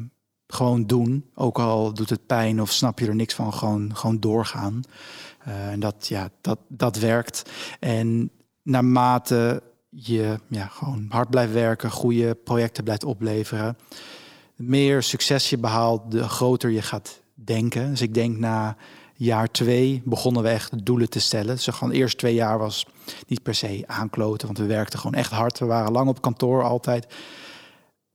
gewoon 0.47 0.85
doen. 0.85 1.25
Ook 1.35 1.59
al 1.59 1.93
doet 1.93 2.09
het 2.09 2.25
pijn 2.25 2.61
of 2.61 2.71
snap 2.71 2.99
je 2.99 3.07
er 3.07 3.15
niks 3.15 3.33
van, 3.33 3.53
gewoon, 3.53 3.91
gewoon 3.95 4.19
doorgaan. 4.19 4.81
Eh, 5.39 5.69
en 5.69 5.79
dat, 5.79 6.07
ja, 6.07 6.29
dat, 6.41 6.59
dat 6.67 6.97
werkt. 6.97 7.41
En 7.79 8.31
naarmate 8.63 9.63
je 9.89 10.39
ja, 10.49 10.67
gewoon 10.67 11.05
hard 11.09 11.29
blijft 11.29 11.53
werken, 11.53 11.91
goede 11.91 12.35
projecten 12.35 12.83
blijft 12.83 13.03
opleveren, 13.03 13.77
meer 14.55 15.03
succes 15.03 15.49
je 15.49 15.57
behaalt, 15.57 16.11
de 16.11 16.23
groter 16.23 16.69
je 16.69 16.81
gaat 16.81 17.21
denken. 17.33 17.89
Dus 17.89 18.01
ik 18.01 18.13
denk 18.13 18.37
na 18.37 18.77
jaar 19.13 19.51
twee 19.51 20.01
begonnen 20.05 20.43
we 20.43 20.49
echt 20.49 20.85
doelen 20.85 21.09
te 21.09 21.19
stellen. 21.19 21.55
Dus 21.55 21.67
gewoon 21.67 21.89
de 21.89 21.95
eerste 21.95 22.17
twee 22.17 22.33
jaar 22.33 22.57
was 22.57 22.85
niet 23.27 23.43
per 23.43 23.55
se 23.55 23.83
aankloten, 23.85 24.47
want 24.47 24.59
we 24.59 24.65
werkten 24.65 24.99
gewoon 24.99 25.19
echt 25.19 25.31
hard. 25.31 25.59
We 25.59 25.65
waren 25.65 25.91
lang 25.91 26.09
op 26.09 26.21
kantoor 26.21 26.63
altijd. 26.63 27.07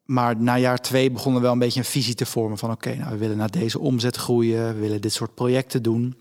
Maar 0.05 0.37
na 0.37 0.59
jaar 0.59 0.79
twee 0.79 1.11
begonnen 1.11 1.41
we 1.41 1.47
wel 1.47 1.53
een 1.53 1.63
beetje 1.63 1.81
een 1.81 1.87
visie 1.87 2.15
te 2.15 2.27
vormen 2.27 2.59
van 2.59 2.71
oké, 2.71 2.95
nou 2.95 3.11
we 3.11 3.17
willen 3.17 3.37
naar 3.37 3.51
deze 3.51 3.79
omzet 3.79 4.17
groeien, 4.17 4.75
we 4.75 4.81
willen 4.81 5.01
dit 5.01 5.13
soort 5.13 5.35
projecten 5.35 5.83
doen. 5.83 6.17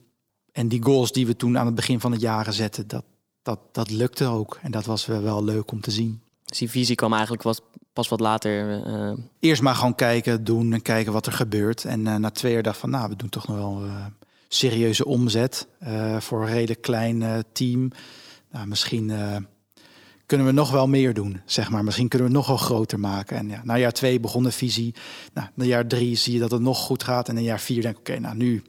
En 0.51 0.67
die 0.67 0.84
goals 0.84 1.12
die 1.12 1.25
we 1.25 1.36
toen 1.36 1.58
aan 1.58 1.65
het 1.65 1.75
begin 1.75 2.00
van 2.00 2.12
het 2.12 2.22
jaar 2.22 2.53
zetten, 2.53 2.88
dat, 2.88 3.03
dat, 3.42 3.60
dat 3.72 3.90
lukte 3.90 4.26
ook. 4.26 4.60
En 4.62 4.72
dat 4.72 4.86
was 4.86 5.06
wel 5.06 5.22
wel 5.22 5.44
leuk 5.44 5.72
om 5.72 5.82
te 5.82 5.92
zien. 5.92 6.22
Dus 6.46 6.58
die 6.58 6.70
visie 6.70 6.96
kwam 6.96 7.14
eigenlijk 7.14 7.44
wat, 7.44 7.62
pas 7.94 8.08
wat 8.08 8.20
later. 8.20 8.84
eh, 8.84 9.12
Eerst 9.40 9.62
maar 9.62 9.76
gewoon 9.76 9.96
kijken, 9.96 10.44
doen 10.44 10.74
en 10.74 10.82
kijken 10.82 11.14
wat 11.14 11.26
er 11.26 11.32
gebeurt. 11.34 11.86
En 11.86 12.08
eh, 12.08 12.16
na 12.16 12.30
twee 12.30 12.54
jaar 12.54 12.64
dacht 12.64 12.78
van, 12.80 12.90
nou, 12.90 13.10
we 13.10 13.16
doen 13.16 13.30
toch 13.30 13.48
nog 13.48 13.58
wel 13.58 13.84
eh, 13.86 14.06
serieuze 14.48 15.06
omzet 15.06 15.68
voor 16.20 16.42
een 16.42 16.54
redelijk 16.54 16.82
klein 16.82 17.44
team. 17.54 17.92
Nou, 18.52 18.68
misschien 18.68 19.12
kunnen 20.26 20.48
we 20.48 20.54
nog 20.54 20.72
wel 20.72 20.88
meer 20.88 21.14
doen, 21.14 21.42
zeg 21.46 21.70
maar. 21.70 21.84
Misschien 21.84 22.08
kunnen 22.08 22.28
we 22.28 22.34
het 22.38 22.48
nog 22.48 22.58
wel 22.58 22.66
groter 22.68 23.00
maken. 23.00 23.38
En 23.38 23.50
ja, 23.50 23.62
na 23.64 23.78
jaar 23.78 23.92
twee 23.92 24.20
begon 24.20 24.44
de 24.44 24.52
visie. 24.52 24.96
Nou, 25.34 25.48
na 25.54 25.64
jaar 25.66 25.88
drie 25.88 26.16
zie 26.16 26.34
je 26.34 26.40
dat 26.40 26.52
het 26.52 26.62
nog 26.62 26.78
goed 26.80 27.04
gaat. 27.04 27.30
En 27.30 27.38
in 27.38 27.44
jaar 27.44 27.60
vier 27.60 27.82
denk 27.82 27.98
ik, 27.98 28.00
oké, 28.10 28.20
nou 28.20 28.36
nu, 28.36 28.64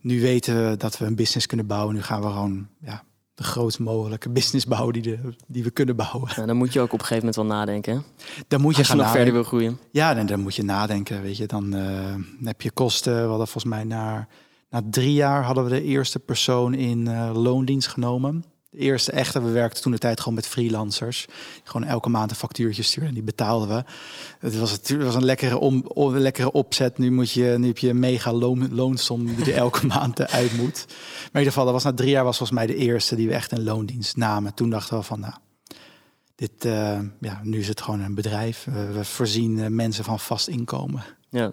nu 0.00 0.20
weten 0.20 0.70
we 0.70 0.76
dat 0.76 0.98
we 0.98 1.04
een 1.06 1.14
business 1.14 1.46
kunnen 1.46 1.66
bouwen. 1.66 1.94
Nu 1.94 2.02
gaan 2.02 2.20
we 2.20 2.26
gewoon 2.26 2.68
ja, 2.80 3.04
de 3.38 3.44
grootst 3.44 3.78
mogelijke 3.78 4.30
business 4.30 4.66
bouwen 4.66 4.92
die, 4.92 5.02
de, 5.02 5.18
die 5.46 5.62
we 5.62 5.70
kunnen 5.70 5.96
bouwen. 5.96 6.30
nou, 6.34 6.46
dan 6.46 6.56
moet 6.56 6.72
je 6.72 6.80
ook 6.80 6.92
op 6.92 7.00
een 7.00 7.06
gegeven 7.06 7.26
moment 7.26 7.36
wel 7.36 7.58
nadenken. 7.58 7.94
hè? 7.94 8.00
Dan 8.48 8.60
moet 8.60 8.72
je 8.72 8.78
Als 8.78 8.86
je 8.86 8.92
gaan 8.92 9.02
nog 9.02 9.12
verder 9.12 9.32
wil 9.32 9.42
groeien. 9.42 9.78
Ja, 9.90 10.14
dan, 10.14 10.26
dan 10.26 10.40
moet 10.40 10.54
je 10.54 10.62
nadenken, 10.64 11.22
weet 11.22 11.36
je. 11.36 11.46
Dan 11.46 11.74
eh, 11.74 12.14
heb 12.42 12.60
je 12.60 12.70
kosten. 12.70 13.14
We 13.14 13.28
hadden 13.28 13.48
volgens 13.48 13.74
mij 13.74 13.84
na, 13.84 14.28
na 14.70 14.82
drie 14.90 15.12
jaar 15.12 15.42
hadden 15.42 15.64
we 15.64 15.70
de 15.70 15.82
eerste 15.82 16.18
persoon 16.18 16.74
in 16.74 17.06
eh, 17.06 17.30
loondienst 17.34 17.88
genomen. 17.88 18.44
Eerste 18.78 19.12
echte, 19.12 19.42
we 19.42 19.50
werkten 19.50 19.82
toen 19.82 19.92
de 19.92 19.98
tijd 19.98 20.18
gewoon 20.18 20.34
met 20.34 20.46
freelancers. 20.46 21.26
Gewoon 21.64 21.88
elke 21.88 22.08
maand 22.08 22.30
een 22.30 22.36
factuurtje 22.36 22.82
sturen 22.82 23.08
en 23.08 23.14
die 23.14 23.22
betaalden 23.22 23.68
we. 23.68 23.84
Het 24.38 24.58
was, 24.58 24.70
het 24.70 24.96
was 25.02 25.14
een 25.14 25.24
lekkere, 25.24 25.58
om, 25.58 25.84
een 25.94 26.18
lekkere 26.18 26.52
opzet. 26.52 26.98
Nu, 26.98 27.10
moet 27.10 27.30
je, 27.30 27.54
nu 27.58 27.66
heb 27.66 27.78
je 27.78 27.88
een 27.88 27.98
mega 27.98 28.32
loon, 28.32 28.74
loonsom 28.74 29.34
die 29.34 29.52
elke 29.52 29.86
maand 29.96 30.30
uit 30.30 30.56
moet. 30.56 30.84
Maar 30.86 30.94
in 31.32 31.38
ieder 31.38 31.52
geval, 31.52 31.64
dat 31.64 31.72
was 31.72 31.84
na 31.84 31.92
drie 31.92 32.10
jaar 32.10 32.24
was 32.24 32.36
volgens 32.36 32.58
mij 32.58 32.66
de 32.66 32.76
eerste 32.76 33.16
die 33.16 33.28
we 33.28 33.34
echt 33.34 33.52
in 33.52 33.64
loondienst 33.64 34.16
namen. 34.16 34.54
Toen 34.54 34.70
dachten 34.70 34.96
we 34.98 35.02
van, 35.02 35.20
nou, 35.20 35.34
dit, 36.34 36.64
eh, 36.64 37.00
ja, 37.20 37.40
nu 37.42 37.58
is 37.58 37.68
het 37.68 37.80
gewoon 37.80 38.00
een 38.00 38.14
bedrijf. 38.14 38.64
We, 38.64 38.92
we 38.92 39.04
voorzien 39.04 39.58
eh, 39.58 39.66
mensen 39.66 40.04
van 40.04 40.20
vast 40.20 40.48
inkomen. 40.48 41.04
Ja. 41.28 41.52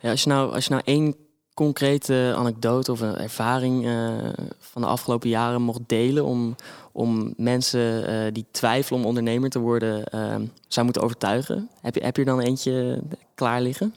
Ja, 0.00 0.10
als, 0.10 0.22
je 0.22 0.28
nou, 0.28 0.54
als 0.54 0.64
je 0.64 0.70
nou 0.70 0.82
één 0.84 1.16
concrete 1.58 2.34
anekdote 2.36 2.92
of 2.92 3.00
een 3.00 3.16
ervaring 3.16 3.86
eh, 3.86 4.12
van 4.58 4.82
de 4.82 4.88
afgelopen 4.88 5.28
jaren 5.28 5.62
mocht 5.62 5.80
delen 5.86 6.24
om, 6.24 6.56
om 6.92 7.34
mensen 7.36 8.06
eh, 8.06 8.32
die 8.32 8.46
twijfelen 8.50 9.00
om 9.00 9.06
ondernemer 9.06 9.50
te 9.50 9.58
worden, 9.58 10.04
eh, 10.04 10.36
zou 10.68 10.84
moeten 10.84 11.02
overtuigen, 11.02 11.68
heb 11.80 11.94
je, 11.94 12.04
heb 12.04 12.16
je 12.16 12.22
er 12.22 12.28
dan 12.28 12.40
eentje 12.40 13.02
klaar 13.34 13.60
liggen? 13.60 13.94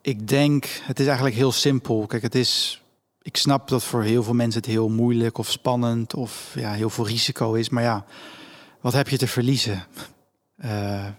Ik 0.00 0.28
denk, 0.28 0.64
het 0.82 1.00
is 1.00 1.06
eigenlijk 1.06 1.36
heel 1.36 1.52
simpel. 1.52 2.06
Kijk, 2.06 2.22
het 2.22 2.34
is 2.34 2.82
ik 3.22 3.36
snap 3.36 3.68
dat 3.68 3.84
voor 3.84 4.02
heel 4.02 4.22
veel 4.22 4.34
mensen 4.34 4.60
het 4.60 4.70
heel 4.70 4.88
moeilijk 4.88 5.38
of 5.38 5.50
spannend 5.50 6.14
of 6.14 6.52
ja, 6.54 6.72
heel 6.72 6.90
veel 6.90 7.06
risico 7.06 7.52
is. 7.52 7.68
Maar 7.68 7.82
ja, 7.82 8.04
wat 8.80 8.92
heb 8.92 9.08
je 9.08 9.18
te 9.18 9.26
verliezen? 9.26 9.86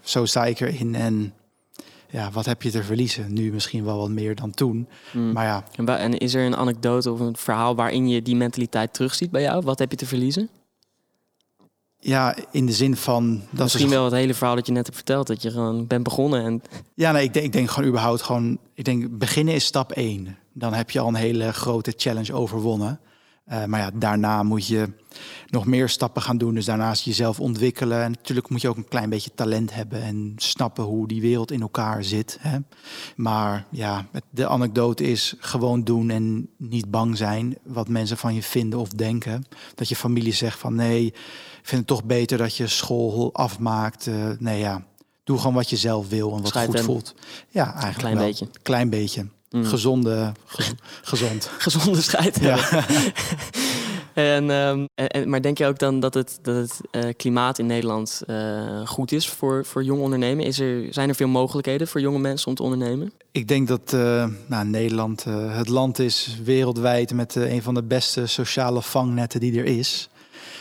Zo 0.02 0.24
sta 0.24 0.44
ik 0.44 0.60
erin. 0.60 0.94
En 0.94 1.34
ja, 2.12 2.30
wat 2.30 2.46
heb 2.46 2.62
je 2.62 2.70
te 2.70 2.82
verliezen? 2.82 3.32
Nu 3.32 3.52
misschien 3.52 3.84
wel 3.84 3.98
wat 3.98 4.08
meer 4.08 4.34
dan 4.34 4.50
toen. 4.50 4.88
Mm. 5.12 5.32
Maar 5.32 5.44
ja. 5.44 5.64
En, 5.76 5.88
en 5.88 6.18
is 6.18 6.34
er 6.34 6.46
een 6.46 6.56
anekdote 6.56 7.12
of 7.12 7.20
een 7.20 7.36
verhaal 7.36 7.74
waarin 7.74 8.08
je 8.08 8.22
die 8.22 8.36
mentaliteit 8.36 8.94
terugziet 8.94 9.30
bij 9.30 9.42
jou? 9.42 9.62
Wat 9.64 9.78
heb 9.78 9.90
je 9.90 9.96
te 9.96 10.06
verliezen? 10.06 10.48
Ja, 11.98 12.36
in 12.50 12.66
de 12.66 12.72
zin 12.72 12.96
van... 12.96 13.42
Dat 13.50 13.62
Misschien 13.62 13.88
wel 13.88 14.04
het 14.04 14.12
hele 14.12 14.34
verhaal 14.34 14.54
dat 14.54 14.66
je 14.66 14.72
net 14.72 14.84
hebt 14.84 14.96
verteld. 14.96 15.26
Dat 15.26 15.42
je 15.42 15.50
gewoon 15.50 15.86
bent 15.86 16.02
begonnen. 16.02 16.44
En... 16.44 16.62
Ja, 16.94 17.12
nee, 17.12 17.24
ik 17.24 17.32
denk, 17.32 17.46
ik 17.46 17.52
denk 17.52 17.70
gewoon 17.70 17.88
überhaupt 17.88 18.22
gewoon... 18.22 18.58
Ik 18.74 18.84
denk 18.84 19.18
beginnen 19.18 19.54
is 19.54 19.64
stap 19.64 19.92
één. 19.92 20.38
Dan 20.52 20.74
heb 20.74 20.90
je 20.90 21.00
al 21.00 21.08
een 21.08 21.14
hele 21.14 21.52
grote 21.52 21.92
challenge 21.96 22.32
overwonnen. 22.32 23.00
Uh, 23.48 23.64
maar 23.64 23.80
ja, 23.80 23.90
daarna 23.94 24.42
moet 24.42 24.66
je 24.66 24.88
nog 25.46 25.66
meer 25.66 25.88
stappen 25.88 26.22
gaan 26.22 26.38
doen. 26.38 26.54
Dus 26.54 26.64
daarnaast 26.64 27.04
jezelf 27.04 27.40
ontwikkelen. 27.40 28.02
En 28.02 28.10
natuurlijk 28.10 28.48
moet 28.48 28.60
je 28.60 28.68
ook 28.68 28.76
een 28.76 28.88
klein 28.88 29.10
beetje 29.10 29.34
talent 29.34 29.74
hebben 29.74 30.02
en 30.02 30.32
snappen 30.36 30.84
hoe 30.84 31.08
die 31.08 31.20
wereld 31.20 31.50
in 31.50 31.60
elkaar 31.60 32.04
zit. 32.04 32.38
Hè. 32.40 32.58
Maar 33.16 33.66
ja, 33.70 34.06
de 34.30 34.48
anekdote 34.48 35.04
is 35.04 35.34
gewoon 35.38 35.84
doen 35.84 36.10
en 36.10 36.48
niet 36.56 36.90
bang 36.90 37.16
zijn 37.16 37.58
wat 37.62 37.88
mensen 37.88 38.16
van 38.16 38.34
je 38.34 38.42
vinden 38.42 38.78
of 38.78 38.88
denken. 38.88 39.44
Dat 39.74 39.88
je 39.88 39.96
familie 39.96 40.32
zegt 40.32 40.58
van 40.58 40.74
nee, 40.74 41.06
ik 41.06 41.68
vind 41.68 41.80
het 41.80 41.86
toch 41.86 42.04
beter 42.04 42.38
dat 42.38 42.56
je 42.56 42.66
school 42.66 43.34
afmaakt. 43.34 44.06
Uh, 44.06 44.30
nee 44.38 44.58
ja, 44.58 44.84
doe 45.24 45.38
gewoon 45.38 45.54
wat 45.54 45.70
je 45.70 45.76
zelf 45.76 46.08
wil 46.08 46.36
en 46.36 46.42
wat 46.42 46.56
goed 46.56 46.80
voelt. 46.80 47.14
Ja, 47.48 47.64
eigenlijk 47.64 47.98
klein 47.98 48.16
wel. 48.16 48.24
beetje. 48.24 48.48
Klein 48.62 48.90
beetje. 48.90 49.26
Mm. 49.52 49.64
Gezonde, 49.64 50.32
gezond. 51.02 51.50
Gezonde 51.58 52.02
strijd. 52.02 52.38
Ja. 52.40 52.58
en, 54.14 54.50
um, 54.50 54.88
en, 54.94 55.28
maar 55.28 55.42
denk 55.42 55.58
je 55.58 55.66
ook 55.66 55.78
dan 55.78 56.00
dat 56.00 56.14
het, 56.14 56.38
dat 56.42 56.56
het 56.56 57.04
uh, 57.04 57.12
klimaat 57.16 57.58
in 57.58 57.66
Nederland 57.66 58.22
uh, 58.26 58.86
goed 58.86 59.12
is 59.12 59.28
voor, 59.28 59.64
voor 59.64 59.84
jong 59.84 60.00
ondernemen? 60.00 60.44
Is 60.44 60.60
er, 60.60 60.86
zijn 60.90 61.08
er 61.08 61.14
veel 61.14 61.28
mogelijkheden 61.28 61.88
voor 61.88 62.00
jonge 62.00 62.18
mensen 62.18 62.48
om 62.48 62.54
te 62.54 62.62
ondernemen? 62.62 63.12
Ik 63.32 63.48
denk 63.48 63.68
dat 63.68 63.92
uh, 63.94 64.26
nou, 64.46 64.66
Nederland 64.66 65.24
het 65.48 65.68
land 65.68 65.98
is 65.98 66.36
wereldwijd 66.44 67.12
met 67.12 67.34
een 67.34 67.62
van 67.62 67.74
de 67.74 67.82
beste 67.82 68.26
sociale 68.26 68.82
vangnetten 68.82 69.40
die 69.40 69.58
er 69.58 69.64
is. 69.64 70.08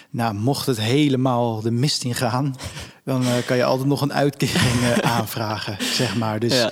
Nou, 0.10 0.34
mocht 0.34 0.66
het 0.66 0.82
helemaal 0.82 1.62
de 1.62 1.72
mist 1.72 2.04
in 2.04 2.16
gaan, 2.16 2.56
dan 3.06 3.24
kan 3.46 3.58
je 3.58 3.64
altijd 3.64 3.88
nog 3.88 4.02
een 4.02 4.14
uitkering 4.14 5.02
aanvragen, 5.02 5.78
zeg 5.80 6.18
maar. 6.18 6.40
Dus 6.40 6.54
ja 6.54 6.72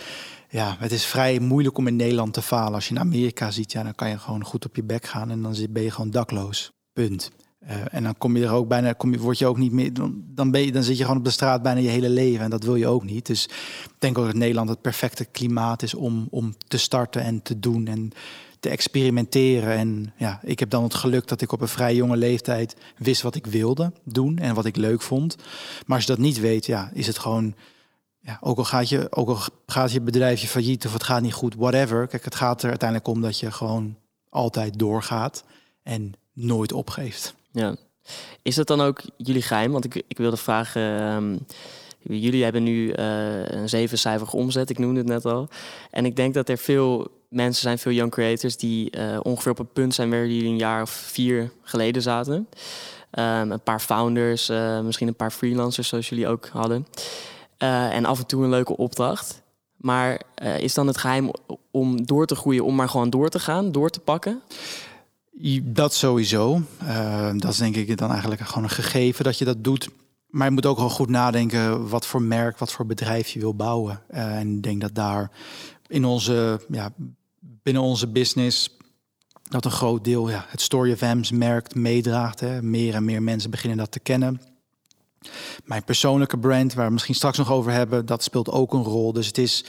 ja, 0.49 0.75
het 0.79 0.91
is 0.91 1.05
vrij 1.05 1.39
moeilijk 1.39 1.77
om 1.77 1.87
in 1.87 1.95
Nederland 1.95 2.33
te 2.33 2.41
falen. 2.41 2.73
Als 2.73 2.87
je 2.87 2.93
in 2.93 2.99
Amerika 2.99 3.51
ziet, 3.51 3.71
ja, 3.71 3.83
dan 3.83 3.95
kan 3.95 4.09
je 4.09 4.17
gewoon 4.17 4.43
goed 4.43 4.65
op 4.65 4.75
je 4.75 4.83
bek 4.83 5.05
gaan 5.05 5.31
en 5.31 5.41
dan 5.41 5.55
ben 5.69 5.83
je 5.83 5.91
gewoon 5.91 6.11
dakloos. 6.11 6.71
Punt. 6.93 7.31
Uh, 7.63 7.69
en 7.91 8.03
dan 8.03 8.17
kom 8.17 8.37
je 8.37 8.45
er 8.45 8.51
ook 8.51 8.67
bijna, 8.67 8.93
kom 8.93 9.11
je, 9.11 9.19
word 9.19 9.37
je 9.37 9.45
ook 9.45 9.57
niet 9.57 9.71
meer, 9.71 9.93
dan, 9.93 10.23
dan, 10.25 10.51
ben 10.51 10.61
je, 10.61 10.71
dan 10.71 10.83
zit 10.83 10.97
je 10.97 11.03
gewoon 11.03 11.17
op 11.17 11.25
de 11.25 11.31
straat 11.31 11.61
bijna 11.61 11.79
je 11.79 11.87
hele 11.87 12.09
leven 12.09 12.43
en 12.43 12.49
dat 12.49 12.63
wil 12.63 12.75
je 12.75 12.87
ook 12.87 13.03
niet. 13.03 13.25
Dus 13.25 13.45
ik 13.83 13.95
denk 13.97 14.17
ook 14.17 14.25
dat 14.25 14.35
Nederland 14.35 14.69
het 14.69 14.81
perfecte 14.81 15.25
klimaat 15.25 15.83
is 15.83 15.93
om, 15.93 16.27
om 16.29 16.53
te 16.67 16.77
starten 16.77 17.21
en 17.21 17.41
te 17.41 17.59
doen 17.59 17.87
en 17.87 18.11
te 18.59 18.69
experimenteren. 18.69 19.73
En 19.73 20.13
ja, 20.17 20.39
ik 20.43 20.59
heb 20.59 20.69
dan 20.69 20.83
het 20.83 20.93
geluk 20.93 21.27
dat 21.27 21.41
ik 21.41 21.51
op 21.51 21.61
een 21.61 21.67
vrij 21.67 21.95
jonge 21.95 22.17
leeftijd 22.17 22.75
wist 22.97 23.21
wat 23.21 23.35
ik 23.35 23.45
wilde 23.45 23.91
doen 24.03 24.37
en 24.37 24.55
wat 24.55 24.65
ik 24.65 24.75
leuk 24.75 25.01
vond. 25.01 25.35
Maar 25.85 25.97
als 25.97 26.05
je 26.05 26.11
dat 26.11 26.21
niet 26.21 26.39
weet, 26.39 26.65
ja, 26.65 26.91
is 26.93 27.07
het 27.07 27.19
gewoon 27.19 27.55
ook, 28.41 28.57
al 28.57 28.63
gaat 28.63 28.89
je, 28.89 29.07
ook 29.11 29.27
al 29.27 29.39
gaat 29.65 29.91
je 29.91 30.01
bedrijfje 30.01 30.47
failliet 30.47 30.85
of 30.85 30.93
het 30.93 31.03
gaat 31.03 31.21
niet 31.21 31.33
goed, 31.33 31.55
whatever. 31.55 32.07
Kijk, 32.07 32.23
het 32.23 32.35
gaat 32.35 32.63
er 32.63 32.69
uiteindelijk 32.69 33.09
om 33.09 33.21
dat 33.21 33.39
je 33.39 33.51
gewoon 33.51 33.95
altijd 34.29 34.79
doorgaat 34.79 35.43
en 35.83 36.13
nooit 36.33 36.73
opgeeft. 36.73 37.35
Ja. 37.51 37.75
Is 38.41 38.55
dat 38.55 38.67
dan 38.67 38.81
ook 38.81 39.01
jullie 39.17 39.41
geheim? 39.41 39.71
Want 39.71 39.85
ik, 39.85 40.03
ik 40.07 40.17
wilde 40.17 40.37
vragen. 40.37 40.81
Um, 41.13 41.45
jullie 41.99 42.43
hebben 42.43 42.63
nu 42.63 42.95
uh, 42.95 43.45
een 43.45 43.69
zevencijferige 43.69 44.35
omzet, 44.35 44.69
ik 44.69 44.79
noemde 44.79 44.99
het 44.99 45.07
net 45.07 45.25
al. 45.25 45.47
En 45.91 46.05
ik 46.05 46.15
denk 46.15 46.33
dat 46.33 46.49
er 46.49 46.57
veel 46.57 47.07
mensen 47.29 47.61
zijn, 47.61 47.79
veel 47.79 47.91
young 47.91 48.11
creators, 48.11 48.57
die 48.57 48.97
uh, 48.97 49.19
ongeveer 49.21 49.51
op 49.51 49.59
een 49.59 49.73
punt 49.73 49.93
zijn 49.93 50.09
waar 50.09 50.27
jullie 50.27 50.49
een 50.49 50.57
jaar 50.57 50.81
of 50.81 50.89
vier 50.89 51.51
geleden 51.61 52.01
zaten. 52.01 52.47
Um, 53.11 53.51
een 53.51 53.63
paar 53.63 53.79
founders, 53.79 54.49
uh, 54.49 54.79
misschien 54.79 55.07
een 55.07 55.15
paar 55.15 55.31
freelancers, 55.31 55.87
zoals 55.87 56.09
jullie 56.09 56.27
ook 56.27 56.47
hadden. 56.47 56.87
Uh, 57.63 57.95
en 57.95 58.05
af 58.05 58.19
en 58.19 58.25
toe 58.25 58.43
een 58.43 58.49
leuke 58.49 58.77
opdracht. 58.77 59.41
Maar 59.75 60.21
uh, 60.43 60.59
is 60.59 60.73
dan 60.73 60.87
het 60.87 60.97
geheim 60.97 61.31
om 61.71 62.05
door 62.05 62.25
te 62.25 62.35
groeien, 62.35 62.65
om 62.65 62.75
maar 62.75 62.89
gewoon 62.89 63.09
door 63.09 63.29
te 63.29 63.39
gaan, 63.39 63.71
door 63.71 63.89
te 63.89 63.99
pakken? 63.99 64.41
Dat 65.63 65.93
sowieso. 65.93 66.61
Uh, 66.83 67.31
dat 67.35 67.51
is 67.51 67.57
denk 67.57 67.75
ik 67.75 67.97
dan 67.97 68.11
eigenlijk 68.11 68.41
gewoon 68.41 68.63
een 68.63 68.69
gegeven 68.69 69.23
dat 69.23 69.37
je 69.37 69.45
dat 69.45 69.63
doet. 69.63 69.89
Maar 70.27 70.47
je 70.47 70.53
moet 70.53 70.65
ook 70.65 70.77
wel 70.77 70.89
goed 70.89 71.09
nadenken 71.09 71.89
wat 71.89 72.05
voor 72.05 72.21
merk, 72.21 72.57
wat 72.57 72.71
voor 72.71 72.85
bedrijf 72.85 73.27
je 73.27 73.39
wil 73.39 73.55
bouwen. 73.55 74.01
en 74.07 74.55
ik 74.55 74.63
denk 74.63 74.81
dat 74.81 74.95
daar 74.95 75.31
in 75.87 76.05
onze, 76.05 76.61
ja, 76.69 76.93
binnen 77.39 77.81
onze 77.81 78.07
business 78.07 78.77
dat 79.49 79.65
een 79.65 79.71
groot 79.71 80.03
deel 80.03 80.29
ja, 80.29 80.45
het 80.47 80.61
Story 80.61 80.91
of 80.91 81.01
M's 81.01 81.31
merk 81.31 81.75
meedraagt. 81.75 82.39
Hè. 82.39 82.61
Meer 82.61 82.95
en 82.95 83.05
meer 83.05 83.23
mensen 83.23 83.51
beginnen 83.51 83.77
dat 83.77 83.91
te 83.91 83.99
kennen. 83.99 84.41
Mijn 85.65 85.83
persoonlijke 85.83 86.37
brand, 86.37 86.73
waar 86.73 86.85
we 86.85 86.93
misschien 86.93 87.15
straks 87.15 87.37
nog 87.37 87.51
over 87.51 87.71
hebben, 87.71 88.05
dat 88.05 88.23
speelt 88.23 88.49
ook 88.49 88.73
een 88.73 88.83
rol. 88.83 89.13
Dus 89.13 89.27
het 89.27 89.37
is, 89.37 89.65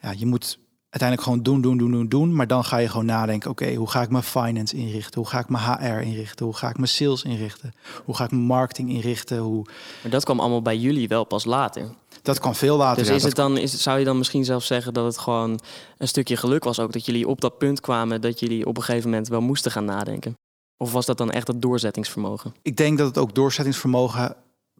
ja, 0.00 0.14
je 0.16 0.26
moet 0.26 0.58
uiteindelijk 0.90 1.22
gewoon 1.22 1.42
doen, 1.42 1.60
doen, 1.60 1.78
doen, 1.78 1.90
doen, 1.90 2.08
doen. 2.08 2.34
Maar 2.34 2.46
dan 2.46 2.64
ga 2.64 2.76
je 2.76 2.88
gewoon 2.88 3.06
nadenken, 3.06 3.50
oké, 3.50 3.74
hoe 3.74 3.90
ga 3.90 4.02
ik 4.02 4.10
mijn 4.10 4.22
finance 4.22 4.76
inrichten? 4.76 5.20
Hoe 5.20 5.30
ga 5.30 5.38
ik 5.38 5.48
mijn 5.48 5.64
HR 5.64 6.00
inrichten? 6.00 6.44
Hoe 6.44 6.56
ga 6.56 6.68
ik 6.68 6.76
mijn 6.76 6.88
sales 6.88 7.22
inrichten? 7.22 7.72
Hoe 8.04 8.16
ga 8.16 8.24
ik 8.24 8.30
mijn 8.30 8.42
marketing 8.42 8.90
inrichten? 8.90 9.38
Hoe... 9.38 9.66
Maar 10.02 10.10
dat 10.10 10.24
kwam 10.24 10.40
allemaal 10.40 10.62
bij 10.62 10.76
jullie 10.76 11.08
wel 11.08 11.24
pas 11.24 11.44
later. 11.44 11.90
Dat 12.22 12.38
kan 12.38 12.54
veel 12.54 12.76
later. 12.76 13.04
Dus 13.04 13.14
is 13.14 13.22
het 13.22 13.34
dan, 13.34 13.56
is, 13.56 13.82
zou 13.82 13.98
je 13.98 14.04
dan 14.04 14.18
misschien 14.18 14.44
zelf 14.44 14.64
zeggen 14.64 14.94
dat 14.94 15.04
het 15.04 15.18
gewoon 15.18 15.60
een 15.98 16.08
stukje 16.08 16.36
geluk 16.36 16.64
was 16.64 16.80
ook? 16.80 16.92
Dat 16.92 17.06
jullie 17.06 17.28
op 17.28 17.40
dat 17.40 17.58
punt 17.58 17.80
kwamen 17.80 18.20
dat 18.20 18.40
jullie 18.40 18.66
op 18.66 18.76
een 18.76 18.82
gegeven 18.82 19.10
moment 19.10 19.28
wel 19.28 19.40
moesten 19.40 19.70
gaan 19.70 19.84
nadenken? 19.84 20.34
Of 20.76 20.92
was 20.92 21.06
dat 21.06 21.18
dan 21.18 21.30
echt 21.30 21.46
het 21.46 21.62
doorzettingsvermogen? 21.62 22.54
Ik 22.62 22.76
denk 22.76 22.98
dat 22.98 23.06
het 23.06 23.18
ook 23.18 23.34
doorzettingsvermogen 23.34 24.36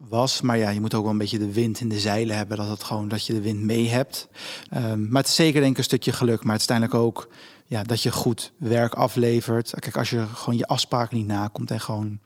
was. 0.09 0.41
Maar 0.41 0.59
ja, 0.59 0.71
je 0.71 0.81
moet 0.81 0.95
ook 0.95 1.03
wel 1.03 1.13
een 1.13 1.19
beetje 1.19 1.39
de 1.39 1.53
wind 1.53 1.81
in 1.81 1.89
de 1.89 1.99
zeilen 1.99 2.37
hebben. 2.37 2.57
Dat, 2.57 2.69
het 2.69 2.85
gewoon, 2.85 3.09
dat 3.09 3.27
je 3.27 3.33
de 3.33 3.41
wind 3.41 3.61
mee 3.61 3.89
hebt. 3.89 4.29
Um, 4.77 5.09
maar 5.09 5.23
het 5.23 5.31
is 5.31 5.37
zeker 5.37 5.61
denk 5.61 5.73
ik 5.73 5.79
een 5.79 5.85
stukje 5.85 6.13
geluk. 6.13 6.45
Maar 6.45 6.53
het 6.53 6.63
is 6.63 6.69
uiteindelijk 6.69 7.07
ook 7.07 7.29
ja, 7.67 7.83
dat 7.83 8.03
je 8.03 8.13
goed 8.13 8.53
werk 8.57 8.95
aflevert. 8.95 9.73
Kijk, 9.79 9.97
als 9.97 10.11
je 10.11 10.27
gewoon 10.35 10.59
je 10.59 10.67
afspraken 10.67 11.17
niet 11.17 11.27
nakomt 11.27 11.71
en 11.71 11.81
gewoon 11.81 12.19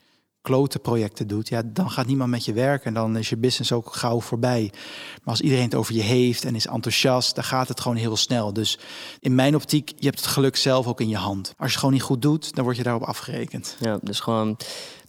klote 0.42 0.78
projecten 0.78 1.26
doet, 1.26 1.48
ja, 1.48 1.62
dan 1.64 1.90
gaat 1.90 2.06
niemand 2.06 2.30
met 2.30 2.44
je 2.44 2.52
werken 2.52 2.86
en 2.86 2.94
dan 2.94 3.16
is 3.16 3.28
je 3.28 3.36
business 3.36 3.72
ook 3.72 3.94
gauw 3.94 4.20
voorbij. 4.20 4.70
Maar 4.72 5.34
als 5.34 5.40
iedereen 5.40 5.64
het 5.64 5.74
over 5.74 5.94
je 5.94 6.02
heeft 6.02 6.44
en 6.44 6.54
is 6.54 6.66
enthousiast, 6.66 7.34
dan 7.34 7.44
gaat 7.44 7.68
het 7.68 7.80
gewoon 7.80 7.96
heel 7.96 8.16
snel. 8.16 8.52
Dus 8.52 8.78
in 9.20 9.34
mijn 9.34 9.54
optiek, 9.54 9.92
je 9.96 10.06
hebt 10.06 10.20
het 10.20 10.26
geluk 10.26 10.56
zelf 10.56 10.86
ook 10.86 11.00
in 11.00 11.08
je 11.08 11.16
hand. 11.16 11.46
Als 11.46 11.54
je 11.56 11.64
het 11.64 11.76
gewoon 11.76 11.94
niet 11.94 12.02
goed 12.02 12.22
doet, 12.22 12.54
dan 12.54 12.64
word 12.64 12.76
je 12.76 12.82
daarop 12.82 13.02
afgerekend. 13.02 13.76
Ja, 13.80 13.98
dus 14.02 14.20
gewoon 14.20 14.56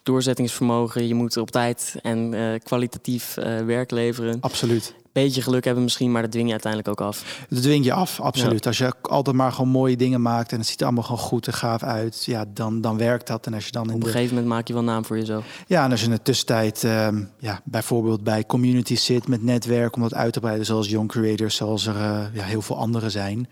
doorzettingsvermogen. 0.06 1.08
Je 1.08 1.14
moet 1.14 1.38
op 1.38 1.52
tijd 1.52 1.96
en 2.02 2.34
uh, 2.34 2.60
kwalitatief 2.64 3.38
uh, 3.38 3.60
werk 3.66 3.92
leveren. 3.92 4.38
Absoluut. 4.40 4.96
Beetje 5.12 5.42
geluk 5.42 5.64
hebben 5.64 5.84
misschien, 5.84 6.12
maar 6.12 6.22
dat 6.22 6.32
dwing 6.32 6.46
je 6.46 6.52
uiteindelijk 6.52 6.92
ook 6.92 7.08
af. 7.08 7.46
Dat 7.50 7.62
dwing 7.62 7.86
je 7.86 7.94
af, 7.94 8.20
absoluut. 8.20 8.64
Ja. 8.64 8.70
Als 8.70 8.78
je 8.78 8.94
altijd 9.02 9.36
maar 9.36 9.52
gewoon 9.52 9.70
mooie 9.70 9.98
dingen 9.98 10.22
maakt 10.22 10.52
en 10.52 10.58
het 10.58 10.68
ziet 10.68 10.80
er 10.80 10.86
allemaal 10.86 11.04
gewoon 11.04 11.20
goed 11.20 11.48
en 11.48 11.54
gaaf 11.54 11.84
uit, 11.84 12.26
ja, 12.26 12.46
dan, 12.54 12.82
dan 12.82 12.98
werkt 12.98 13.28
dat. 13.28 13.46
En 13.46 13.54
als 13.54 13.66
je 13.66 13.72
dan 13.72 13.90
in 13.90 13.96
op 13.96 14.04
een 14.04 14.06
gegeven 14.06 14.36
moment 14.36 14.54
maak 14.54 14.68
je 14.68 14.74
wel 14.74 14.84
naam 14.84 15.06
voor 15.06 15.18
jezelf. 15.18 15.46
Ja, 15.68 15.84
en 15.84 15.92
als 15.92 16.00
je 16.00 16.06
in 16.06 16.12
de 16.12 16.22
tussentijd 16.22 16.84
uh, 16.84 17.08
ja, 17.40 17.62
bijvoorbeeld 17.64 18.24
bij 18.24 18.46
community 18.46 18.96
zit 18.96 19.28
met 19.28 19.44
netwerk 19.44 19.96
om 19.96 20.02
dat 20.02 20.14
uit 20.14 20.34
te 20.34 20.40
breiden, 20.40 20.66
zoals 20.66 20.90
Young 20.90 21.10
Creators, 21.10 21.56
zoals 21.56 21.86
er 21.86 21.96
uh, 21.96 22.22
ja, 22.34 22.44
heel 22.44 22.62
veel 22.62 22.78
anderen 22.78 23.12
zijn. 23.12 23.50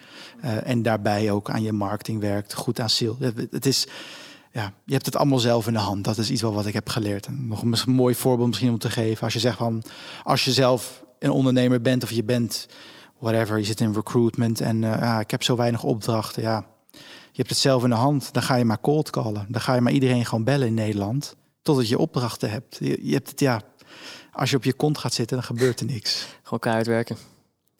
En 0.63 0.81
daarbij 0.81 1.31
ook 1.31 1.49
aan 1.49 1.63
je 1.63 1.73
marketing 1.73 2.21
werkt, 2.21 2.53
goed 2.53 2.79
aan 2.79 2.89
sales. 2.89 3.15
Het 3.51 3.65
is 3.65 3.87
ja, 4.53 4.73
je 4.85 4.93
hebt 4.93 5.05
het 5.05 5.15
allemaal 5.15 5.39
zelf 5.39 5.67
in 5.67 5.73
de 5.73 5.79
hand. 5.79 6.03
Dat 6.03 6.17
is 6.17 6.31
iets 6.31 6.41
wat 6.41 6.65
ik 6.65 6.73
heb 6.73 6.89
geleerd. 6.89 7.25
En 7.25 7.47
nog 7.47 7.61
een 7.61 7.77
mooi 7.85 8.15
voorbeeld 8.15 8.47
misschien 8.47 8.69
om 8.69 8.77
te 8.77 8.89
geven. 8.89 9.23
Als 9.23 9.33
je 9.33 9.39
zegt 9.39 9.57
van, 9.57 9.83
als 10.23 10.45
je 10.45 10.51
zelf 10.51 11.03
een 11.19 11.29
ondernemer 11.29 11.81
bent 11.81 12.03
of 12.03 12.11
je 12.11 12.23
bent 12.23 12.67
whatever, 13.19 13.57
je 13.57 13.63
zit 13.63 13.79
in 13.79 13.93
recruitment 13.93 14.61
en 14.61 14.81
uh, 14.81 15.17
ik 15.19 15.31
heb 15.31 15.43
zo 15.43 15.55
weinig 15.55 15.83
opdrachten. 15.83 16.41
Ja, 16.41 16.65
je 16.91 17.39
hebt 17.39 17.49
het 17.49 17.57
zelf 17.57 17.83
in 17.83 17.89
de 17.89 17.95
hand. 17.95 18.33
Dan 18.33 18.43
ga 18.43 18.55
je 18.55 18.65
maar 18.65 18.81
cold 18.81 19.09
callen. 19.09 19.45
Dan 19.49 19.61
ga 19.61 19.75
je 19.75 19.81
maar 19.81 19.93
iedereen 19.93 20.25
gewoon 20.25 20.43
bellen 20.43 20.67
in 20.67 20.73
Nederland. 20.73 21.35
Totdat 21.61 21.87
je 21.87 21.97
opdrachten 21.97 22.49
hebt. 22.49 22.77
Je, 22.79 23.13
hebt 23.13 23.29
het, 23.29 23.39
ja, 23.39 23.61
als 24.31 24.49
je 24.49 24.55
op 24.55 24.63
je 24.63 24.73
kont 24.73 24.97
gaat 24.97 25.13
zitten, 25.13 25.37
dan 25.37 25.45
gebeurt 25.45 25.79
er 25.79 25.85
niks. 25.85 26.27
Gewoon 26.43 26.59
keihard 26.59 26.87
werken. 26.87 27.17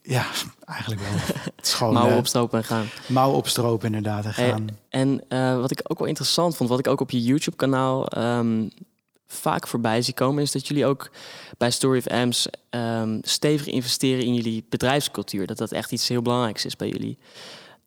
Ja, 0.04 0.26
eigenlijk 0.66 1.02
wel. 1.02 1.12
Het 1.56 1.66
is 1.66 1.74
gewoon, 1.74 1.94
mouwen 1.94 2.14
uh, 2.14 2.20
opstropen 2.20 2.58
en 2.58 2.66
gaan. 2.66 2.86
Mouwen 3.08 3.38
opstropen 3.38 3.86
inderdaad 3.86 4.26
en 4.26 4.34
gaan. 4.34 4.70
En, 4.90 5.22
en 5.30 5.54
uh, 5.54 5.60
wat 5.60 5.72
ik 5.72 5.80
ook 5.84 6.00
wel 6.00 6.08
interessant 6.08 6.56
vond, 6.56 6.70
wat 6.70 6.80
ik 6.80 6.88
ook 6.88 7.02
op 7.02 7.12
je 7.12 7.24
YouTube 7.24 7.58
kanaal 7.58 8.18
um, 8.18 8.72
vaak 9.28 9.68
voorbij 9.68 10.02
zie 10.02 10.14
komen, 10.14 10.44
is 10.44 10.52
dat 10.52 10.68
jullie 10.68 10.86
ook 10.86 11.12
bij 11.58 11.72
Story 11.72 11.98
of 11.98 12.08
Amps 12.08 12.48
um, 12.70 13.20
stevig 13.22 13.68
investeren 13.68 14.26
in 14.26 14.34
jullie 14.34 14.66
bedrijfscultuur. 14.70 15.48
Dat 15.48 15.58
dat 15.58 15.72
echt 15.72 15.92
iets 15.92 16.08
heel 16.08 16.22
belangrijks 16.22 16.66
is 16.66 16.76
bij 16.76 16.90
jullie. 16.90 17.18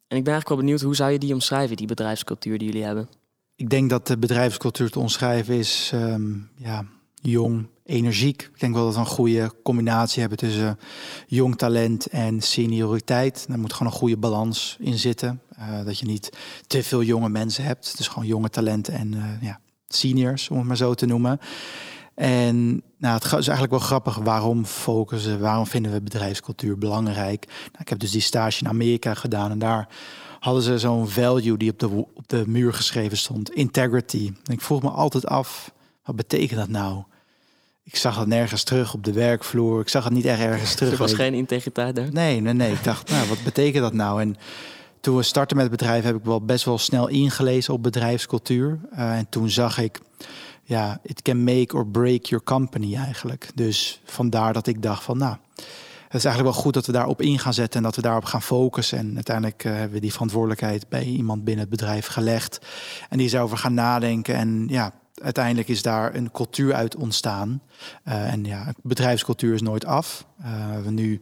En 0.08 0.16
ik 0.16 0.24
ben 0.24 0.32
eigenlijk 0.32 0.48
wel 0.48 0.58
benieuwd, 0.58 0.80
hoe 0.80 0.96
zou 0.96 1.10
je 1.10 1.18
die 1.18 1.34
omschrijven, 1.34 1.76
die 1.76 1.86
bedrijfscultuur 1.86 2.58
die 2.58 2.66
jullie 2.66 2.84
hebben? 2.84 3.08
Ik 3.56 3.70
denk 3.70 3.90
dat 3.90 4.06
de 4.06 4.18
bedrijfscultuur 4.18 4.90
te 4.90 4.98
omschrijven 4.98 5.54
is 5.54 5.90
ehm, 5.92 6.32
ja, 6.56 6.84
jong, 7.22 7.66
energiek. 7.86 8.42
Ik 8.42 8.60
denk 8.60 8.74
wel 8.74 8.84
dat 8.84 8.94
we 8.94 9.00
een 9.00 9.06
goede 9.06 9.52
combinatie 9.62 10.20
hebben 10.20 10.38
tussen 10.38 10.78
jong 11.26 11.56
talent 11.56 12.06
en 12.06 12.40
senioriteit. 12.40 13.44
Daar 13.48 13.58
moet 13.58 13.72
gewoon 13.72 13.92
een 13.92 13.98
goede 13.98 14.16
balans 14.16 14.76
in 14.80 14.98
zitten. 14.98 15.40
Uh, 15.58 15.84
dat 15.84 15.98
je 15.98 16.06
niet 16.06 16.30
te 16.66 16.82
veel 16.82 17.02
jonge 17.02 17.28
mensen 17.28 17.64
hebt. 17.64 17.96
Dus 17.96 18.08
gewoon 18.08 18.26
jonge 18.26 18.48
talenten 18.48 18.94
en 18.94 19.12
uh, 19.14 19.24
ja, 19.40 19.60
seniors, 19.88 20.48
om 20.48 20.56
het 20.56 20.66
maar 20.66 20.76
zo 20.76 20.94
te 20.94 21.06
noemen. 21.06 21.40
En 22.14 22.82
nou, 22.98 23.14
het 23.14 23.24
is 23.24 23.32
eigenlijk 23.32 23.70
wel 23.70 23.78
grappig. 23.78 24.16
Waarom 24.16 24.64
focussen, 24.64 25.40
waarom 25.40 25.66
vinden 25.66 25.92
we 25.92 26.02
bedrijfscultuur 26.02 26.78
belangrijk? 26.78 27.46
Nou, 27.46 27.78
ik 27.78 27.88
heb 27.88 27.98
dus 27.98 28.10
die 28.10 28.20
stage 28.20 28.60
in 28.60 28.68
Amerika 28.68 29.14
gedaan 29.14 29.50
en 29.50 29.58
daar 29.58 29.88
hadden 30.40 30.62
ze 30.62 30.78
zo'n 30.78 31.08
value 31.08 31.56
die 31.56 31.70
op 31.70 31.78
de, 31.78 31.88
op 31.88 32.24
de 32.28 32.44
muur 32.46 32.72
geschreven 32.72 33.16
stond. 33.16 33.50
Integrity. 33.50 34.32
Ik 34.44 34.60
vroeg 34.60 34.82
me 34.82 34.90
altijd 34.90 35.26
af, 35.26 35.72
wat 36.04 36.16
betekent 36.16 36.60
dat 36.60 36.68
nou? 36.68 37.04
Ik 37.88 37.96
zag 37.96 38.16
dat 38.16 38.26
nergens 38.26 38.62
terug 38.62 38.94
op 38.94 39.04
de 39.04 39.12
werkvloer. 39.12 39.80
Ik 39.80 39.88
zag 39.88 40.04
het 40.04 40.12
niet 40.12 40.24
echt 40.24 40.40
ergens 40.40 40.74
terug. 40.76 40.92
Er 40.92 40.98
was 40.98 41.12
geen 41.12 41.34
integriteit 41.34 41.96
daar? 41.96 42.12
Nee, 42.12 42.40
nee, 42.40 42.52
nee. 42.52 42.72
Ik 42.72 42.84
dacht, 42.84 43.10
nou, 43.10 43.28
wat 43.28 43.42
betekent 43.44 43.82
dat 43.82 43.92
nou? 43.92 44.20
En 44.20 44.36
toen 45.00 45.16
we 45.16 45.22
startten 45.22 45.56
met 45.56 45.66
het 45.66 45.76
bedrijf 45.78 46.04
heb 46.04 46.16
ik 46.16 46.24
wel 46.24 46.44
best 46.44 46.64
wel 46.64 46.78
snel 46.78 47.08
ingelezen 47.08 47.74
op 47.74 47.82
bedrijfscultuur. 47.82 48.78
Uh, 48.92 49.16
en 49.16 49.28
toen 49.28 49.50
zag 49.50 49.78
ik, 49.78 50.00
ja, 50.62 51.00
it 51.02 51.22
can 51.22 51.44
make 51.44 51.76
or 51.76 51.86
break 51.86 52.24
your 52.24 52.44
company 52.44 52.96
eigenlijk. 52.96 53.50
Dus 53.54 54.00
vandaar 54.04 54.52
dat 54.52 54.66
ik 54.66 54.82
dacht 54.82 55.02
van, 55.02 55.18
nou, 55.18 55.36
het 56.08 56.14
is 56.14 56.24
eigenlijk 56.24 56.54
wel 56.54 56.64
goed 56.64 56.74
dat 56.74 56.86
we 56.86 56.92
daarop 56.92 57.22
in 57.22 57.38
gaan 57.38 57.54
zetten 57.54 57.78
en 57.78 57.86
dat 57.86 57.96
we 57.96 58.02
daarop 58.02 58.24
gaan 58.24 58.42
focussen. 58.42 58.98
En 58.98 59.14
uiteindelijk 59.14 59.64
uh, 59.64 59.72
hebben 59.72 59.92
we 59.92 60.00
die 60.00 60.12
verantwoordelijkheid 60.12 60.88
bij 60.88 61.04
iemand 61.04 61.44
binnen 61.44 61.60
het 61.68 61.76
bedrijf 61.76 62.06
gelegd. 62.06 62.58
En 63.08 63.18
die 63.18 63.26
is 63.26 63.36
over 63.36 63.58
gaan 63.58 63.74
nadenken. 63.74 64.34
En 64.34 64.66
ja, 64.68 64.92
uiteindelijk 65.22 65.68
is 65.68 65.82
daar 65.82 66.14
een 66.14 66.30
cultuur 66.30 66.74
uit 66.74 66.96
ontstaan. 66.96 67.62
Uh, 68.08 68.32
en 68.32 68.44
ja, 68.44 68.72
bedrijfscultuur 68.82 69.54
is 69.54 69.62
nooit 69.62 69.84
af. 69.84 70.26
Uh, 70.40 70.80
we 70.84 70.90
nu 70.90 71.20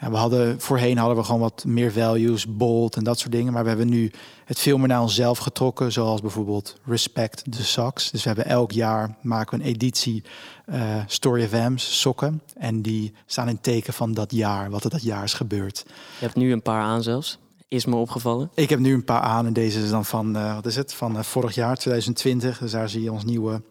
ja, 0.00 0.10
we 0.10 0.16
hadden, 0.16 0.60
voorheen 0.60 0.98
hadden 0.98 1.16
we 1.16 1.24
gewoon 1.24 1.40
wat 1.40 1.64
meer 1.64 1.92
values, 1.92 2.56
bold 2.56 2.96
en 2.96 3.04
dat 3.04 3.18
soort 3.18 3.32
dingen. 3.32 3.52
Maar 3.52 3.62
we 3.62 3.68
hebben 3.68 3.88
nu 3.88 4.10
het 4.44 4.58
veel 4.58 4.78
meer 4.78 4.88
naar 4.88 5.00
onszelf 5.00 5.38
getrokken. 5.38 5.92
Zoals 5.92 6.20
bijvoorbeeld 6.20 6.76
Respect 6.84 7.44
the 7.50 7.64
Socks. 7.64 8.10
Dus 8.10 8.22
we 8.22 8.28
hebben 8.28 8.46
elk 8.46 8.72
jaar 8.72 9.16
maken 9.22 9.58
we 9.58 9.64
een 9.64 9.70
editie 9.70 10.24
uh, 10.66 10.96
Story 11.06 11.44
of 11.44 11.52
M's 11.52 12.00
sokken. 12.00 12.42
En 12.56 12.82
die 12.82 13.12
staan 13.26 13.48
in 13.48 13.60
teken 13.60 13.92
van 13.92 14.14
dat 14.14 14.32
jaar, 14.32 14.70
wat 14.70 14.84
er 14.84 14.90
dat 14.90 15.02
jaar 15.02 15.24
is 15.24 15.34
gebeurd. 15.34 15.82
Je 15.86 16.24
hebt 16.24 16.36
nu 16.36 16.52
een 16.52 16.62
paar 16.62 16.82
aan 16.82 17.02
zelfs. 17.02 17.38
Is 17.74 17.84
me 17.84 17.96
opgevallen. 17.96 18.50
Ik 18.54 18.70
heb 18.70 18.78
nu 18.78 18.94
een 18.94 19.04
paar 19.04 19.20
aan 19.20 19.46
en 19.46 19.52
deze 19.52 19.82
is 19.82 19.90
dan 19.90 20.04
van, 20.04 20.36
uh, 20.36 20.54
wat 20.54 20.66
is 20.66 20.76
het, 20.76 20.94
van 20.94 21.16
uh, 21.16 21.22
vorig 21.22 21.54
jaar, 21.54 21.76
2020. 21.76 22.58
Dus 22.58 22.70
daar 22.70 22.88
zie 22.88 23.02
je 23.02 23.12
ons 23.12 23.24
nieuwe 23.24 23.62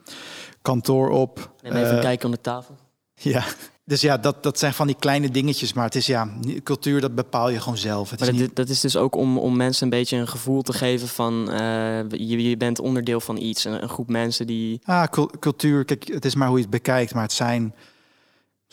kantoor 0.62 1.10
op. 1.10 1.54
En 1.62 1.76
even 1.76 2.00
kijken 2.00 2.26
onder 2.26 2.42
tafel. 2.42 2.76
Ja, 3.16 3.44
dus 3.86 4.02
ja, 4.02 4.18
dat, 4.18 4.44
dat 4.44 4.60
zijn 4.60 4.74
van 4.74 4.88
die 4.88 4.96
kleine 5.00 5.30
dingetjes. 5.30 5.74
Maar 5.74 5.86
het 5.86 5.96
is 5.96 6.06
ja, 6.06 6.30
cultuur, 6.64 7.02
dat 7.02 7.16
bepaal 7.16 7.50
je 7.50 7.60
gewoon 7.60 7.78
zelf. 7.78 8.10
Het 8.10 8.20
maar 8.20 8.30
is 8.30 8.36
dat, 8.36 8.48
niet... 8.48 8.56
dat 8.56 8.70
is 8.70 8.80
dus 8.80 8.96
ook 8.96 9.16
om, 9.16 9.38
om 9.38 9.56
mensen 9.56 9.84
een 9.84 9.90
beetje 9.90 10.18
een 10.18 10.28
gevoel 10.28 10.62
te 10.62 10.74
geven 10.74 11.08
van 11.08 11.34
je, 12.10 12.50
je 12.50 12.58
bent 12.58 12.80
onderdeel 12.80 13.20
van 13.20 13.38
iets. 13.38 13.66
Een, 13.66 13.84
een 13.84 13.90
groep 13.90 14.10
mensen 14.10 14.48
die. 14.48 14.82
Ah, 14.84 15.04
cultuur, 15.40 15.86
kijk, 15.86 16.08
het 16.08 16.26
is 16.26 16.36
maar 16.36 16.48
hoe 16.48 16.58
je 16.58 16.64
het 16.64 16.72
bekijkt. 16.72 17.14
Maar 17.14 17.24
het 17.24 17.34
zijn. 17.34 17.74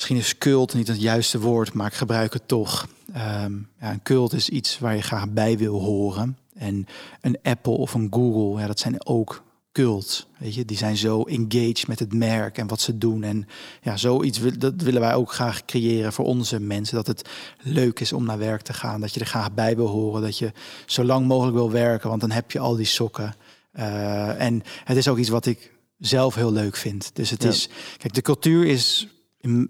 Misschien 0.01 0.19
is 0.21 0.39
cult 0.39 0.75
niet 0.75 0.89
het 0.89 1.01
juiste 1.01 1.41
woord, 1.41 1.73
maar 1.73 1.87
ik 1.87 1.95
gebruik 1.95 2.33
het 2.33 2.49
toch. 2.49 2.89
Um, 3.09 3.69
ja, 3.81 3.93
een 3.93 4.03
cult 4.03 4.33
is 4.33 4.49
iets 4.49 4.79
waar 4.79 4.97
je 4.97 5.03
graag 5.03 5.29
bij 5.29 5.59
wil 5.59 5.81
horen. 5.81 6.39
En 6.55 6.87
een 7.21 7.39
Apple 7.43 7.73
of 7.73 7.95
een 7.95 8.07
Google, 8.11 8.61
ja, 8.61 8.67
dat 8.67 8.79
zijn 8.79 9.07
ook 9.07 9.43
cult. 9.73 10.27
Weet 10.39 10.55
je, 10.55 10.65
die 10.65 10.77
zijn 10.77 10.97
zo 10.97 11.23
engaged 11.23 11.87
met 11.87 11.99
het 11.99 12.13
merk 12.13 12.59
en 12.59 12.67
wat 12.67 12.81
ze 12.81 12.99
doen. 12.99 13.23
En 13.23 13.49
ja, 13.83 13.97
zoiets 13.97 14.41
dat 14.59 14.75
willen 14.77 15.01
wij 15.01 15.15
ook 15.15 15.33
graag 15.33 15.65
creëren 15.65 16.13
voor 16.13 16.25
onze 16.25 16.61
mensen. 16.61 16.97
Dat 16.97 17.07
het 17.07 17.29
leuk 17.63 18.01
is 18.01 18.13
om 18.13 18.25
naar 18.25 18.39
werk 18.39 18.63
te 18.63 18.73
gaan. 18.73 19.01
Dat 19.01 19.15
je 19.15 19.21
er 19.21 19.27
graag 19.27 19.53
bij 19.53 19.77
wil 19.77 19.89
horen. 19.89 20.23
Dat 20.23 20.39
je 20.39 20.53
zo 20.87 21.05
lang 21.05 21.27
mogelijk 21.27 21.57
wil 21.57 21.71
werken, 21.71 22.09
want 22.09 22.21
dan 22.21 22.31
heb 22.31 22.51
je 22.51 22.59
al 22.59 22.77
die 22.77 22.87
sokken. 22.87 23.35
Uh, 23.75 24.41
en 24.41 24.63
het 24.85 24.97
is 24.97 25.09
ook 25.09 25.19
iets 25.19 25.29
wat 25.29 25.47
ik 25.47 25.73
zelf 25.99 26.35
heel 26.35 26.53
leuk 26.53 26.77
vind. 26.77 27.11
Dus 27.13 27.31
het 27.31 27.43
ja. 27.43 27.49
is, 27.49 27.69
kijk, 27.97 28.15
de 28.15 28.23
cultuur 28.23 28.67
is, 28.67 29.09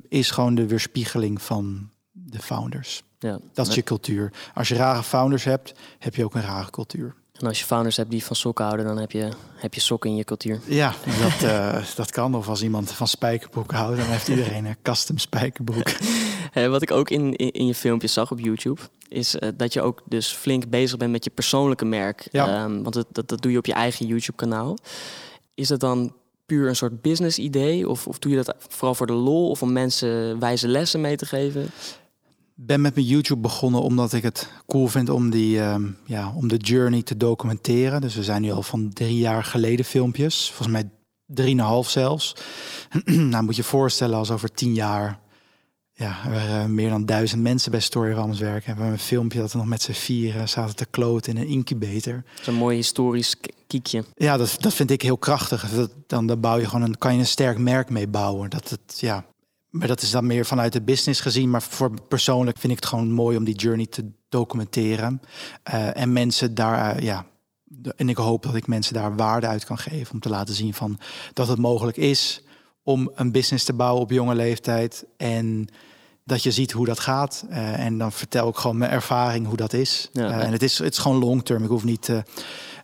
is 0.09 0.31
gewoon 0.31 0.55
de 0.55 0.67
weerspiegeling 0.67 1.43
van 1.43 1.91
de 2.13 2.39
founders. 2.39 3.03
Ja. 3.19 3.39
Dat 3.53 3.69
is 3.69 3.75
je 3.75 3.83
cultuur. 3.83 4.33
Als 4.55 4.69
je 4.69 4.75
rare 4.75 5.03
founders 5.03 5.45
hebt, 5.45 5.73
heb 5.99 6.15
je 6.15 6.25
ook 6.25 6.35
een 6.35 6.43
rare 6.43 6.71
cultuur. 6.71 7.15
En 7.33 7.47
als 7.47 7.59
je 7.59 7.65
founders 7.65 7.97
hebt 7.97 8.11
die 8.11 8.25
van 8.25 8.37
sokken 8.37 8.65
houden, 8.65 8.87
dan 8.87 8.99
heb 8.99 9.13
je, 9.13 9.29
heb 9.55 9.75
je 9.75 9.81
sokken 9.81 10.11
in 10.11 10.17
je 10.17 10.25
cultuur. 10.25 10.61
Ja, 10.65 10.95
dat, 11.23 11.51
uh, 11.51 11.85
dat 11.95 12.11
kan. 12.11 12.35
Of 12.35 12.49
als 12.49 12.63
iemand 12.63 12.93
van 12.93 13.09
spijkerbroeken 13.09 13.77
houdt, 13.77 13.97
dan 13.97 14.07
heeft 14.07 14.29
iedereen 14.29 14.65
een 14.65 14.77
custom 14.83 15.19
spijkerbroek. 15.19 15.91
Wat 16.55 16.83
ik 16.83 16.91
ook 16.91 17.11
in, 17.11 17.37
in, 17.37 17.51
in, 17.51 17.67
je 17.67 17.75
filmpjes 17.75 18.13
zag 18.13 18.31
op 18.31 18.41
YouTube, 18.41 18.81
is 19.09 19.35
uh, 19.35 19.49
dat 19.55 19.73
je 19.73 19.83
ook 19.83 20.03
dus 20.05 20.33
flink 20.33 20.69
bezig 20.69 20.97
bent 20.97 21.11
met 21.11 21.25
je 21.25 21.31
persoonlijke 21.31 21.85
merk. 21.85 22.29
Ja. 22.33 22.65
Um, 22.65 22.83
want 22.83 22.95
het, 22.95 23.07
dat, 23.13 23.29
dat 23.29 23.43
doe 23.43 23.53
je 23.53 23.59
op 23.59 23.67
je 23.67 23.73
eigen 23.73 24.07
YouTube-kanaal. 24.07 24.77
Is 25.55 25.69
dat 25.69 25.81
dan 25.81 26.15
puur 26.51 26.69
een 26.69 26.77
soort 26.77 27.03
business 27.03 27.39
idee? 27.39 27.89
Of, 27.89 28.07
of 28.07 28.19
doe 28.19 28.31
je 28.31 28.43
dat 28.43 28.55
vooral 28.69 28.95
voor 28.95 29.07
de 29.07 29.13
lol 29.13 29.51
of 29.51 29.63
om 29.63 29.73
mensen 29.73 30.39
wijze 30.39 30.69
lessen 30.69 31.01
mee 31.01 31.17
te 31.17 31.27
geven? 31.27 31.71
ben 32.67 32.81
met 32.81 32.95
mijn 32.95 33.07
YouTube 33.07 33.41
begonnen 33.41 33.83
omdat 33.83 34.13
ik 34.13 34.23
het 34.23 34.51
cool 34.67 34.87
vind 34.87 35.09
om, 35.09 35.31
die, 35.31 35.61
um, 35.61 35.97
ja, 36.05 36.33
om 36.37 36.49
de 36.49 36.57
journey 36.57 37.03
te 37.03 37.17
documenteren. 37.17 38.01
Dus 38.01 38.15
we 38.15 38.23
zijn 38.23 38.43
nu 38.43 38.51
al 38.51 38.63
van 38.63 38.93
drie 38.93 39.19
jaar 39.19 39.45
geleden 39.45 39.85
filmpjes. 39.85 40.47
Volgens 40.49 40.69
mij 40.69 40.91
drieënhalf 41.27 41.91
zelfs. 41.91 42.37
nou 43.33 43.45
moet 43.45 43.57
je 43.57 43.63
voorstellen 43.63 44.19
als 44.19 44.31
over 44.31 44.53
tien 44.53 44.75
jaar... 44.75 45.21
Ja, 46.01 46.27
er 46.27 46.49
uh, 46.49 46.65
meer 46.65 46.91
dan 46.91 47.07
duizend 47.07 47.43
mensen 47.43 47.71
bij 47.71 47.81
Storyrams 47.81 48.39
werken. 48.39 48.67
Hebben 48.67 48.87
we 48.87 48.93
een 48.93 48.99
filmpje 48.99 49.41
dat 49.41 49.53
we 49.53 49.59
nog 49.59 49.67
met 49.67 49.83
z'n 49.83 49.93
vieren 49.93 50.49
zaten 50.49 50.77
te 50.77 50.87
kloten 50.87 51.35
in 51.35 51.41
een 51.41 51.49
incubator. 51.49 52.23
Zo'n 52.43 52.55
mooi 52.55 52.77
historisch 52.77 53.37
kiekje. 53.67 54.05
Ja, 54.17 54.37
dat, 54.37 54.57
dat 54.59 54.75
vind 54.75 54.91
ik 54.91 55.03
heel 55.03 55.19
krachtig. 55.19 55.71
Dat, 55.71 55.91
dan, 56.07 56.27
dan 56.27 56.41
bouw 56.41 56.59
je 56.59 56.65
gewoon 56.65 56.83
een, 56.83 56.99
kan 56.99 57.13
je 57.13 57.19
een 57.19 57.27
sterk 57.27 57.59
merk 57.59 57.91
mee 57.91 58.09
bouwen. 58.09 58.51
Dat 58.51 58.71
het, 58.71 59.01
ja, 59.01 59.25
maar 59.71 59.89
dat 59.89 60.03
is 60.03 60.11
dan 60.11 60.27
meer 60.27 60.47
vanuit 60.47 60.73
de 60.73 60.83
business 60.83 61.21
gezien. 61.21 61.51
Maar 61.51 61.63
voor 61.63 61.91
persoonlijk 62.09 62.59
vind 62.59 62.73
ik 62.73 62.79
het 62.79 62.89
gewoon 62.89 63.11
mooi 63.11 63.37
om 63.37 63.45
die 63.45 63.57
journey 63.57 63.87
te 63.87 64.11
documenteren. 64.29 65.21
Uh, 65.73 65.97
en 65.97 66.13
mensen 66.13 66.55
daar, 66.55 66.97
uh, 66.97 67.03
ja. 67.03 67.27
En 67.97 68.09
ik 68.09 68.17
hoop 68.17 68.43
dat 68.43 68.55
ik 68.55 68.67
mensen 68.67 68.95
daar 68.95 69.17
waarde 69.17 69.47
uit 69.47 69.65
kan 69.65 69.79
geven. 69.79 70.13
Om 70.13 70.21
te 70.21 70.29
laten 70.29 70.55
zien 70.55 70.75
van 70.75 70.99
dat 71.33 71.49
het 71.49 71.59
mogelijk 71.59 71.97
is 71.97 72.43
om 72.83 73.11
een 73.15 73.33
business 73.33 73.65
te 73.65 73.73
bouwen 73.73 74.03
op 74.03 74.11
jonge 74.11 74.35
leeftijd. 74.35 75.05
En 75.17 75.69
dat 76.25 76.43
je 76.43 76.51
ziet 76.51 76.73
hoe 76.73 76.87
dat 76.87 77.01
gaat. 77.01 77.45
Uh, 77.51 77.79
en 77.79 77.99
dan 77.99 78.13
vertel 78.13 78.49
ik 78.49 78.57
gewoon 78.57 78.79
mijn 78.79 78.91
ervaring 78.91 79.47
hoe 79.47 79.57
dat 79.57 79.73
is. 79.73 80.09
Ja, 80.13 80.29
ja. 80.29 80.41
En 80.41 80.53
het 80.53 80.63
is, 80.63 80.79
het 80.79 80.93
is 80.93 80.99
gewoon 80.99 81.19
long 81.19 81.45
term. 81.45 81.63
Ik 81.63 81.69
hoef 81.69 81.85
niet 81.85 82.09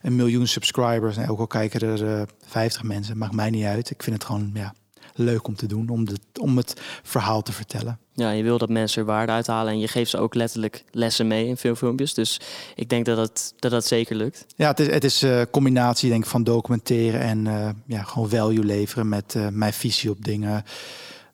een 0.01 0.15
miljoen 0.15 0.47
subscribers. 0.47 1.17
En 1.17 1.29
ook 1.29 1.39
al 1.39 1.47
kijken 1.47 1.99
er 1.99 2.27
50 2.45 2.83
mensen, 2.83 3.17
maakt 3.17 3.33
mij 3.33 3.49
niet 3.49 3.65
uit. 3.65 3.89
Ik 3.89 4.03
vind 4.03 4.15
het 4.15 4.25
gewoon, 4.25 4.51
ja 4.53 4.73
leuk 5.17 5.47
om 5.47 5.55
te 5.55 5.65
doen, 5.65 5.89
om, 5.89 6.05
de, 6.05 6.15
om 6.41 6.57
het 6.57 6.81
verhaal 7.03 7.41
te 7.41 7.51
vertellen. 7.51 7.99
Ja, 8.13 8.31
je 8.31 8.43
wil 8.43 8.57
dat 8.57 8.69
mensen 8.69 9.01
er 9.01 9.07
waarde 9.07 9.31
uithalen 9.31 9.73
en 9.73 9.79
je 9.79 9.87
geeft 9.87 10.09
ze 10.09 10.17
ook 10.17 10.35
letterlijk 10.35 10.83
lessen 10.91 11.27
mee 11.27 11.47
in 11.47 11.57
veel 11.57 11.75
filmpjes. 11.75 12.13
Dus 12.13 12.39
ik 12.75 12.89
denk 12.89 13.05
dat 13.05 13.17
dat, 13.17 13.53
dat, 13.59 13.71
dat 13.71 13.85
zeker 13.85 14.15
lukt. 14.15 14.45
Ja, 14.55 14.67
het 14.67 14.79
is, 14.79 14.87
het 14.87 15.03
is 15.03 15.21
een 15.21 15.49
combinatie 15.49 16.09
denk 16.09 16.23
ik, 16.23 16.29
van 16.29 16.43
documenteren 16.43 17.21
en 17.21 17.45
ja, 17.85 18.03
gewoon 18.03 18.29
value 18.29 18.63
leveren 18.63 19.09
met 19.09 19.35
mijn 19.51 19.73
visie 19.73 20.09
op 20.09 20.23
dingen. 20.23 20.63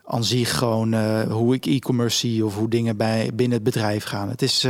Aan 0.05 0.23
zich 0.23 0.57
gewoon 0.57 1.23
hoe 1.29 1.53
ik 1.53 1.65
e-commerce 1.65 2.17
zie 2.17 2.45
of 2.45 2.55
hoe 2.55 2.69
dingen 2.69 2.97
bij, 2.97 3.29
binnen 3.33 3.55
het 3.55 3.63
bedrijf 3.63 4.03
gaan. 4.03 4.29
Het 4.29 4.41
is 4.41 4.67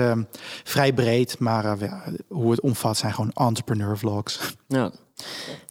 vrij 0.63 0.93
breed, 0.93 1.39
maar 1.39 1.79
ja, 1.79 2.03
hoe 2.27 2.51
het 2.51 2.61
omvat 2.61 2.97
zijn 2.97 3.13
gewoon 3.13 3.31
entrepreneur 3.33 3.97
vlogs. 3.97 4.55
Ja. 4.67 4.91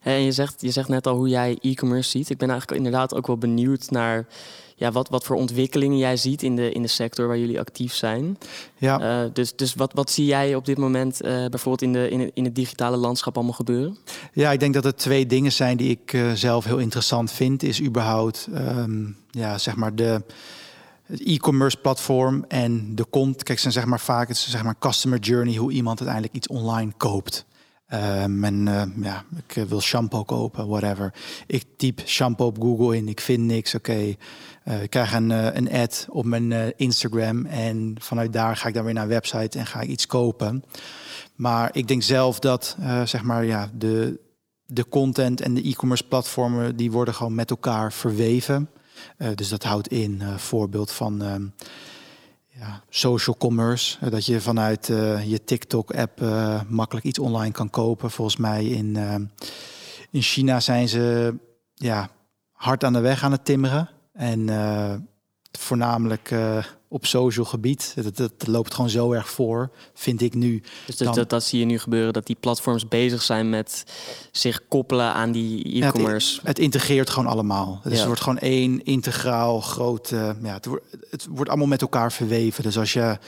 En 0.03 0.21
je 0.21 0.33
zegt, 0.33 0.61
je 0.61 0.71
zegt 0.71 0.89
net 0.89 1.07
al 1.07 1.17
hoe 1.17 1.29
jij 1.29 1.59
e-commerce 1.61 2.11
ziet. 2.11 2.31
Ik 2.31 2.39
ben 2.39 2.51
eigenlijk 2.51 2.79
inderdaad 2.85 3.15
ook 3.15 3.27
wel 3.27 3.39
benieuwd 3.39 3.91
naar 3.91 4.27
ja, 4.83 4.93
wat, 4.93 5.09
wat 5.09 5.25
voor 5.25 5.37
ontwikkelingen 5.37 5.99
jij 5.99 6.17
ziet 6.17 6.43
in 6.43 6.57
de, 6.57 6.73
in 6.73 6.83
de 6.83 6.89
sector 6.89 7.27
waar 7.27 7.39
jullie 7.39 7.61
actief 7.61 7.95
zijn. 7.95 8.39
Ja. 8.79 9.25
Uh, 9.25 9.31
dus 9.33 9.57
dus 9.57 9.75
wat, 9.75 9.93
wat 9.93 10.11
zie 10.11 10.27
jij 10.27 10.55
op 10.55 10.65
dit 10.65 10.79
moment 10.79 11.25
uh, 11.25 11.29
bijvoorbeeld 11.31 11.83
in, 11.83 11.93
de, 11.93 12.11
in, 12.11 12.21
het, 12.21 12.31
in 12.35 12.45
het 12.45 12.55
digitale 12.55 12.97
landschap 12.97 13.35
allemaal 13.37 13.55
gebeuren? 13.55 13.97
Ja, 14.33 14.53
ik 14.53 14.61
denk 14.61 14.75
dat 14.75 14.85
er 14.85 14.95
twee 14.95 15.27
dingen 15.27 15.53
zijn 15.53 15.77
die 15.77 15.91
ik 15.91 16.13
uh, 16.13 16.33
zelf 16.33 16.65
heel 16.65 16.79
interessant 16.79 17.33
vind. 17.33 17.63
Is 17.63 17.83
überhaupt 17.83 18.49
um, 18.55 19.17
ja, 19.31 19.59
zeg 19.59 19.77
maar 19.77 19.95
de 19.95 20.23
e-commerce 21.07 21.77
platform 21.77 22.45
en 22.49 22.95
de 22.95 23.05
kont. 23.05 23.43
Kijk, 23.43 23.59
zijn 23.59 23.73
zeg 23.73 23.85
maar 23.85 24.01
vaak 24.01 24.29
het 24.29 24.37
zeg 24.37 24.63
maar 24.63 24.79
customer 24.79 25.19
journey, 25.19 25.57
hoe 25.57 25.73
iemand 25.73 25.99
uiteindelijk 25.99 26.37
iets 26.37 26.49
online 26.49 26.93
koopt. 26.97 27.45
Um, 27.95 28.45
en 28.45 28.67
uh, 28.67 28.83
ja, 29.01 29.25
ik 29.47 29.65
wil 29.69 29.81
shampoo 29.81 30.23
kopen, 30.23 30.69
whatever. 30.69 31.15
Ik 31.47 31.65
typ 31.77 32.01
shampoo 32.05 32.47
op 32.47 32.61
Google 32.61 32.97
in, 32.97 33.09
ik 33.09 33.21
vind 33.21 33.43
niks. 33.43 33.75
Oké, 33.75 34.15
uh, 34.65 34.83
ik 34.83 34.91
krijg 34.91 35.13
een, 35.13 35.31
uh, 35.31 35.55
een 35.55 35.73
ad 35.73 36.07
op 36.09 36.25
mijn 36.25 36.77
Instagram 36.77 37.47
en 37.47 37.97
vanuit 38.01 38.33
daar 38.33 38.57
ga 38.57 38.69
ik 38.69 38.75
dan 38.75 38.85
weer 38.85 38.95
naar 38.95 39.03
een 39.03 39.09
website 39.09 39.59
en 39.59 39.67
ga 39.67 39.81
ik 39.81 39.89
iets 39.89 40.07
kopen. 40.07 40.65
Maar 41.35 41.71
ik 41.73 41.89
denk 41.89 42.03
zelf 42.03 42.39
dat 42.39 42.77
zeg 43.05 43.23
maar 43.23 43.45
ja, 43.45 43.71
de, 43.75 44.21
de 44.67 44.89
content 44.89 45.41
en 45.41 45.55
de 45.55 45.63
e-commerce 45.63 46.05
platformen 46.05 46.77
die 46.77 46.91
worden 46.91 47.15
gewoon 47.15 47.35
met 47.35 47.51
elkaar 47.51 47.93
verweven. 47.93 48.71
dus 49.35 49.49
dat 49.49 49.63
houdt 49.63 49.89
in 49.89 50.23
voorbeeld 50.37 50.91
van 50.93 51.23
ehm, 51.23 51.47
ja, 52.59 52.83
social 52.89 53.37
commerce. 53.37 54.11
dat 54.11 54.27
je 54.27 54.41
vanuit 54.41 54.89
uh, 54.89 55.31
je 55.31 55.45
TikTok-app 55.45 56.21
uh, 56.21 56.61
makkelijk 56.69 57.07
iets 57.07 57.19
online 57.19 57.53
kan 57.53 57.71
kopen. 57.71 58.11
Volgens 58.11 58.37
mij 58.37 58.65
in, 58.65 58.95
uh, 58.97 59.15
in 60.11 60.23
China 60.23 60.61
zijn 60.61 60.89
ze 60.89 61.35
ja, 61.75 62.11
hard 62.53 62.85
aan 62.85 62.93
de 62.93 63.01
weg 63.01 63.25
aan 63.25 63.33
het 63.33 63.45
timmeren. 63.45 63.91
En 64.13 64.49
voornamelijk 65.59 66.31
op 66.93 67.07
social 67.07 67.45
gebied. 67.45 67.95
Dat, 67.95 68.17
dat, 68.17 68.47
loopt 68.47 68.75
gewoon 68.75 68.91
zo 68.91 69.13
erg 69.13 69.31
voor, 69.31 69.71
vind 69.95 70.21
ik 70.21 70.35
nu. 70.35 70.63
Dus 70.87 70.97
dat, 70.97 71.15
dat, 71.15 71.31
dat, 71.31 71.45
zie 71.45 71.59
je 71.59 71.65
nu 71.65 71.79
gebeuren, 71.79 72.13
dat 72.13 72.27
die 72.27 72.37
platforms 72.41 72.89
bezig 72.89 73.23
zijn 73.23 73.51
met 73.51 73.85
zich 74.31 74.69
koppelen 74.69 75.13
aan 75.13 75.33
die 75.33 75.83
e-commerce. 75.83 76.37
het, 76.37 76.47
het, 76.47 76.59
integreert 76.59 77.11
gewoon 77.11 77.31
allemaal. 77.31 77.81
Dus 77.85 77.97
het 77.99 78.07
wordt 78.07 78.21
gewoon 78.21 78.39
één 78.39 78.85
integraal 78.85 79.61
groot. 79.61 80.09
ja, 80.09 80.37
het, 80.43 80.67
wordt, 80.67 80.85
het 81.11 81.27
wordt 81.31 81.51
allemaal 81.51 81.69
met 81.69 81.83
elkaar 81.83 82.13
verweven. 82.13 82.63
Dus 82.63 82.79
als 82.79 82.93
je. 82.93 83.19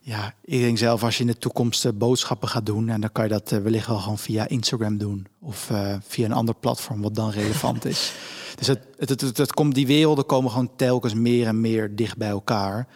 Ja, 0.00 0.34
ik 0.44 0.60
denk 0.60 0.78
zelf 0.78 1.02
als 1.02 1.16
je 1.16 1.20
in 1.20 1.26
de 1.26 1.38
toekomst 1.38 1.84
uh, 1.84 1.92
boodschappen 1.94 2.48
gaat 2.48 2.66
doen, 2.66 2.88
en 2.88 3.00
dan 3.00 3.12
kan 3.12 3.24
je 3.24 3.30
dat 3.30 3.52
uh, 3.52 3.58
wellicht 3.58 3.86
wel 3.86 3.98
gewoon 3.98 4.18
via 4.18 4.48
Instagram 4.48 4.98
doen 4.98 5.26
of 5.40 5.70
uh, 5.70 5.94
via 6.06 6.24
een 6.24 6.32
ander 6.32 6.54
platform 6.54 7.02
wat 7.02 7.14
dan 7.14 7.30
relevant 7.30 7.84
is. 7.84 8.12
Dus 8.58 8.66
het, 8.66 8.86
het, 8.96 9.20
het, 9.20 9.36
het, 9.36 9.52
komt, 9.52 9.74
die 9.74 9.86
werelden 9.86 10.26
komen 10.26 10.50
gewoon 10.50 10.70
telkens 10.76 11.14
meer 11.14 11.46
en 11.46 11.60
meer 11.60 11.96
dicht 11.96 12.16
bij 12.16 12.28
elkaar. 12.28 12.86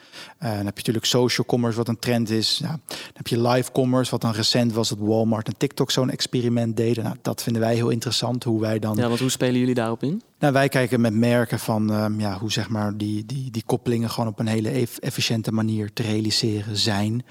Uh, 0.43 0.49
dan 0.49 0.57
heb 0.57 0.65
je 0.65 0.73
natuurlijk 0.77 1.05
social 1.05 1.47
commerce, 1.47 1.77
wat 1.77 1.89
een 1.89 1.99
trend 1.99 2.31
is. 2.31 2.59
dan 2.63 2.81
heb 3.13 3.27
je 3.27 3.41
live 3.41 3.73
commerce, 3.73 4.11
wat 4.11 4.21
dan 4.21 4.33
recent 4.33 4.73
was 4.73 4.89
dat 4.89 4.99
Walmart 5.01 5.47
en 5.47 5.57
TikTok 5.57 5.91
zo'n 5.91 6.11
experiment 6.11 6.77
deden. 6.77 7.05
Nou, 7.05 7.17
dat 7.23 7.43
vinden 7.43 7.63
wij 7.63 7.75
heel 7.75 7.89
interessant, 7.89 8.45
hoe 8.45 8.61
wij 8.61 8.79
dan... 8.79 8.97
Ja, 8.97 9.09
want 9.09 9.21
hoe 9.21 9.31
spelen 9.31 9.59
jullie 9.59 9.75
daarop 9.75 10.03
in? 10.03 10.23
Nou, 10.39 10.53
wij 10.53 10.69
kijken 10.69 11.01
met 11.01 11.15
merken 11.15 11.59
van 11.59 11.91
um, 11.91 12.21
ja, 12.21 12.39
hoe 12.39 12.53
zeg 12.53 12.69
maar 12.69 12.97
die, 12.97 13.27
die, 13.27 13.51
die 13.51 13.63
koppelingen 13.67 14.11
gewoon 14.11 14.29
op 14.29 14.39
een 14.39 14.47
hele 14.47 14.87
efficiënte 15.01 15.53
manier 15.53 15.93
te 15.93 16.03
realiseren 16.03 16.77
zijn. 16.77 17.25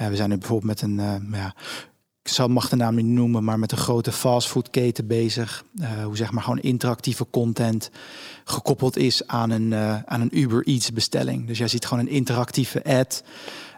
Uh, 0.00 0.08
we 0.08 0.16
zijn 0.16 0.30
nu 0.30 0.38
bijvoorbeeld 0.38 0.80
met 0.80 0.82
een 0.82 0.98
uh, 0.98 1.38
ja, 1.40 1.54
ik 2.24 2.30
zal 2.30 2.48
mag 2.48 2.68
de 2.68 2.76
naam 2.76 2.94
niet 2.94 3.06
noemen, 3.06 3.44
maar 3.44 3.58
met 3.58 3.72
een 3.72 3.78
grote 3.78 4.12
fastfoodketen 4.12 5.06
bezig. 5.06 5.64
Uh, 5.80 6.04
hoe 6.04 6.16
zeg 6.16 6.30
maar 6.30 6.42
gewoon 6.42 6.60
interactieve 6.60 7.26
content 7.30 7.90
gekoppeld 8.44 8.96
is 8.96 9.26
aan 9.26 9.50
een, 9.50 9.70
uh, 9.70 10.02
aan 10.02 10.20
een 10.20 10.38
Uber 10.38 10.66
Eats 10.66 10.92
bestelling. 10.92 11.46
Dus 11.46 11.58
jij 11.58 11.68
ziet 11.68 11.86
gewoon 11.86 12.06
een 12.06 12.12
interactieve 12.12 12.84
ad 12.84 13.24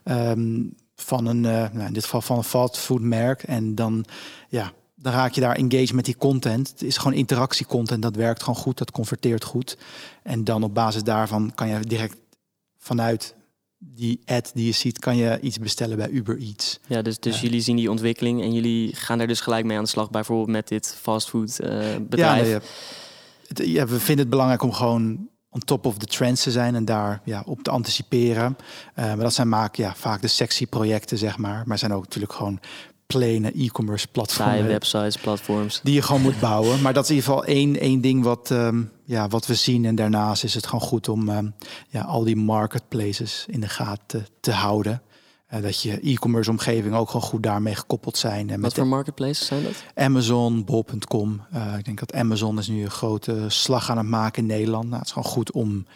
um, 0.04 0.74
van 0.94 1.26
een, 1.26 1.44
uh, 1.44 1.70
nou 1.72 1.86
in 1.86 1.92
dit 1.92 2.04
geval 2.04 2.20
van 2.20 2.36
een 2.36 2.44
fastfoodmerk. 2.44 3.42
En 3.42 3.74
dan, 3.74 4.04
ja, 4.48 4.72
dan 4.94 5.12
raak 5.12 5.32
je 5.32 5.40
daar 5.40 5.56
engaged 5.56 5.92
met 5.92 6.04
die 6.04 6.16
content. 6.16 6.68
Het 6.68 6.82
is 6.82 6.96
gewoon 6.96 7.18
interactiecontent, 7.18 8.02
dat 8.02 8.16
werkt 8.16 8.42
gewoon 8.42 8.60
goed, 8.60 8.78
dat 8.78 8.90
converteert 8.90 9.44
goed. 9.44 9.78
En 10.22 10.44
dan 10.44 10.62
op 10.62 10.74
basis 10.74 11.02
daarvan 11.02 11.52
kan 11.54 11.68
je 11.68 11.80
direct 11.80 12.16
vanuit 12.78 13.34
die 13.94 14.20
ad 14.24 14.50
die 14.54 14.66
je 14.66 14.72
ziet, 14.72 14.98
kan 14.98 15.16
je 15.16 15.40
iets 15.40 15.58
bestellen 15.58 15.96
bij 15.96 16.08
Uber 16.08 16.38
Eats. 16.38 16.80
Ja, 16.86 17.02
dus, 17.02 17.18
dus 17.18 17.40
jullie 17.40 17.60
zien 17.60 17.76
die 17.76 17.90
ontwikkeling 17.90 18.42
en 18.42 18.52
jullie 18.52 18.94
gaan 18.94 19.18
daar 19.18 19.26
dus 19.26 19.40
gelijk 19.40 19.64
mee 19.64 19.76
aan 19.76 19.82
de 19.82 19.88
slag, 19.88 20.10
bijvoorbeeld 20.10 20.48
met 20.48 20.68
dit 20.68 20.96
fastfood 21.00 21.58
uh, 21.60 21.68
bedrijf. 22.00 22.48
Ja, 22.48 22.60
nee, 23.48 23.70
ja, 23.70 23.86
we 23.86 23.98
vinden 23.98 24.18
het 24.18 24.30
belangrijk 24.30 24.62
om 24.62 24.72
gewoon 24.72 25.28
on 25.50 25.60
top 25.60 25.86
of 25.86 25.98
the 25.98 26.06
trends 26.06 26.42
te 26.42 26.50
zijn 26.50 26.74
en 26.74 26.84
daar 26.84 27.20
ja, 27.24 27.42
op 27.46 27.62
te 27.62 27.70
anticiperen. 27.70 28.56
Uh, 28.98 29.04
maar 29.04 29.16
dat 29.16 29.34
zijn 29.34 29.48
maak, 29.48 29.74
ja, 29.74 29.94
vaak 29.94 30.20
de 30.20 30.28
sexy 30.28 30.66
projecten, 30.66 31.18
zeg 31.18 31.38
maar. 31.38 31.62
Maar 31.66 31.78
zijn 31.78 31.92
ook 31.92 32.02
natuurlijk 32.02 32.32
gewoon 32.32 32.60
plane 33.06 33.52
e-commerce 33.52 34.08
platformen. 34.08 34.66
websites, 34.66 35.16
platforms. 35.16 35.80
Die 35.82 35.94
je 35.94 36.02
gewoon 36.02 36.22
moet 36.22 36.40
bouwen. 36.40 36.82
Maar 36.82 36.92
dat 36.92 37.04
is 37.04 37.10
in 37.10 37.16
ieder 37.16 37.30
geval 37.30 37.44
één, 37.44 37.80
één 37.80 38.00
ding 38.00 38.22
wat, 38.22 38.50
um, 38.50 38.90
ja, 39.04 39.28
wat 39.28 39.46
we 39.46 39.54
zien. 39.54 39.84
En 39.84 39.94
daarnaast 39.94 40.44
is 40.44 40.54
het 40.54 40.66
gewoon 40.66 40.80
goed 40.80 41.08
om 41.08 41.28
um, 41.28 41.54
ja, 41.88 42.00
al 42.00 42.24
die 42.24 42.36
marketplaces 42.36 43.44
in 43.48 43.60
de 43.60 43.68
gaten 43.68 44.26
te 44.40 44.52
houden. 44.52 45.02
Uh, 45.54 45.62
dat 45.62 45.82
je 45.82 46.00
e-commerce 46.00 46.50
omgeving 46.50 46.94
ook 46.94 47.06
gewoon 47.06 47.26
goed 47.26 47.42
daarmee 47.42 47.74
gekoppeld 47.74 48.18
zijn. 48.18 48.50
En 48.50 48.60
wat 48.60 48.74
voor 48.74 48.86
marketplaces 48.86 49.46
zijn 49.46 49.62
dat? 49.62 49.84
Amazon, 49.94 50.64
bol.com. 50.64 51.42
Uh, 51.54 51.78
ik 51.78 51.84
denk 51.84 51.98
dat 51.98 52.14
Amazon 52.14 52.58
is 52.58 52.68
nu 52.68 52.82
een 52.82 52.90
grote 52.90 53.44
slag 53.48 53.90
aan 53.90 53.96
het 53.96 54.06
maken 54.06 54.42
in 54.42 54.48
Nederland. 54.48 54.84
Nou, 54.84 54.96
het 54.96 55.06
is 55.06 55.12
gewoon 55.12 55.32
goed 55.32 55.52
om 55.52 55.86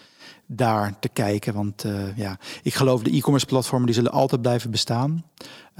daar 0.52 0.98
te 0.98 1.08
kijken. 1.08 1.54
Want 1.54 1.84
uh, 1.84 2.16
ja, 2.16 2.38
ik 2.62 2.74
geloof 2.74 3.02
de 3.02 3.10
e-commerce 3.10 3.46
platformen 3.46 3.86
die 3.86 3.94
zullen 3.94 4.12
altijd 4.12 4.42
blijven 4.42 4.70
bestaan. 4.70 5.24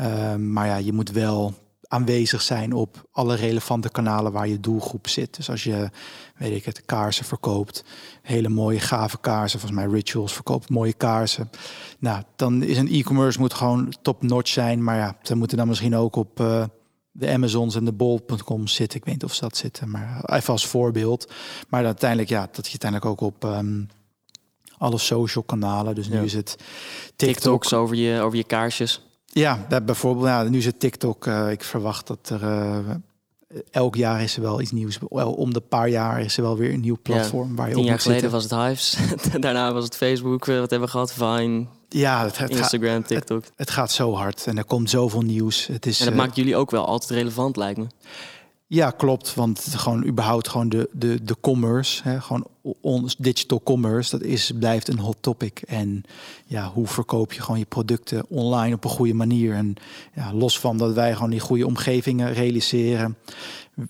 Uh, 0.00 0.34
maar 0.34 0.66
ja, 0.66 0.76
je 0.76 0.92
moet 0.92 1.10
wel 1.10 1.54
aanwezig 1.88 2.42
zijn 2.42 2.72
op 2.72 3.08
alle 3.12 3.34
relevante 3.34 3.88
kanalen 3.88 4.32
waar 4.32 4.48
je 4.48 4.60
doelgroep 4.60 5.08
zit. 5.08 5.36
Dus 5.36 5.50
als 5.50 5.64
je, 5.64 5.90
weet 6.36 6.56
ik 6.56 6.64
het, 6.64 6.84
kaarsen 6.84 7.24
verkoopt, 7.24 7.84
hele 8.22 8.48
mooie 8.48 8.80
gave 8.80 9.20
kaarsen, 9.20 9.60
volgens 9.60 9.80
mij 9.80 9.90
Rituals 9.90 10.32
verkoopt 10.32 10.68
mooie 10.68 10.92
kaarsen. 10.92 11.50
Nou, 11.98 12.22
dan 12.36 12.62
is 12.62 12.78
een 12.78 12.90
e-commerce 12.90 13.38
moet 13.38 13.54
gewoon 13.54 13.94
top-notch 14.02 14.52
zijn. 14.52 14.84
Maar 14.84 14.96
ja, 14.96 15.16
ze 15.22 15.34
moeten 15.34 15.56
dan 15.56 15.68
misschien 15.68 15.96
ook 15.96 16.16
op 16.16 16.40
uh, 16.40 16.64
de 17.12 17.30
Amazons 17.30 17.74
en 17.74 17.84
de 17.84 17.92
bol.com 17.92 18.66
zitten. 18.66 18.98
Ik 18.98 19.04
weet 19.04 19.14
niet 19.14 19.24
of 19.24 19.34
ze 19.34 19.40
dat 19.40 19.56
zitten, 19.56 19.90
maar 19.90 20.24
even 20.24 20.52
als 20.52 20.66
voorbeeld. 20.66 21.32
Maar 21.68 21.84
uiteindelijk, 21.84 22.28
ja, 22.28 22.48
dat 22.52 22.64
je 22.64 22.78
uiteindelijk 22.80 23.10
ook 23.10 23.20
op... 23.20 23.44
Um, 23.44 23.88
alle 24.80 24.98
social 24.98 25.44
kanalen. 25.44 25.94
Dus 25.94 26.08
nu 26.08 26.22
is 26.22 26.32
het 26.32 26.56
TikTok. 26.56 27.16
TikToks 27.16 27.72
over 27.72 27.96
je, 27.96 28.20
over 28.20 28.36
je 28.36 28.44
kaarsjes. 28.44 29.02
Ja, 29.26 29.66
bijvoorbeeld. 29.84 30.26
Ja, 30.26 30.42
nu 30.42 30.58
is 30.58 30.64
het 30.64 30.80
TikTok. 30.80 31.26
Uh, 31.26 31.50
ik 31.50 31.64
verwacht 31.64 32.06
dat 32.06 32.30
er 32.30 32.42
uh, 32.42 32.78
elk 33.70 33.96
jaar 33.96 34.22
is 34.22 34.36
er 34.36 34.42
wel 34.42 34.60
iets 34.60 34.70
nieuws. 34.70 34.98
Wel, 35.08 35.32
om 35.32 35.52
de 35.52 35.60
paar 35.60 35.88
jaar 35.88 36.20
is 36.20 36.36
er 36.36 36.42
wel 36.42 36.56
weer 36.56 36.72
een 36.72 36.80
nieuw 36.80 36.98
platform 37.02 37.56
waar 37.56 37.68
je 37.68 37.74
Tien 37.74 37.82
op 37.82 37.88
jaar 37.88 38.00
geleden 38.00 38.30
zitten. 38.30 38.40
was 38.40 38.50
het 38.50 38.68
Hives. 38.68 38.96
Daarna 39.40 39.72
was 39.72 39.84
het 39.84 39.96
Facebook. 39.96 40.44
Wat 40.44 40.56
hebben 40.56 40.80
we 40.80 40.88
gehad? 40.88 41.12
Vine. 41.12 41.66
Ja, 41.88 42.24
het, 42.24 42.38
het 42.38 42.50
Instagram, 42.50 42.96
gaat, 42.96 43.06
TikTok. 43.06 43.42
Het, 43.42 43.52
het, 43.56 43.70
gaat 43.70 43.92
zo 43.92 44.14
hard 44.14 44.46
en 44.46 44.58
er 44.58 44.64
komt 44.64 44.90
zoveel 44.90 45.22
nieuws. 45.22 45.66
Het 45.66 45.86
is, 45.86 45.98
en 45.98 46.04
dat 46.04 46.14
uh, 46.14 46.20
maakt 46.20 46.36
jullie 46.36 46.56
ook 46.56 46.70
wel 46.70 46.86
altijd 46.86 47.10
relevant, 47.10 47.56
lijkt 47.56 47.78
me. 47.78 47.86
Ja, 48.72 48.90
klopt. 48.90 49.34
Want 49.34 49.60
gewoon 49.76 50.06
überhaupt 50.06 50.48
gewoon 50.48 50.68
de, 50.68 50.88
de, 50.92 51.22
de 51.22 51.36
commerce, 51.40 52.02
hè, 52.02 52.20
gewoon 52.20 52.46
ons 52.80 53.16
digital 53.16 53.62
commerce, 53.62 54.10
dat 54.10 54.26
is, 54.26 54.52
blijft 54.58 54.88
een 54.88 54.98
hot 54.98 55.16
topic. 55.20 55.62
En 55.66 56.02
ja, 56.46 56.68
hoe 56.68 56.86
verkoop 56.86 57.32
je 57.32 57.40
gewoon 57.40 57.58
je 57.58 57.64
producten 57.64 58.24
online 58.28 58.74
op 58.74 58.84
een 58.84 58.90
goede 58.90 59.14
manier? 59.14 59.54
En 59.54 59.74
ja, 60.14 60.34
los 60.34 60.58
van 60.58 60.76
dat 60.76 60.94
wij 60.94 61.14
gewoon 61.14 61.30
die 61.30 61.40
goede 61.40 61.66
omgevingen 61.66 62.32
realiseren, 62.32 63.16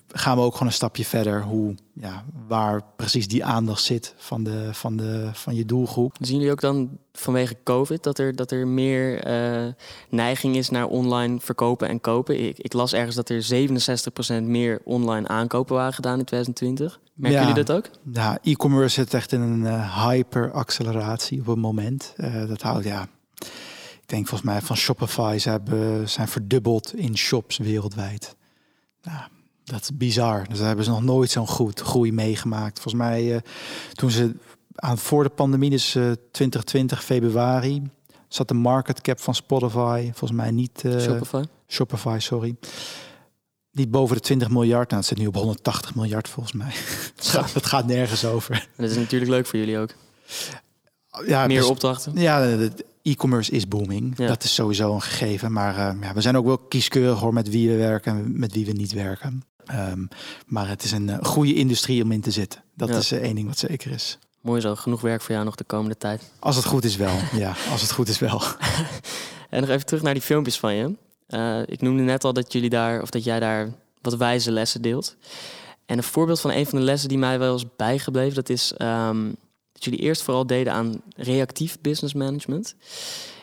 gaan 0.09 0.37
we 0.37 0.43
ook 0.43 0.53
gewoon 0.53 0.69
een 0.69 0.75
stapje 0.75 1.05
verder. 1.05 1.43
Hoe, 1.43 1.75
ja, 1.93 2.25
waar 2.49 2.83
precies 2.97 3.29
die 3.29 3.45
aandacht 3.45 3.83
zit 3.83 4.15
van, 4.17 4.45
de, 4.45 4.69
van, 4.73 4.97
de, 4.97 5.31
van 5.33 5.55
je 5.55 5.65
doelgroep. 5.65 6.17
Zien 6.21 6.37
jullie 6.37 6.53
ook 6.53 6.61
dan 6.61 6.99
vanwege 7.13 7.57
COVID 7.65 8.03
dat 8.03 8.19
er, 8.19 8.37
dat 8.37 8.51
er 8.51 8.67
meer 8.67 9.27
uh, 9.27 9.73
neiging 10.09 10.57
is 10.57 10.71
naar 10.71 10.87
online 10.87 11.41
verkopen 11.41 11.89
en 11.89 12.01
kopen? 12.01 12.45
Ik, 12.47 12.59
ik 12.59 12.73
las 12.73 12.93
ergens 12.93 13.17
dat 13.17 13.29
er 13.29 13.69
67% 14.43 14.43
meer 14.43 14.81
online 14.85 15.29
aankopen 15.29 15.75
waren 15.75 15.95
gedaan 15.95 16.19
in 16.19 16.25
2020. 16.25 17.01
Merken 17.15 17.41
jullie 17.41 17.65
dat 17.65 17.77
ook? 17.77 17.91
Ja, 18.13 18.39
e-commerce 18.43 18.95
zit 18.95 19.15
echt 19.15 19.33
in 19.33 19.41
een 19.41 19.61
uh, 19.61 20.07
hyper-acceleratie 20.07 21.41
op 21.41 21.47
het 21.47 21.59
moment. 21.59 22.15
Uh, 22.17 22.49
dat 22.49 22.63
houdt, 22.63 22.85
ja, 22.85 23.09
ik 24.01 24.07
denk 24.07 24.29
volgens 24.29 24.51
mij 24.51 24.61
van 24.61 24.77
Shopify, 24.77 25.37
ze 25.41 25.51
hebben, 25.51 26.09
zijn 26.09 26.29
verdubbeld 26.29 26.95
in 26.95 27.17
shops 27.17 27.59
wereldwijd. 27.59 28.37
Nou, 29.03 29.21
dat 29.71 29.83
is 29.83 29.97
bizar. 29.97 30.49
Dus 30.49 30.59
daar 30.59 30.67
hebben 30.67 30.85
ze 30.85 30.91
nog 30.91 31.03
nooit 31.03 31.31
zo'n 31.31 31.47
goed 31.47 31.81
groei 31.81 32.13
meegemaakt. 32.13 32.81
Volgens 32.81 33.03
mij, 33.03 33.35
uh, 33.35 33.37
toen 33.93 34.11
ze 34.11 34.35
aan 34.75 34.99
voor 34.99 35.23
de 35.23 35.29
pandemie, 35.29 35.71
dus 35.71 35.95
uh, 35.95 36.13
2020 36.31 37.05
februari, 37.05 37.83
zat 38.29 38.49
de 38.49 38.55
market 38.55 39.01
cap 39.01 39.21
van 39.21 39.35
Spotify 39.35 40.03
volgens 40.03 40.41
mij 40.41 40.51
niet. 40.51 40.83
Uh, 40.85 41.01
Shopify. 41.01 41.43
Shopify, 41.69 42.17
sorry. 42.21 42.57
Niet 43.73 43.91
boven 43.91 44.17
de 44.17 44.23
20 44.23 44.51
miljard. 44.51 44.89
Nou, 44.91 45.01
het 45.01 45.11
zit 45.11 45.19
nu 45.19 45.27
op 45.27 45.35
180 45.35 45.95
miljard 45.95 46.29
volgens 46.29 46.55
mij. 46.55 46.73
het, 47.17 47.27
gaat, 47.27 47.53
het 47.53 47.67
gaat 47.67 47.87
nergens 47.87 48.25
over. 48.25 48.69
dat 48.77 48.91
is 48.91 48.97
natuurlijk 48.97 49.31
leuk 49.31 49.47
voor 49.47 49.59
jullie 49.59 49.79
ook. 49.79 49.91
Ja, 51.27 51.47
Meer 51.47 51.61
dus, 51.61 51.69
opdrachten. 51.69 52.13
Ja, 52.15 52.41
de 52.41 52.73
e-commerce 53.03 53.51
is 53.51 53.69
booming. 53.69 54.15
Ja. 54.17 54.27
Dat 54.27 54.45
is 54.45 54.55
sowieso 54.55 54.95
een 54.95 55.03
gegeven. 55.03 55.53
Maar 55.53 55.77
uh, 55.77 56.03
ja, 56.03 56.15
we 56.15 56.21
zijn 56.21 56.37
ook 56.37 56.45
wel 56.45 56.59
kieskeurig 56.59 57.19
hoor 57.19 57.33
met 57.33 57.49
wie 57.49 57.71
we 57.71 57.77
werken 57.77 58.13
en 58.13 58.39
met 58.39 58.53
wie 58.53 58.67
we 58.67 58.73
niet 58.73 58.93
werken. 58.93 59.45
Um, 59.73 60.09
maar 60.47 60.69
het 60.69 60.83
is 60.83 60.93
een 60.93 61.09
uh, 61.09 61.19
goede 61.23 61.55
industrie 61.55 62.03
om 62.03 62.13
in 62.13 62.21
te 62.21 62.31
zitten. 62.31 62.63
Dat 62.75 62.89
ja. 62.89 62.97
is 62.97 63.13
uh, 63.13 63.23
één 63.23 63.35
ding 63.35 63.49
wat 63.49 63.59
zeker 63.59 63.91
is. 63.91 64.19
Mooi 64.41 64.61
zo, 64.61 64.75
genoeg 64.75 65.01
werk 65.01 65.21
voor 65.21 65.33
jou 65.33 65.45
nog 65.45 65.55
de 65.55 65.65
komende 65.65 65.97
tijd. 65.97 66.23
Als 66.39 66.57
het 66.57 66.65
goed 66.65 66.85
is 66.85 66.97
wel, 66.97 67.19
ja. 67.33 67.55
Als 67.71 67.81
het 67.81 67.93
goed 67.93 68.09
is 68.09 68.19
wel. 68.19 68.43
en 69.51 69.61
nog 69.61 69.71
even 69.71 69.87
terug 69.87 70.03
naar 70.03 70.15
die 70.15 70.23
filmpjes 70.23 70.59
van 70.59 70.75
je. 70.75 70.95
Uh, 71.29 71.61
ik 71.67 71.81
noemde 71.81 72.03
net 72.03 72.25
al 72.25 72.33
dat 72.33 72.53
jullie 72.53 72.71
daar, 72.71 73.03
of 73.03 73.11
dat 73.11 73.25
jij 73.25 73.41
daar 73.41 73.69
wat 74.01 74.17
wijze 74.17 74.51
lessen 74.51 74.83
deelt. 74.83 75.17
En 75.87 75.97
een 75.97 76.03
voorbeeld 76.03 76.41
van 76.41 76.51
een 76.51 76.67
van 76.67 76.79
de 76.79 76.85
lessen 76.85 77.09
die 77.09 77.19
mij 77.19 77.39
wel 77.39 77.55
is 77.55 77.65
bijgebleven, 77.77 78.35
dat 78.35 78.49
is 78.49 78.75
um, 78.79 79.37
dat 79.73 79.85
jullie 79.85 80.01
eerst 80.01 80.23
vooral 80.23 80.47
deden 80.47 80.73
aan 80.73 81.03
reactief 81.17 81.79
business 81.81 82.15
management. 82.15 82.75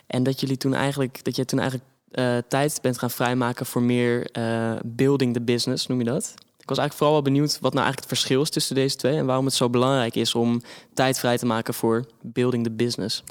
En 0.07 0.23
dat 0.23 0.39
jullie 0.39 0.57
toen 0.57 0.73
eigenlijk, 0.73 1.23
dat 1.23 1.35
jij 1.35 1.45
toen 1.45 1.59
eigenlijk 1.59 1.89
uh, 2.11 2.37
tijd 2.47 2.79
bent 2.81 2.99
gaan 2.99 3.11
vrijmaken 3.11 3.65
voor 3.65 3.81
meer 3.81 4.29
uh, 4.37 4.73
building 4.85 5.33
the 5.33 5.41
business, 5.41 5.87
noem 5.87 5.99
je 5.99 6.05
dat? 6.05 6.33
Ik 6.37 6.73
was 6.73 6.77
eigenlijk 6.77 6.93
vooral 6.93 7.13
wel 7.13 7.33
benieuwd 7.33 7.59
wat 7.59 7.73
nou 7.73 7.85
eigenlijk 7.85 8.09
het 8.09 8.19
verschil 8.19 8.41
is 8.41 8.49
tussen 8.49 8.75
deze 8.75 8.95
twee 8.95 9.17
en 9.17 9.25
waarom 9.25 9.45
het 9.45 9.53
zo 9.53 9.69
belangrijk 9.69 10.15
is 10.15 10.35
om 10.35 10.61
tijd 10.93 11.19
vrij 11.19 11.37
te 11.37 11.45
maken 11.45 11.73
voor 11.73 12.05
building 12.21 12.63
the 12.63 12.71
business. 12.71 13.23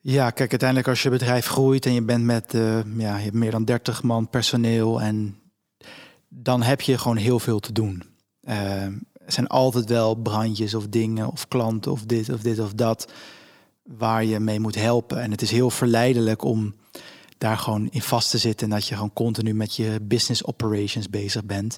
Ja, 0.00 0.30
kijk, 0.30 0.50
uiteindelijk 0.50 0.88
als 0.88 1.02
je 1.02 1.10
bedrijf 1.10 1.46
groeit 1.46 1.86
en 1.86 1.92
je 1.92 2.02
bent 2.02 2.24
met 2.24 2.54
uh, 2.54 2.78
ja, 2.96 3.16
je 3.16 3.22
hebt 3.22 3.34
meer 3.34 3.50
dan 3.50 3.64
30 3.64 4.02
man 4.02 4.28
personeel 4.28 5.00
en 5.00 5.38
dan 6.28 6.62
heb 6.62 6.80
je 6.80 6.98
gewoon 6.98 7.16
heel 7.16 7.38
veel 7.38 7.60
te 7.60 7.72
doen. 7.72 8.02
Er 9.24 9.32
zijn 9.32 9.46
altijd 9.46 9.88
wel 9.88 10.14
brandjes 10.14 10.74
of 10.74 10.86
dingen 10.88 11.30
of 11.30 11.48
klanten 11.48 11.92
of 11.92 12.04
dit 12.04 12.28
of 12.28 12.40
dit 12.40 12.58
of 12.58 12.72
dat 12.72 13.12
waar 13.82 14.24
je 14.24 14.40
mee 14.40 14.60
moet 14.60 14.74
helpen. 14.74 15.20
En 15.20 15.30
het 15.30 15.42
is 15.42 15.50
heel 15.50 15.70
verleidelijk 15.70 16.44
om 16.44 16.74
daar 17.42 17.58
gewoon 17.58 17.88
in 17.90 18.02
vast 18.02 18.30
te 18.30 18.38
zitten 18.38 18.66
en 18.66 18.74
dat 18.74 18.86
je 18.86 18.94
gewoon 18.94 19.12
continu 19.12 19.54
met 19.54 19.76
je 19.76 19.98
business 20.02 20.44
operations 20.44 21.10
bezig 21.10 21.44
bent. 21.44 21.76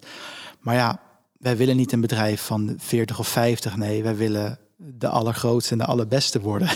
Maar 0.60 0.74
ja, 0.74 1.00
wij 1.38 1.56
willen 1.56 1.76
niet 1.76 1.92
een 1.92 2.00
bedrijf 2.00 2.40
van 2.42 2.74
40 2.78 3.18
of 3.18 3.28
50. 3.28 3.76
Nee, 3.76 4.02
wij 4.02 4.16
willen 4.16 4.58
de 4.76 5.08
allergrootste 5.08 5.72
en 5.72 5.78
de 5.78 5.84
allerbeste 5.84 6.40
worden. 6.40 6.68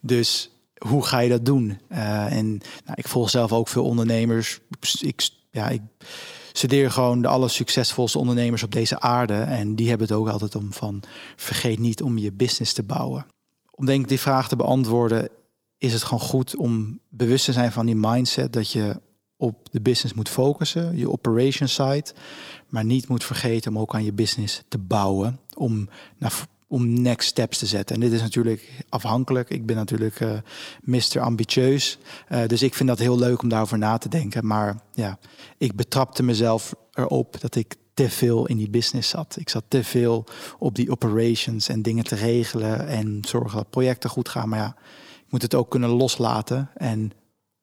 Dus 0.00 0.50
hoe 0.88 1.04
ga 1.06 1.18
je 1.18 1.28
dat 1.28 1.44
doen? 1.44 1.80
Uh, 1.92 2.32
en 2.32 2.46
nou, 2.84 2.94
ik 2.94 3.08
volg 3.08 3.30
zelf 3.30 3.52
ook 3.52 3.68
veel 3.68 3.84
ondernemers. 3.84 4.60
Ik, 5.00 5.28
ja, 5.50 5.68
ik 5.68 5.80
studeer 6.52 6.90
gewoon 6.90 7.22
de 7.22 7.28
allersuccesvolste 7.28 8.18
ondernemers 8.18 8.62
op 8.62 8.72
deze 8.72 9.00
aarde. 9.00 9.34
En 9.34 9.74
die 9.74 9.88
hebben 9.88 10.06
het 10.06 10.16
ook 10.16 10.28
altijd 10.28 10.54
om 10.54 10.72
van 10.72 11.02
vergeet 11.36 11.78
niet 11.78 12.02
om 12.02 12.18
je 12.18 12.32
business 12.32 12.72
te 12.72 12.82
bouwen. 12.82 13.26
Om 13.70 13.86
denk 13.86 14.02
ik 14.02 14.08
die 14.08 14.20
vraag 14.20 14.48
te 14.48 14.56
beantwoorden, 14.56 15.28
is 15.84 15.92
het 15.92 16.02
gewoon 16.02 16.20
goed 16.20 16.56
om 16.56 17.00
bewust 17.08 17.44
te 17.44 17.52
zijn 17.52 17.72
van 17.72 17.86
die 17.86 17.96
mindset 17.96 18.52
dat 18.52 18.70
je 18.70 19.00
op 19.36 19.68
de 19.70 19.80
business 19.80 20.14
moet 20.14 20.28
focussen, 20.28 20.96
je 20.96 21.10
operation 21.10 21.68
side, 21.68 22.04
maar 22.68 22.84
niet 22.84 23.08
moet 23.08 23.24
vergeten 23.24 23.70
om 23.70 23.78
ook 23.78 23.94
aan 23.94 24.04
je 24.04 24.12
business 24.12 24.62
te 24.68 24.78
bouwen, 24.78 25.40
om 25.54 25.88
naar 26.18 26.46
om 26.68 27.02
next 27.02 27.28
steps 27.28 27.58
te 27.58 27.66
zetten. 27.66 27.94
En 27.94 28.00
dit 28.00 28.12
is 28.12 28.20
natuurlijk 28.20 28.84
afhankelijk. 28.88 29.50
Ik 29.50 29.66
ben 29.66 29.76
natuurlijk 29.76 30.20
uh, 30.20 30.32
Mr. 30.82 31.20
Ambitieus. 31.20 31.98
Uh, 32.28 32.46
dus 32.46 32.62
ik 32.62 32.74
vind 32.74 32.88
dat 32.88 32.98
heel 32.98 33.18
leuk 33.18 33.42
om 33.42 33.48
daarover 33.48 33.78
na 33.78 33.98
te 33.98 34.08
denken. 34.08 34.46
Maar 34.46 34.80
ja, 34.92 35.18
ik 35.58 35.74
betrapte 35.74 36.22
mezelf 36.22 36.74
erop 36.92 37.40
dat 37.40 37.54
ik 37.54 37.76
te 37.94 38.10
veel 38.10 38.46
in 38.46 38.56
die 38.56 38.70
business 38.70 39.08
zat. 39.08 39.36
Ik 39.38 39.48
zat 39.48 39.64
te 39.68 39.84
veel 39.84 40.24
op 40.58 40.74
die 40.74 40.90
operations 40.90 41.68
en 41.68 41.82
dingen 41.82 42.04
te 42.04 42.14
regelen 42.14 42.86
en 42.86 43.18
zorgen 43.28 43.56
dat 43.56 43.70
projecten 43.70 44.10
goed 44.10 44.28
gaan. 44.28 44.48
Maar 44.48 44.58
ja, 44.58 44.76
moet 45.34 45.42
het 45.42 45.54
ook 45.54 45.70
kunnen 45.70 45.90
loslaten 45.90 46.70
en 46.74 47.12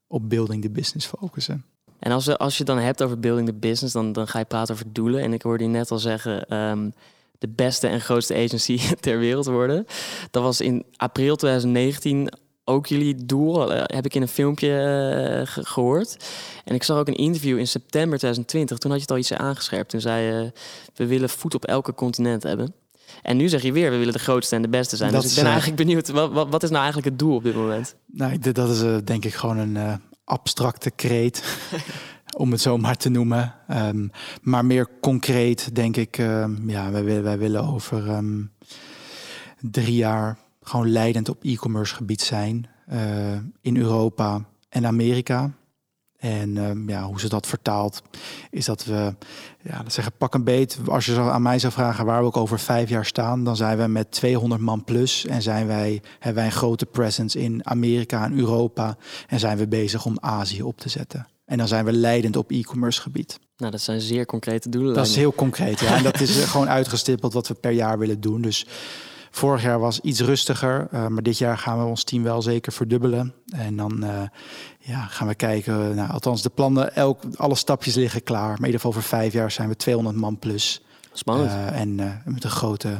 op 0.07 0.29
building 0.29 0.61
the 0.61 0.69
business 0.69 1.07
focussen. 1.07 1.65
En 1.99 2.11
als, 2.11 2.37
als 2.37 2.51
je 2.57 2.63
het 2.63 2.67
dan 2.67 2.77
hebt 2.77 3.03
over 3.03 3.19
building 3.19 3.47
the 3.47 3.53
business, 3.53 3.93
dan, 3.93 4.11
dan 4.11 4.27
ga 4.27 4.39
je 4.39 4.45
praten 4.45 4.73
over 4.73 4.93
doelen. 4.93 5.21
En 5.21 5.33
ik 5.33 5.41
hoorde 5.41 5.63
je 5.63 5.69
net 5.69 5.91
al 5.91 5.97
zeggen, 5.97 6.57
um, 6.57 6.93
de 7.37 7.47
beste 7.47 7.87
en 7.87 8.01
grootste 8.01 8.35
agency 8.35 8.79
ter 8.99 9.19
wereld 9.19 9.45
worden. 9.45 9.85
Dat 10.31 10.43
was 10.43 10.61
in 10.61 10.85
april 10.95 11.35
2019 11.35 12.33
ook 12.63 12.87
jullie 12.87 13.25
doel, 13.25 13.73
uh, 13.73 13.81
heb 13.83 14.05
ik 14.05 14.15
in 14.15 14.21
een 14.21 14.27
filmpje 14.27 14.69
uh, 15.39 15.63
gehoord. 15.65 16.17
En 16.65 16.75
ik 16.75 16.83
zag 16.83 16.97
ook 16.97 17.07
een 17.07 17.15
interview 17.15 17.57
in 17.57 17.67
september 17.67 18.17
2020. 18.17 18.77
Toen 18.77 18.91
had 18.91 18.99
je 18.99 19.05
het 19.05 19.15
al 19.15 19.21
iets 19.21 19.33
aangescherpt. 19.33 19.89
Toen 19.89 20.01
zei 20.01 20.25
je, 20.25 20.51
we 20.95 21.05
willen 21.05 21.29
voet 21.29 21.55
op 21.55 21.65
elke 21.65 21.93
continent 21.93 22.43
hebben. 22.43 22.73
En 23.21 23.37
nu 23.37 23.49
zeg 23.49 23.61
je 23.61 23.71
weer, 23.71 23.91
we 23.91 23.97
willen 23.97 24.13
de 24.13 24.19
grootste 24.19 24.55
en 24.55 24.61
de 24.61 24.69
beste 24.69 24.95
zijn. 24.95 25.11
Dat 25.11 25.21
dus 25.21 25.31
ik 25.31 25.37
ben 25.37 25.51
eigenlijk 25.51 25.77
benieuwd, 25.77 26.09
wat, 26.09 26.31
wat, 26.31 26.49
wat, 26.49 26.63
is 26.63 26.69
nou 26.69 26.81
eigenlijk 26.81 27.09
het 27.09 27.19
doel 27.19 27.35
op 27.35 27.43
dit 27.43 27.55
moment? 27.55 27.95
Nou, 28.05 28.39
dat 28.39 28.69
is 28.69 28.83
uh, 28.83 28.97
denk 29.03 29.25
ik 29.25 29.33
gewoon 29.33 29.57
een 29.57 30.01
abstracte 30.23 30.91
kreet. 30.91 31.43
om 32.37 32.51
het 32.51 32.61
zo 32.61 32.77
maar 32.77 32.97
te 32.97 33.09
noemen. 33.09 33.53
Um, 33.69 34.11
maar 34.41 34.65
meer 34.65 34.87
concreet 35.01 35.75
denk 35.75 35.97
ik, 35.97 36.17
um, 36.17 36.69
ja, 36.69 36.91
wij, 36.91 37.03
willen, 37.03 37.23
wij 37.23 37.37
willen 37.37 37.67
over 37.67 38.09
um, 38.09 38.51
drie 39.59 39.95
jaar 39.95 40.37
gewoon 40.61 40.91
leidend 40.91 41.29
op 41.29 41.43
e-commerce 41.43 41.95
gebied 41.95 42.21
zijn 42.21 42.67
uh, 42.91 43.37
in 43.61 43.77
Europa 43.77 44.45
en 44.69 44.85
Amerika. 44.85 45.51
En 46.21 46.83
ja, 46.87 47.03
hoe 47.03 47.19
ze 47.19 47.29
dat 47.29 47.47
vertaalt, 47.47 48.01
is 48.49 48.65
dat 48.65 48.85
we, 48.85 49.15
ja, 49.61 49.83
dat 49.83 49.93
zeggen, 49.93 50.13
pak 50.17 50.33
een 50.33 50.43
beet. 50.43 50.77
Als 50.85 51.05
je 51.05 51.19
aan 51.19 51.41
mij 51.41 51.59
zou 51.59 51.73
vragen 51.73 52.05
waar 52.05 52.19
we 52.19 52.25
ook 52.25 52.37
over 52.37 52.59
vijf 52.59 52.89
jaar 52.89 53.05
staan, 53.05 53.43
dan 53.43 53.55
zijn 53.55 53.77
we 53.77 53.87
met 53.87 54.11
200 54.11 54.61
man 54.61 54.83
plus 54.83 55.25
en 55.25 55.41
zijn 55.41 55.67
wij, 55.67 56.01
hebben 56.13 56.35
wij 56.35 56.45
een 56.45 56.57
grote 56.57 56.85
presence 56.85 57.39
in 57.39 57.67
Amerika 57.67 58.23
en 58.23 58.37
Europa 58.37 58.97
en 59.27 59.39
zijn 59.39 59.57
we 59.57 59.67
bezig 59.67 60.05
om 60.05 60.17
Azië 60.19 60.63
op 60.63 60.79
te 60.79 60.89
zetten. 60.89 61.27
En 61.45 61.57
dan 61.57 61.67
zijn 61.67 61.85
we 61.85 61.93
leidend 61.93 62.35
op 62.35 62.51
e-commerce 62.51 63.01
gebied. 63.01 63.39
Nou, 63.57 63.71
dat 63.71 63.81
zijn 63.81 64.01
zeer 64.01 64.25
concrete 64.25 64.69
doelen. 64.69 64.93
Dat 64.93 65.07
is 65.07 65.15
heel 65.15 65.33
concreet, 65.33 65.79
ja. 65.79 65.95
En 65.95 66.03
dat 66.03 66.19
is 66.19 66.43
gewoon 66.51 66.69
uitgestippeld 66.69 67.33
wat 67.33 67.47
we 67.47 67.53
per 67.53 67.71
jaar 67.71 67.99
willen 67.99 68.21
doen. 68.21 68.41
Dus 68.41 68.65
vorig 69.31 69.61
jaar 69.61 69.79
was 69.79 69.99
iets 69.99 70.19
rustiger, 70.19 70.87
uh, 70.93 71.07
maar 71.07 71.23
dit 71.23 71.37
jaar 71.37 71.57
gaan 71.57 71.79
we 71.79 71.85
ons 71.85 72.03
team 72.03 72.23
wel 72.23 72.41
zeker 72.41 72.71
verdubbelen. 72.71 73.33
En 73.51 73.77
dan 73.77 74.03
uh, 74.03 74.21
ja, 74.79 75.05
gaan 75.05 75.27
we 75.27 75.35
kijken, 75.35 75.95
nou, 75.95 76.11
althans 76.11 76.41
de 76.41 76.49
plannen, 76.49 76.95
elk, 76.95 77.23
alle 77.35 77.55
stapjes 77.55 77.95
liggen 77.95 78.23
klaar. 78.23 78.47
Maar 78.47 78.59
in 78.59 78.65
ieder 78.65 78.79
geval 78.79 78.91
voor 78.91 79.03
vijf 79.03 79.33
jaar 79.33 79.51
zijn 79.51 79.69
we 79.69 79.75
200 79.75 80.15
man 80.15 80.39
plus. 80.39 80.81
Spannend. 81.13 81.51
En 81.73 81.95
met 82.25 82.43
een 82.43 82.49
grote 82.49 82.99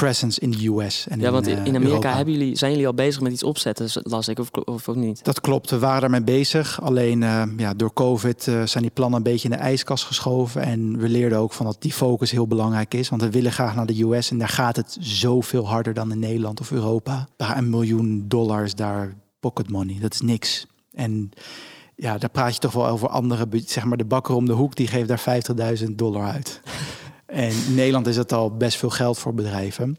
presence 0.00 0.40
in 0.40 0.50
de 0.50 0.66
US. 0.66 1.06
En 1.08 1.20
ja, 1.20 1.30
want 1.30 1.46
in, 1.46 1.64
in 1.64 1.76
Amerika 1.76 2.16
hebben 2.16 2.34
jullie, 2.34 2.56
zijn 2.56 2.70
jullie 2.70 2.86
al 2.86 2.94
bezig 2.94 3.20
met 3.20 3.32
iets 3.32 3.42
opzetten, 3.42 3.88
las 4.02 4.28
ik, 4.28 4.38
of, 4.38 4.50
of 4.50 4.88
ook 4.88 4.96
niet? 4.96 5.24
Dat 5.24 5.40
klopt, 5.40 5.70
we 5.70 5.78
waren 5.78 6.00
daarmee 6.00 6.22
bezig. 6.22 6.82
Alleen 6.82 7.22
uh, 7.22 7.42
ja, 7.56 7.74
door 7.74 7.92
COVID 7.92 8.46
uh, 8.46 8.62
zijn 8.64 8.82
die 8.82 8.92
plannen 8.92 9.16
een 9.16 9.22
beetje 9.22 9.48
in 9.48 9.56
de 9.56 9.62
ijskast 9.62 10.04
geschoven. 10.04 10.62
En 10.62 10.98
we 10.98 11.08
leerden 11.08 11.38
ook 11.38 11.52
van 11.52 11.66
dat 11.66 11.76
die 11.78 11.92
focus 11.92 12.30
heel 12.30 12.46
belangrijk 12.46 12.94
is. 12.94 13.08
Want 13.08 13.22
we 13.22 13.30
willen 13.30 13.52
graag 13.52 13.74
naar 13.74 13.86
de 13.86 14.02
US 14.02 14.30
en 14.30 14.38
daar 14.38 14.48
gaat 14.48 14.76
het 14.76 14.96
zoveel 15.00 15.68
harder 15.68 15.94
dan 15.94 16.12
in 16.12 16.18
Nederland 16.18 16.60
of 16.60 16.70
Europa. 16.70 17.28
Daar 17.36 17.56
een 17.56 17.70
miljoen 17.70 18.24
dollars 18.28 18.74
daar 18.74 19.14
pocket 19.40 19.70
money, 19.70 19.98
dat 20.00 20.14
is 20.14 20.20
niks. 20.20 20.66
En 20.92 21.30
ja, 21.94 22.18
daar 22.18 22.30
praat 22.30 22.54
je 22.54 22.60
toch 22.60 22.72
wel 22.72 22.86
over 22.86 23.08
andere, 23.08 23.46
zeg 23.66 23.84
maar 23.84 23.96
de 23.96 24.04
bakker 24.04 24.34
om 24.34 24.46
de 24.46 24.52
hoek, 24.52 24.76
die 24.76 24.86
geeft 24.86 25.08
daar 25.08 25.42
50.000 25.78 25.84
dollar 25.94 26.26
uit. 26.30 26.60
En 27.26 27.50
in 27.50 27.74
Nederland 27.74 28.06
is 28.06 28.16
het 28.16 28.32
al 28.32 28.56
best 28.56 28.78
veel 28.78 28.90
geld 28.90 29.18
voor 29.18 29.34
bedrijven. 29.34 29.96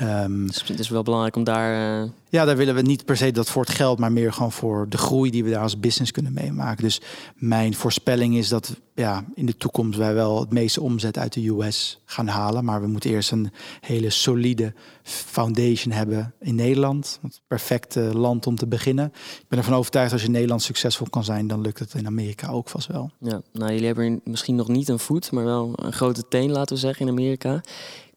Um, 0.00 0.46
dus 0.46 0.68
het 0.68 0.78
is 0.78 0.88
wel 0.88 1.02
belangrijk 1.02 1.36
om 1.36 1.44
daar. 1.44 2.02
Uh... 2.02 2.10
Ja, 2.28 2.44
daar 2.44 2.56
willen 2.56 2.74
we 2.74 2.82
niet 2.82 3.04
per 3.04 3.16
se 3.16 3.30
dat 3.30 3.50
voor 3.50 3.62
het 3.62 3.74
geld, 3.74 3.98
maar 3.98 4.12
meer 4.12 4.32
gewoon 4.32 4.52
voor 4.52 4.88
de 4.88 4.98
groei 4.98 5.30
die 5.30 5.44
we 5.44 5.50
daar 5.50 5.62
als 5.62 5.80
business 5.80 6.10
kunnen 6.10 6.32
meemaken. 6.32 6.84
Dus 6.84 7.00
mijn 7.34 7.74
voorspelling 7.74 8.36
is 8.36 8.48
dat 8.48 8.80
ja, 8.94 9.24
in 9.34 9.46
de 9.46 9.56
toekomst 9.56 9.98
wij 9.98 10.14
wel 10.14 10.40
het 10.40 10.52
meeste 10.52 10.80
omzet 10.80 11.18
uit 11.18 11.32
de 11.32 11.48
US 11.48 12.00
gaan 12.04 12.26
halen. 12.26 12.64
Maar 12.64 12.80
we 12.80 12.86
moeten 12.86 13.10
eerst 13.10 13.30
een 13.30 13.50
hele 13.80 14.10
solide 14.10 14.74
foundation 15.02 15.94
hebben 15.94 16.34
in 16.40 16.54
Nederland. 16.54 17.18
Het 17.22 17.40
perfecte 17.46 18.00
land 18.00 18.46
om 18.46 18.56
te 18.56 18.66
beginnen. 18.66 19.12
Ik 19.40 19.48
ben 19.48 19.58
ervan 19.58 19.74
overtuigd 19.74 20.12
als 20.12 20.20
je 20.20 20.26
in 20.26 20.32
Nederland 20.32 20.62
succesvol 20.62 21.06
kan 21.10 21.24
zijn, 21.24 21.46
dan 21.46 21.60
lukt 21.60 21.78
het 21.78 21.94
in 21.94 22.06
Amerika 22.06 22.48
ook 22.48 22.68
vast 22.68 22.86
wel. 22.86 23.10
Ja, 23.20 23.42
nou 23.52 23.72
jullie 23.72 23.86
hebben 23.86 24.20
misschien 24.24 24.56
nog 24.56 24.68
niet 24.68 24.88
een 24.88 24.98
voet, 24.98 25.32
maar 25.32 25.44
wel 25.44 25.72
een 25.74 25.92
grote 25.92 26.28
teen, 26.28 26.50
laten 26.50 26.74
we 26.74 26.80
zeggen, 26.80 27.06
in 27.06 27.12
Amerika 27.12 27.60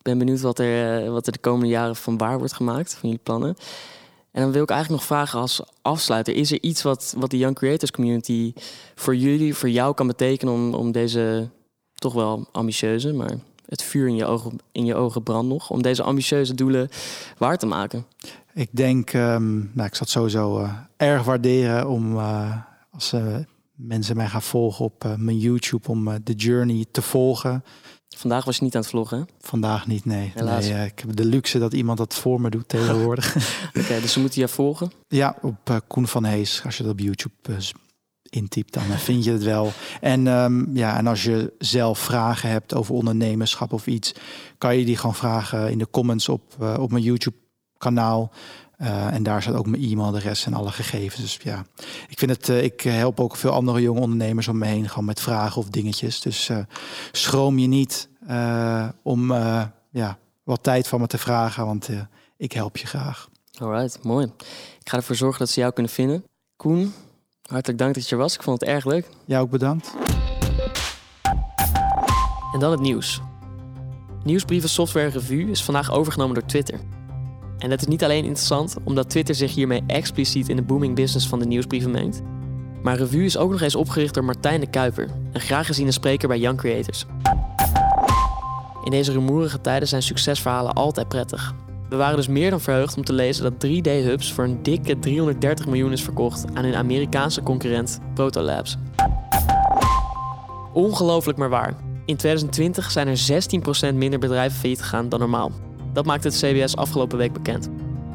ben 0.05 0.17
benieuwd 0.17 0.41
wat 0.41 0.59
er, 0.59 1.03
eh, 1.03 1.11
wat 1.11 1.25
er 1.25 1.31
de 1.31 1.39
komende 1.39 1.67
jaren 1.67 1.95
van 1.95 2.17
waar 2.17 2.37
wordt 2.37 2.53
gemaakt, 2.53 2.93
van 2.93 3.09
jullie 3.09 3.23
plannen. 3.23 3.55
En 4.31 4.41
dan 4.41 4.51
wil 4.51 4.63
ik 4.63 4.69
eigenlijk 4.69 5.01
nog 5.01 5.09
vragen 5.09 5.39
als 5.39 5.61
afsluiter. 5.81 6.35
Is 6.35 6.51
er 6.51 6.61
iets 6.61 6.81
wat, 6.81 7.15
wat 7.17 7.31
de 7.31 7.37
Young 7.37 7.55
Creators 7.55 7.91
Community 7.91 8.53
voor 8.95 9.15
jullie, 9.15 9.55
voor 9.55 9.69
jou 9.69 9.93
kan 9.93 10.07
betekenen 10.07 10.53
om, 10.53 10.73
om 10.73 10.91
deze 10.91 11.49
toch 11.95 12.13
wel 12.13 12.47
ambitieuze, 12.51 13.13
maar 13.13 13.31
het 13.65 13.83
vuur 13.83 14.07
in 14.07 14.15
je 14.15 14.25
ogen, 14.25 14.59
in 14.71 14.85
je 14.85 14.95
ogen 14.95 15.23
brandt 15.23 15.47
nog, 15.47 15.69
om 15.69 15.81
deze 15.81 16.03
ambitieuze 16.03 16.53
doelen 16.53 16.89
waar 17.37 17.57
te 17.57 17.65
maken? 17.65 18.05
Ik 18.53 18.69
denk, 18.71 19.13
um, 19.13 19.71
nou, 19.73 19.87
ik 19.87 19.95
zat 19.95 20.09
sowieso 20.09 20.59
uh, 20.59 20.73
erg 20.97 21.23
waarderen 21.23 21.89
om 21.89 22.15
uh, 22.15 22.57
als 22.91 23.13
mensen 23.75 24.15
mij 24.15 24.27
gaan 24.27 24.41
volgen 24.41 24.85
op 24.85 25.15
mijn 25.17 25.37
YouTube, 25.37 25.87
om 25.87 26.17
de 26.23 26.33
journey 26.33 26.85
te 26.91 27.01
volgen. 27.01 27.63
Vandaag 28.15 28.45
was 28.45 28.57
je 28.57 28.63
niet 28.63 28.75
aan 28.75 28.81
het 28.81 28.89
vloggen? 28.89 29.27
Vandaag 29.39 29.87
niet, 29.87 30.05
nee. 30.05 30.33
nee 30.35 30.71
uh, 30.71 30.85
ik 30.85 30.99
heb 30.99 31.15
de 31.15 31.25
luxe 31.25 31.59
dat 31.59 31.73
iemand 31.73 31.97
dat 31.97 32.15
voor 32.15 32.41
me 32.41 32.49
doet 32.49 32.69
tegenwoordig. 32.69 33.35
Oké, 33.79 34.01
dus 34.01 34.13
ze 34.13 34.19
moeten 34.19 34.41
je 34.41 34.47
volgen? 34.47 34.91
Ja, 35.07 35.37
op 35.41 35.69
uh, 35.69 35.77
Koen 35.87 36.07
van 36.07 36.23
Hees. 36.23 36.61
Als 36.65 36.77
je 36.77 36.83
dat 36.83 36.91
op 36.91 36.99
YouTube 36.99 37.33
uh, 37.49 37.57
intypt, 38.29 38.73
dan 38.73 38.83
vind 38.83 39.23
je 39.23 39.31
het 39.31 39.43
wel. 39.43 39.71
En, 40.01 40.27
um, 40.27 40.69
ja, 40.73 40.97
en 40.97 41.07
als 41.07 41.23
je 41.23 41.53
zelf 41.57 41.99
vragen 41.99 42.49
hebt 42.49 42.73
over 42.73 42.93
ondernemerschap 42.93 43.73
of 43.73 43.87
iets, 43.87 44.13
kan 44.57 44.77
je 44.77 44.85
die 44.85 44.97
gewoon 44.97 45.15
vragen 45.15 45.71
in 45.71 45.77
de 45.77 45.89
comments 45.91 46.29
op, 46.29 46.63
op 46.79 46.91
mijn 46.91 47.03
YouTube 47.03 47.37
kanaal. 47.77 48.31
Uh, 48.81 49.13
en 49.13 49.23
daar 49.23 49.41
staat 49.41 49.55
ook 49.55 49.67
mijn 49.67 49.83
e-mailadres 49.83 50.45
en 50.45 50.53
alle 50.53 50.71
gegevens. 50.71 51.21
Dus 51.21 51.39
ja, 51.43 51.65
ik 52.07 52.19
vind 52.19 52.31
het, 52.31 52.49
uh, 52.49 52.63
ik 52.63 52.81
help 52.81 53.19
ook 53.19 53.35
veel 53.35 53.51
andere 53.51 53.81
jonge 53.81 53.99
ondernemers 53.99 54.47
om 54.47 54.57
me 54.57 54.65
heen, 54.65 54.89
gewoon 54.89 55.05
met 55.05 55.21
vragen 55.21 55.61
of 55.61 55.69
dingetjes. 55.69 56.21
Dus 56.21 56.49
uh, 56.49 56.57
schroom 57.11 57.57
je 57.57 57.67
niet 57.67 58.09
om 59.01 59.33
ja, 59.89 60.17
wat 60.43 60.63
tijd 60.63 60.87
van 60.87 60.99
me 60.99 61.07
te 61.07 61.17
vragen, 61.17 61.65
want 61.65 61.89
ik 62.37 62.51
help 62.51 62.77
je 62.77 62.87
graag. 62.87 63.29
Alright, 63.59 64.03
mooi. 64.03 64.25
Ik 64.79 64.89
ga 64.89 64.97
ervoor 64.97 65.15
zorgen 65.15 65.39
dat 65.39 65.49
ze 65.49 65.59
jou 65.59 65.73
kunnen 65.73 65.91
vinden. 65.91 66.23
Koen, 66.55 66.93
hartelijk 67.41 67.79
dank 67.79 67.93
dat 67.93 68.09
je 68.09 68.15
er 68.15 68.21
was. 68.21 68.35
Ik 68.35 68.43
vond 68.43 68.59
het 68.59 68.69
erg 68.69 68.85
leuk. 68.85 69.09
Ja, 69.25 69.39
ook 69.39 69.49
bedankt. 69.49 69.93
En 72.53 72.59
dan 72.59 72.71
het 72.71 72.79
nieuws. 72.79 73.21
Nieuwsbrieven 74.23 74.69
Software 74.69 75.09
Review 75.09 75.49
is 75.49 75.63
vandaag 75.63 75.91
overgenomen 75.91 76.33
door 76.35 76.45
Twitter. 76.45 76.79
En 77.65 77.71
het 77.71 77.81
is 77.81 77.87
niet 77.87 78.03
alleen 78.03 78.23
interessant 78.23 78.75
omdat 78.83 79.09
Twitter 79.09 79.35
zich 79.35 79.55
hiermee 79.55 79.83
expliciet 79.87 80.49
in 80.49 80.55
de 80.55 80.61
booming 80.61 80.95
business 80.95 81.27
van 81.27 81.39
de 81.39 81.45
nieuwsbrieven 81.45 81.91
mengt. 81.91 82.21
Maar 82.81 82.97
Revue 82.97 83.25
is 83.25 83.37
ook 83.37 83.51
nog 83.51 83.61
eens 83.61 83.75
opgericht 83.75 84.13
door 84.13 84.23
Martijn 84.23 84.59
de 84.59 84.67
Kuiper, 84.67 85.09
een 85.31 85.39
graag 85.39 85.65
geziene 85.65 85.91
spreker 85.91 86.27
bij 86.27 86.39
Young 86.39 86.57
Creators. 86.57 87.05
In 88.83 88.91
deze 88.91 89.11
rumoerige 89.11 89.61
tijden 89.61 89.87
zijn 89.87 90.01
succesverhalen 90.01 90.73
altijd 90.73 91.07
prettig. 91.07 91.53
We 91.89 91.95
waren 91.95 92.15
dus 92.15 92.27
meer 92.27 92.49
dan 92.49 92.61
verheugd 92.61 92.97
om 92.97 93.03
te 93.03 93.13
lezen 93.13 93.43
dat 93.43 93.65
3D-hubs 93.65 94.33
voor 94.33 94.43
een 94.43 94.63
dikke 94.63 94.99
330 94.99 95.65
miljoen 95.65 95.91
is 95.91 96.03
verkocht 96.03 96.45
aan 96.53 96.63
hun 96.63 96.75
Amerikaanse 96.75 97.43
concurrent 97.43 97.99
Protolabs. 98.13 98.77
Ongelooflijk 100.73 101.37
maar 101.37 101.49
waar. 101.49 101.75
In 102.05 102.15
2020 102.15 102.91
zijn 102.91 103.07
er 103.07 103.43
16% 103.91 103.95
minder 103.95 104.19
bedrijven 104.19 104.59
failliet 104.59 104.81
gegaan 104.81 105.09
dan 105.09 105.19
normaal. 105.19 105.51
Dat 105.95 106.05
maakte 106.05 106.27
het 106.27 106.37
CBS 106.37 106.75
afgelopen 106.75 107.17
week 107.17 107.33
bekend. 107.33 107.69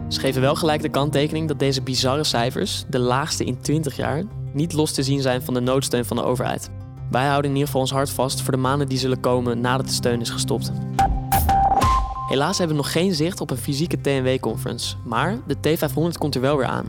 Ze 0.09 0.21
geven 0.21 0.41
wel 0.41 0.55
gelijk 0.55 0.83
de 0.83 0.89
kanttekening 0.89 1.49
dat 1.49 1.59
deze 1.59 1.83
bizarre 1.83 2.25
cijfers, 2.25 2.85
de 2.89 2.99
laagste 2.99 3.45
in 3.45 3.61
20 3.61 3.97
jaar, 3.97 4.23
niet 4.53 4.73
los 4.73 4.93
te 4.93 5.03
zien 5.03 5.21
zijn 5.21 5.43
van 5.43 5.55
de 5.55 5.61
noodsteun 5.61 6.05
van 6.05 6.17
de 6.17 6.23
overheid. 6.23 6.71
Wij 7.11 7.27
houden 7.27 7.51
in 7.51 7.57
ieder 7.57 7.67
geval 7.67 7.81
ons 7.81 7.91
hart 7.91 8.11
vast 8.11 8.43
voor 8.43 8.53
de 8.53 8.59
maanden 8.59 8.89
die 8.89 8.99
zullen 8.99 9.21
komen 9.21 9.61
nadat 9.61 9.87
de 9.87 9.93
steun 9.93 10.21
is 10.21 10.31
gestopt. 10.31 10.73
Helaas 12.29 12.59
hebben 12.59 12.77
we 12.77 12.83
nog 12.83 12.93
geen 12.93 13.15
zicht 13.15 13.41
op 13.41 13.51
een 13.51 13.57
fysieke 13.57 14.01
TNW-conference, 14.01 14.97
maar 15.05 15.39
de 15.47 15.57
T500 15.57 16.19
komt 16.19 16.35
er 16.35 16.41
wel 16.41 16.57
weer 16.57 16.67
aan. 16.67 16.87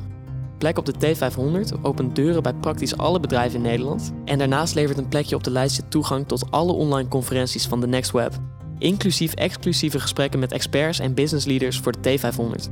Plek 0.58 0.78
op 0.78 0.86
de 0.86 1.16
T500 1.16 1.82
opent 1.82 2.16
deuren 2.16 2.44
bij 2.44 2.54
praktisch 2.54 2.98
alle 2.98 3.20
bedrijven 3.20 3.56
in 3.56 3.62
Nederland 3.62 4.12
en 4.26 4.38
daarnaast 4.38 4.76
levert 4.76 4.98
een 4.98 5.08
plekje 5.08 5.36
op 5.36 5.44
de 5.44 5.52
lijstje 5.52 5.88
toegang 5.88 6.28
tot 6.28 6.52
alle 6.52 6.72
online 6.72 7.10
conferenties 7.10 7.68
van 7.68 7.80
de 7.80 7.88
Next 7.88 8.12
Web, 8.12 8.34
inclusief 8.82 9.34
exclusieve 9.34 10.00
gesprekken 10.00 10.40
met 10.40 10.52
experts 10.52 11.00
en 11.00 11.14
business 11.14 11.46
leaders 11.46 11.80
voor 11.80 12.02
de 12.02 12.20
T500. 12.20 12.70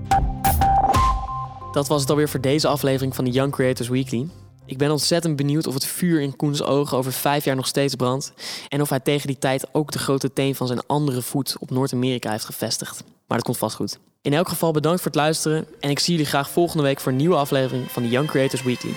Dat 1.72 1.88
was 1.88 2.01
het 2.01 2.10
alweer 2.10 2.30
voor 2.30 2.41
deze 2.41 2.68
aflevering 2.68 3.16
van 3.16 3.26
de 3.26 3.32
Young 3.32 3.51
Creators 3.51 3.89
Weekly. 3.89 4.28
Ik 4.66 4.78
ben 4.78 4.91
ontzettend 4.91 5.36
benieuwd 5.36 5.68
of 5.68 5.74
het 5.74 5.86
vuur 5.86 6.22
in 6.22 6.36
Koens 6.36 6.64
ogen 6.64 6.97
over 6.97 7.12
vijf 7.12 7.45
jaar 7.45 7.55
nog 7.55 7.68
steeds 7.68 7.95
brandt. 7.95 8.34
En 8.68 8.82
of 8.82 8.89
hij 8.89 8.99
tegen 8.99 9.28
die 9.28 9.38
tijd 9.38 9.68
ook 9.72 9.91
de 9.91 9.99
grote 9.99 10.34
teen 10.34 10.55
van 10.55 10.68
zijn 10.68 10.82
andere 10.88 11.22
voet 11.22 11.55
op 11.60 11.70
Noord-Amerika 11.70 12.32
heeft 12.32 12.45
gevestigd. 12.45 13.03
Maar 13.28 13.38
dat 13.38 13.45
komt 13.45 13.57
vast 13.57 13.76
goed. 13.76 13.99
In 14.22 14.34
elk 14.34 14.49
geval 14.49 14.72
bedankt 14.72 15.01
voor 15.01 15.12
het 15.12 15.20
luisteren. 15.20 15.66
En 15.80 15.89
ik 15.89 15.99
zie 15.99 16.14
jullie 16.14 16.30
graag 16.30 16.49
volgende 16.49 16.84
week 16.84 16.99
voor 16.99 17.12
een 17.12 17.18
nieuwe 17.18 17.36
aflevering 17.36 17.91
van 17.91 18.03
de 18.03 18.10
Young 18.10 18.28
Creators 18.28 18.64
Weekly. 18.64 18.91